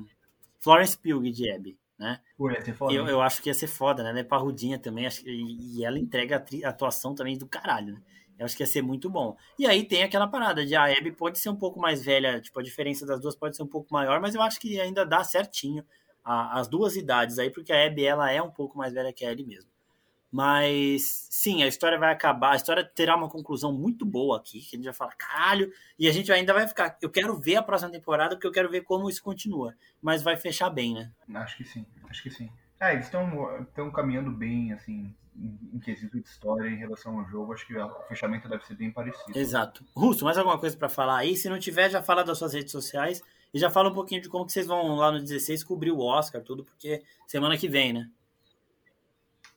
Florence 0.60 0.98
Pugh 0.98 1.32
de 1.32 1.52
Abby, 1.52 1.78
né? 1.98 2.20
Pô, 2.38 2.52
ia 2.52 2.62
ser 2.62 2.74
foda, 2.74 2.94
eu, 2.94 3.08
eu 3.08 3.22
acho 3.22 3.42
que 3.42 3.50
ia 3.50 3.54
ser 3.54 3.68
foda, 3.68 4.04
né? 4.04 4.10
Ela 4.10 4.20
é 4.20 4.24
parrudinha 4.24 4.78
também. 4.78 5.06
Acho, 5.06 5.28
e, 5.28 5.78
e 5.78 5.86
ela 5.86 5.98
entrega 5.98 6.44
a 6.64 6.70
atuação 6.70 7.16
também 7.16 7.38
do 7.38 7.48
caralho, 7.48 7.94
né? 7.94 8.02
Eu 8.38 8.46
acho 8.46 8.56
que 8.56 8.64
ia 8.64 8.68
ser 8.68 8.82
muito 8.82 9.10
bom. 9.10 9.38
E 9.58 9.66
aí 9.66 9.86
tem 9.86 10.04
aquela 10.04 10.28
parada 10.28 10.66
de 10.66 10.76
a 10.76 10.86
Abby 10.86 11.12
pode 11.12 11.40
ser 11.40 11.50
um 11.50 11.56
pouco 11.56 11.80
mais 11.80 12.04
velha, 12.04 12.42
tipo, 12.42 12.60
a 12.60 12.64
diferença 12.64 13.06
das 13.06 13.20
duas 13.20 13.36
pode 13.36 13.56
ser 13.56 13.64
um 13.64 13.68
pouco 13.68 13.94
maior, 13.94 14.20
mas 14.20 14.36
eu 14.36 14.42
acho 14.42 14.60
que 14.60 14.80
ainda 14.80 15.06
dá 15.06 15.24
certinho 15.24 15.86
a, 16.24 16.60
as 16.60 16.68
duas 16.68 16.98
idades 16.98 17.40
aí, 17.40 17.50
porque 17.50 17.72
a 17.72 17.86
Abby 17.86 18.06
ela 18.06 18.30
é 18.30 18.42
um 18.42 18.52
pouco 18.52 18.78
mais 18.78 18.94
velha 18.94 19.14
que 19.14 19.24
a 19.24 19.32
Ellie 19.32 19.46
mesmo. 19.46 19.72
Mas 20.36 21.30
sim, 21.32 21.64
a 21.64 21.68
história 21.68 21.98
vai 21.98 22.12
acabar, 22.12 22.52
a 22.52 22.56
história 22.58 22.84
terá 22.84 23.16
uma 23.16 23.30
conclusão 23.30 23.72
muito 23.72 24.06
boa 24.06 24.36
aqui, 24.36 24.60
que 24.60 24.76
a 24.76 24.78
gente 24.78 24.84
vai 24.84 24.94
falar, 24.94 25.16
caralho, 25.16 25.72
e 25.98 26.10
a 26.10 26.12
gente 26.12 26.30
ainda 26.30 26.54
vai 26.54 26.68
ficar. 26.68 26.98
Eu 27.02 27.10
quero 27.10 27.40
ver 27.40 27.56
a 27.56 27.64
próxima 27.64 27.90
temporada, 27.90 28.36
porque 28.36 28.46
eu 28.46 28.52
quero 28.52 28.70
ver 28.70 28.82
como 28.82 29.10
isso 29.10 29.24
continua. 29.24 29.74
Mas 30.02 30.22
vai 30.22 30.36
fechar 30.36 30.70
bem, 30.70 30.94
né? 30.94 31.10
Acho 31.36 31.56
que 31.56 31.64
sim, 31.64 31.86
acho 32.10 32.22
que 32.22 32.30
sim. 32.30 32.52
É, 32.82 32.92
eles 32.92 33.06
estão 33.06 33.90
caminhando 33.94 34.30
bem, 34.30 34.74
assim, 34.74 35.16
em 35.38 35.80
quesito 35.80 36.20
de 36.20 36.28
história 36.28 36.68
em 36.68 36.76
relação 36.76 37.18
ao 37.18 37.26
jogo. 37.30 37.54
Acho 37.54 37.66
que 37.66 37.78
o 37.78 37.90
fechamento 38.10 38.50
deve 38.50 38.66
ser 38.66 38.76
bem 38.76 38.92
parecido. 38.92 39.40
Exato. 39.40 39.86
Russo, 39.96 40.26
mais 40.26 40.38
alguma 40.38 40.60
coisa 40.60 40.76
para 40.76 40.90
falar 40.90 41.20
aí? 41.20 41.38
Se 41.38 41.48
não 41.48 41.58
tiver, 41.58 41.90
já 41.90 42.04
fala 42.04 42.26
das 42.26 42.38
suas 42.38 42.54
redes 42.54 42.74
sociais 42.74 43.24
e 43.54 43.58
já 43.58 43.70
fala 43.70 43.90
um 43.90 43.94
pouquinho 43.94 44.22
de 44.22 44.28
como 44.28 44.46
que 44.46 44.52
vocês 44.52 44.68
vão 44.68 44.98
lá 44.98 45.14
no 45.14 45.22
16 45.22 45.64
cobrir 45.64 45.92
o 45.92 46.02
Oscar, 46.02 46.42
tudo, 46.42 46.66
porque 46.66 47.02
semana 47.26 47.58
que 47.58 47.70
vem, 47.70 47.94
né? 47.94 48.10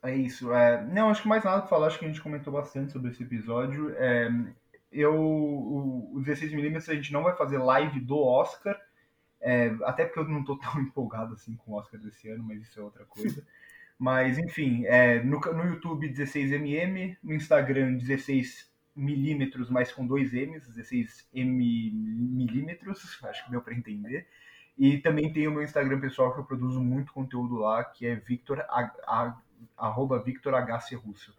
É 0.03 0.15
isso. 0.15 0.53
É... 0.53 0.85
Não, 0.87 1.11
acho 1.11 1.23
que 1.23 1.29
mais 1.29 1.45
nada 1.45 1.61
para 1.61 1.69
falar, 1.69 1.87
acho 1.89 1.99
que 1.99 2.05
a 2.05 2.09
gente 2.09 2.21
comentou 2.21 2.53
bastante 2.53 2.93
sobre 2.93 3.11
esse 3.11 3.23
episódio. 3.23 3.95
É... 3.97 4.31
Eu, 4.91 5.15
o, 5.15 6.17
o 6.17 6.23
16mm 6.23 6.89
a 6.89 6.95
gente 6.95 7.13
não 7.13 7.23
vai 7.23 7.37
fazer 7.37 7.59
live 7.59 8.01
do 8.01 8.19
Oscar, 8.19 8.81
é... 9.41 9.75
até 9.83 10.05
porque 10.05 10.21
eu 10.21 10.29
não 10.29 10.41
estou 10.41 10.59
tão 10.59 10.79
empolgado 10.81 11.35
assim 11.35 11.57
com 11.57 11.73
o 11.73 11.75
Oscar 11.75 12.01
desse 12.01 12.29
ano, 12.29 12.45
mas 12.45 12.63
isso 12.63 12.79
é 12.79 12.83
outra 12.83 13.05
coisa. 13.05 13.45
Mas, 14.01 14.39
enfim, 14.39 14.85
é... 14.87 15.21
no, 15.25 15.41
no 15.41 15.65
YouTube 15.65 16.09
16mm, 16.09 17.17
no 17.21 17.35
Instagram 17.35 17.97
16 17.97 18.71
milímetros, 18.99 19.71
mas 19.71 19.93
com 19.93 20.07
dois 20.07 20.33
M's, 20.33 20.67
16 20.67 21.29
M 21.33 21.91
milímetros, 21.93 23.19
acho 23.25 23.45
que 23.45 23.51
deu 23.51 23.63
para 23.63 23.75
entender. 23.75 24.27
E 24.77 24.99
também 24.99 25.33
tem 25.33 25.49
o 25.49 25.53
meu 25.53 25.63
Instagram 25.63 26.01
pessoal 26.01 26.33
que 26.33 26.41
eu 26.41 26.45
produzo 26.45 26.81
muito 26.81 27.13
conteúdo 27.13 27.57
lá, 27.57 27.83
que 27.83 28.07
é 28.07 28.15
Victor 28.15 28.65
arroba 29.77 30.19
Victor 30.19 30.55
H. 30.55 30.97
Russo. 30.97 31.37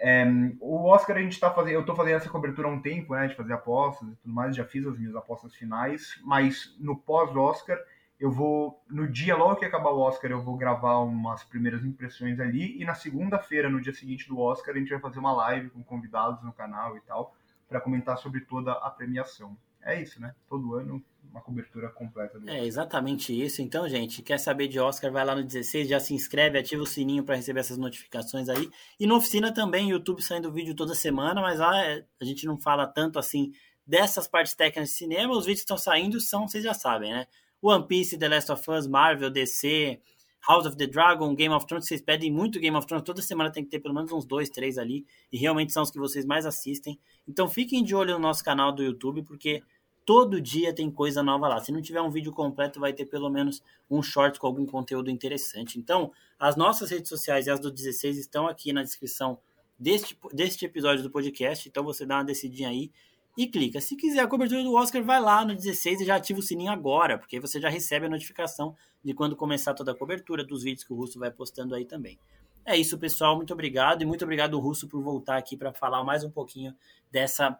É, 0.00 0.24
o 0.60 0.86
Oscar 0.86 1.16
a 1.16 1.20
gente 1.20 1.32
está 1.32 1.50
fazendo, 1.50 1.74
eu 1.74 1.80
estou 1.80 1.96
fazendo 1.96 2.16
essa 2.16 2.30
cobertura 2.30 2.68
há 2.68 2.70
um 2.70 2.80
tempo, 2.80 3.14
né, 3.14 3.26
de 3.26 3.34
fazer 3.34 3.52
apostas 3.52 4.08
e 4.08 4.14
tudo 4.16 4.32
mais, 4.32 4.54
já 4.54 4.64
fiz 4.64 4.86
as 4.86 4.96
minhas 4.96 5.16
apostas 5.16 5.54
finais, 5.54 6.20
mas 6.24 6.76
no 6.78 6.96
pós-Oscar 6.96 7.76
eu 8.18 8.30
vou, 8.30 8.82
no 8.88 9.06
dia 9.08 9.36
logo 9.36 9.56
que 9.56 9.64
acabar 9.64 9.90
o 9.90 10.00
Oscar, 10.00 10.30
eu 10.30 10.42
vou 10.42 10.56
gravar 10.56 10.98
umas 10.98 11.44
primeiras 11.44 11.84
impressões 11.84 12.40
ali, 12.40 12.80
e 12.80 12.84
na 12.84 12.94
segunda-feira, 12.94 13.68
no 13.68 13.80
dia 13.80 13.92
seguinte 13.92 14.28
do 14.28 14.40
Oscar, 14.40 14.74
a 14.74 14.78
gente 14.78 14.90
vai 14.90 14.98
fazer 14.98 15.20
uma 15.20 15.32
live 15.32 15.70
com 15.70 15.82
convidados 15.84 16.42
no 16.42 16.52
canal 16.52 16.96
e 16.96 17.00
tal, 17.00 17.34
para 17.68 17.80
comentar 17.80 18.18
sobre 18.18 18.40
toda 18.40 18.72
a 18.72 18.90
premiação. 18.90 19.56
É 19.82 20.00
isso, 20.00 20.20
né? 20.20 20.34
Todo 20.48 20.74
ano 20.74 21.02
uma 21.30 21.40
cobertura 21.40 21.88
completa. 21.90 22.38
Do 22.38 22.48
é 22.48 22.64
exatamente 22.64 23.32
isso. 23.32 23.62
Então, 23.62 23.88
gente, 23.88 24.22
quer 24.22 24.38
saber 24.38 24.68
de 24.68 24.78
Oscar, 24.80 25.12
vai 25.12 25.24
lá 25.24 25.34
no 25.34 25.44
16, 25.44 25.88
já 25.88 26.00
se 26.00 26.14
inscreve, 26.14 26.58
ativa 26.58 26.82
o 26.82 26.86
sininho 26.86 27.24
para 27.24 27.36
receber 27.36 27.60
essas 27.60 27.78
notificações 27.78 28.48
aí. 28.48 28.68
E 28.98 29.06
no 29.06 29.16
Oficina 29.16 29.52
também, 29.52 29.90
YouTube 29.90 30.22
saindo 30.22 30.52
vídeo 30.52 30.74
toda 30.74 30.94
semana, 30.94 31.40
mas 31.40 31.58
lá 31.58 31.84
é, 31.84 32.04
a 32.20 32.24
gente 32.24 32.46
não 32.46 32.58
fala 32.58 32.86
tanto 32.86 33.18
assim 33.18 33.52
dessas 33.86 34.28
partes 34.28 34.54
técnicas 34.54 34.90
de 34.90 34.94
cinema. 34.96 35.32
Os 35.32 35.46
vídeos 35.46 35.60
que 35.60 35.64
estão 35.64 35.78
saindo 35.78 36.20
são, 36.20 36.46
vocês 36.46 36.64
já 36.64 36.74
sabem, 36.74 37.12
né? 37.12 37.26
One 37.60 37.86
Piece, 37.86 38.18
The 38.18 38.28
Last 38.28 38.52
of 38.52 38.70
Us, 38.70 38.86
Marvel, 38.86 39.30
DC, 39.30 40.00
House 40.46 40.66
of 40.66 40.76
the 40.76 40.86
Dragon, 40.86 41.34
Game 41.34 41.52
of 41.52 41.66
Thrones, 41.66 41.86
vocês 41.86 42.00
pedem 42.00 42.30
muito 42.30 42.60
Game 42.60 42.76
of 42.76 42.86
Thrones, 42.86 43.04
toda 43.04 43.20
semana 43.20 43.50
tem 43.50 43.64
que 43.64 43.70
ter 43.70 43.80
pelo 43.80 43.94
menos 43.94 44.12
uns 44.12 44.24
dois, 44.24 44.48
três 44.48 44.78
ali, 44.78 45.04
e 45.32 45.36
realmente 45.36 45.72
são 45.72 45.82
os 45.82 45.90
que 45.90 45.98
vocês 45.98 46.24
mais 46.24 46.46
assistem. 46.46 46.98
Então 47.26 47.48
fiquem 47.48 47.82
de 47.82 47.94
olho 47.94 48.14
no 48.14 48.20
nosso 48.20 48.44
canal 48.44 48.72
do 48.72 48.82
YouTube, 48.82 49.22
porque 49.24 49.62
todo 50.08 50.40
dia 50.40 50.74
tem 50.74 50.90
coisa 50.90 51.22
nova 51.22 51.46
lá. 51.46 51.60
Se 51.60 51.70
não 51.70 51.82
tiver 51.82 52.00
um 52.00 52.08
vídeo 52.08 52.32
completo, 52.32 52.80
vai 52.80 52.94
ter 52.94 53.04
pelo 53.04 53.28
menos 53.28 53.62
um 53.90 54.02
short 54.02 54.40
com 54.40 54.46
algum 54.46 54.64
conteúdo 54.64 55.10
interessante. 55.10 55.78
Então, 55.78 56.10
as 56.38 56.56
nossas 56.56 56.90
redes 56.90 57.10
sociais 57.10 57.46
e 57.46 57.50
as 57.50 57.60
do 57.60 57.70
16 57.70 58.16
estão 58.16 58.48
aqui 58.48 58.72
na 58.72 58.82
descrição 58.82 59.38
deste, 59.78 60.18
deste 60.32 60.64
episódio 60.64 61.02
do 61.02 61.10
podcast. 61.10 61.68
Então, 61.68 61.84
você 61.84 62.06
dá 62.06 62.16
uma 62.16 62.24
decidinha 62.24 62.70
aí 62.70 62.90
e 63.36 63.46
clica. 63.46 63.82
Se 63.82 63.96
quiser 63.96 64.20
a 64.20 64.26
cobertura 64.26 64.62
do 64.62 64.72
Oscar, 64.72 65.04
vai 65.04 65.20
lá 65.20 65.44
no 65.44 65.54
16 65.54 66.00
e 66.00 66.06
já 66.06 66.16
ativa 66.16 66.38
o 66.38 66.42
sininho 66.42 66.72
agora, 66.72 67.18
porque 67.18 67.38
você 67.38 67.60
já 67.60 67.68
recebe 67.68 68.06
a 68.06 68.08
notificação 68.08 68.74
de 69.04 69.12
quando 69.12 69.36
começar 69.36 69.74
toda 69.74 69.92
a 69.92 69.94
cobertura 69.94 70.42
dos 70.42 70.62
vídeos 70.62 70.84
que 70.84 70.92
o 70.94 70.96
Russo 70.96 71.18
vai 71.18 71.30
postando 71.30 71.74
aí 71.74 71.84
também. 71.84 72.18
É 72.64 72.74
isso, 72.74 72.96
pessoal. 72.96 73.36
Muito 73.36 73.52
obrigado. 73.52 74.00
E 74.00 74.06
muito 74.06 74.24
obrigado, 74.24 74.58
Russo, 74.58 74.88
por 74.88 75.02
voltar 75.02 75.36
aqui 75.36 75.54
para 75.54 75.70
falar 75.70 76.02
mais 76.02 76.24
um 76.24 76.30
pouquinho 76.30 76.74
dessa 77.12 77.58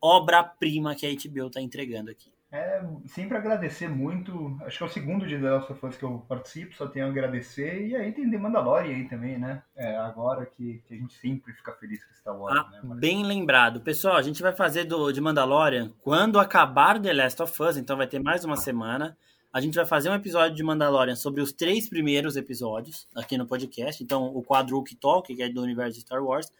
obra-prima 0.00 0.94
que 0.94 1.06
a 1.06 1.10
HBO 1.10 1.48
está 1.48 1.60
entregando 1.60 2.10
aqui. 2.10 2.30
É, 2.50 2.82
sempre 3.06 3.36
agradecer 3.36 3.88
muito. 3.88 4.56
Acho 4.62 4.78
que 4.78 4.84
é 4.84 4.86
o 4.86 4.90
segundo 4.90 5.26
de 5.26 5.38
The 5.38 5.50
Last 5.50 5.70
of 5.70 5.86
Us 5.86 5.96
que 5.96 6.02
eu 6.02 6.24
participo, 6.26 6.74
só 6.74 6.86
tenho 6.86 7.04
a 7.04 7.10
agradecer. 7.10 7.86
E 7.86 7.94
aí 7.94 8.10
tem 8.10 8.30
The 8.30 8.38
Mandalorian 8.38 8.96
aí 8.96 9.06
também, 9.06 9.38
né? 9.38 9.62
É, 9.76 9.96
agora 9.96 10.46
que, 10.46 10.82
que 10.86 10.94
a 10.94 10.96
gente 10.96 11.12
sempre 11.18 11.52
fica 11.52 11.72
feliz 11.72 12.02
com 12.02 12.14
Star 12.14 12.38
Wars, 12.38 12.58
ah, 12.58 12.70
né? 12.70 12.94
Bem 12.94 13.22
lembrado. 13.22 13.82
Pessoal, 13.82 14.16
a 14.16 14.22
gente 14.22 14.40
vai 14.40 14.52
fazer 14.52 14.84
do, 14.84 15.12
de 15.12 15.20
Mandalorian 15.20 15.92
quando 16.00 16.38
acabar 16.38 16.98
The 16.98 17.12
Last 17.12 17.42
of 17.42 17.62
Us, 17.62 17.76
então 17.76 17.98
vai 17.98 18.06
ter 18.06 18.18
mais 18.18 18.44
uma 18.44 18.56
semana. 18.56 19.16
A 19.52 19.60
gente 19.60 19.74
vai 19.74 19.84
fazer 19.84 20.08
um 20.08 20.14
episódio 20.14 20.56
de 20.56 20.62
Mandalorian 20.62 21.16
sobre 21.16 21.42
os 21.42 21.52
três 21.52 21.88
primeiros 21.88 22.36
episódios 22.36 23.06
aqui 23.14 23.36
no 23.36 23.46
podcast. 23.46 24.02
Então, 24.02 24.24
o 24.34 24.42
quadro 24.42 24.82
Talk, 24.98 25.34
que 25.34 25.42
é 25.42 25.50
do 25.50 25.62
universo 25.62 25.94
de 25.94 26.00
Star 26.00 26.22
Wars 26.22 26.50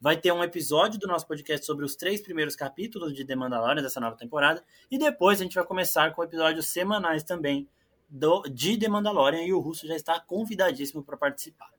vai 0.00 0.16
ter 0.16 0.32
um 0.32 0.42
episódio 0.42 0.98
do 0.98 1.06
nosso 1.06 1.26
podcast 1.26 1.64
sobre 1.64 1.84
os 1.84 1.96
três 1.96 2.20
primeiros 2.20 2.54
capítulos 2.54 3.14
de 3.14 3.24
The 3.24 3.34
Mandalorian 3.34 3.82
dessa 3.82 4.00
nova 4.00 4.16
temporada. 4.16 4.62
E 4.90 4.98
depois 4.98 5.40
a 5.40 5.44
gente 5.44 5.54
vai 5.54 5.64
começar 5.64 6.12
com 6.12 6.22
episódios 6.22 6.68
semanais 6.68 7.22
também 7.22 7.68
do, 8.08 8.42
de 8.42 8.78
The 8.78 8.88
Mandalorian. 8.88 9.42
E 9.42 9.52
o 9.52 9.60
Russo 9.60 9.86
já 9.86 9.96
está 9.96 10.20
convidadíssimo 10.20 11.02
para 11.02 11.16
participar. 11.16 11.70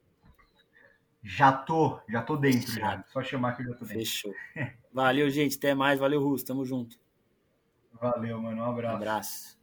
Já 1.24 1.52
tô, 1.52 2.00
já 2.08 2.22
tô 2.22 2.38
dentro 2.38 2.72
já. 2.72 3.04
Só 3.10 3.22
chamar 3.22 3.56
que 3.56 3.64
eu 3.64 3.68
já 3.68 3.74
tô 3.74 3.86
dentro. 3.86 4.00
Fechou. 4.00 4.34
Valeu, 4.94 5.30
gente. 5.30 5.58
Até 5.58 5.74
mais. 5.74 6.00
Valeu, 6.00 6.22
Russo. 6.22 6.46
Tamo 6.46 6.66
junto. 6.66 6.98
Valeu, 8.00 8.42
mano. 8.42 8.62
Um 8.62 8.66
abraço. 8.66 8.94
Um 8.94 8.98
abraço. 8.98 9.57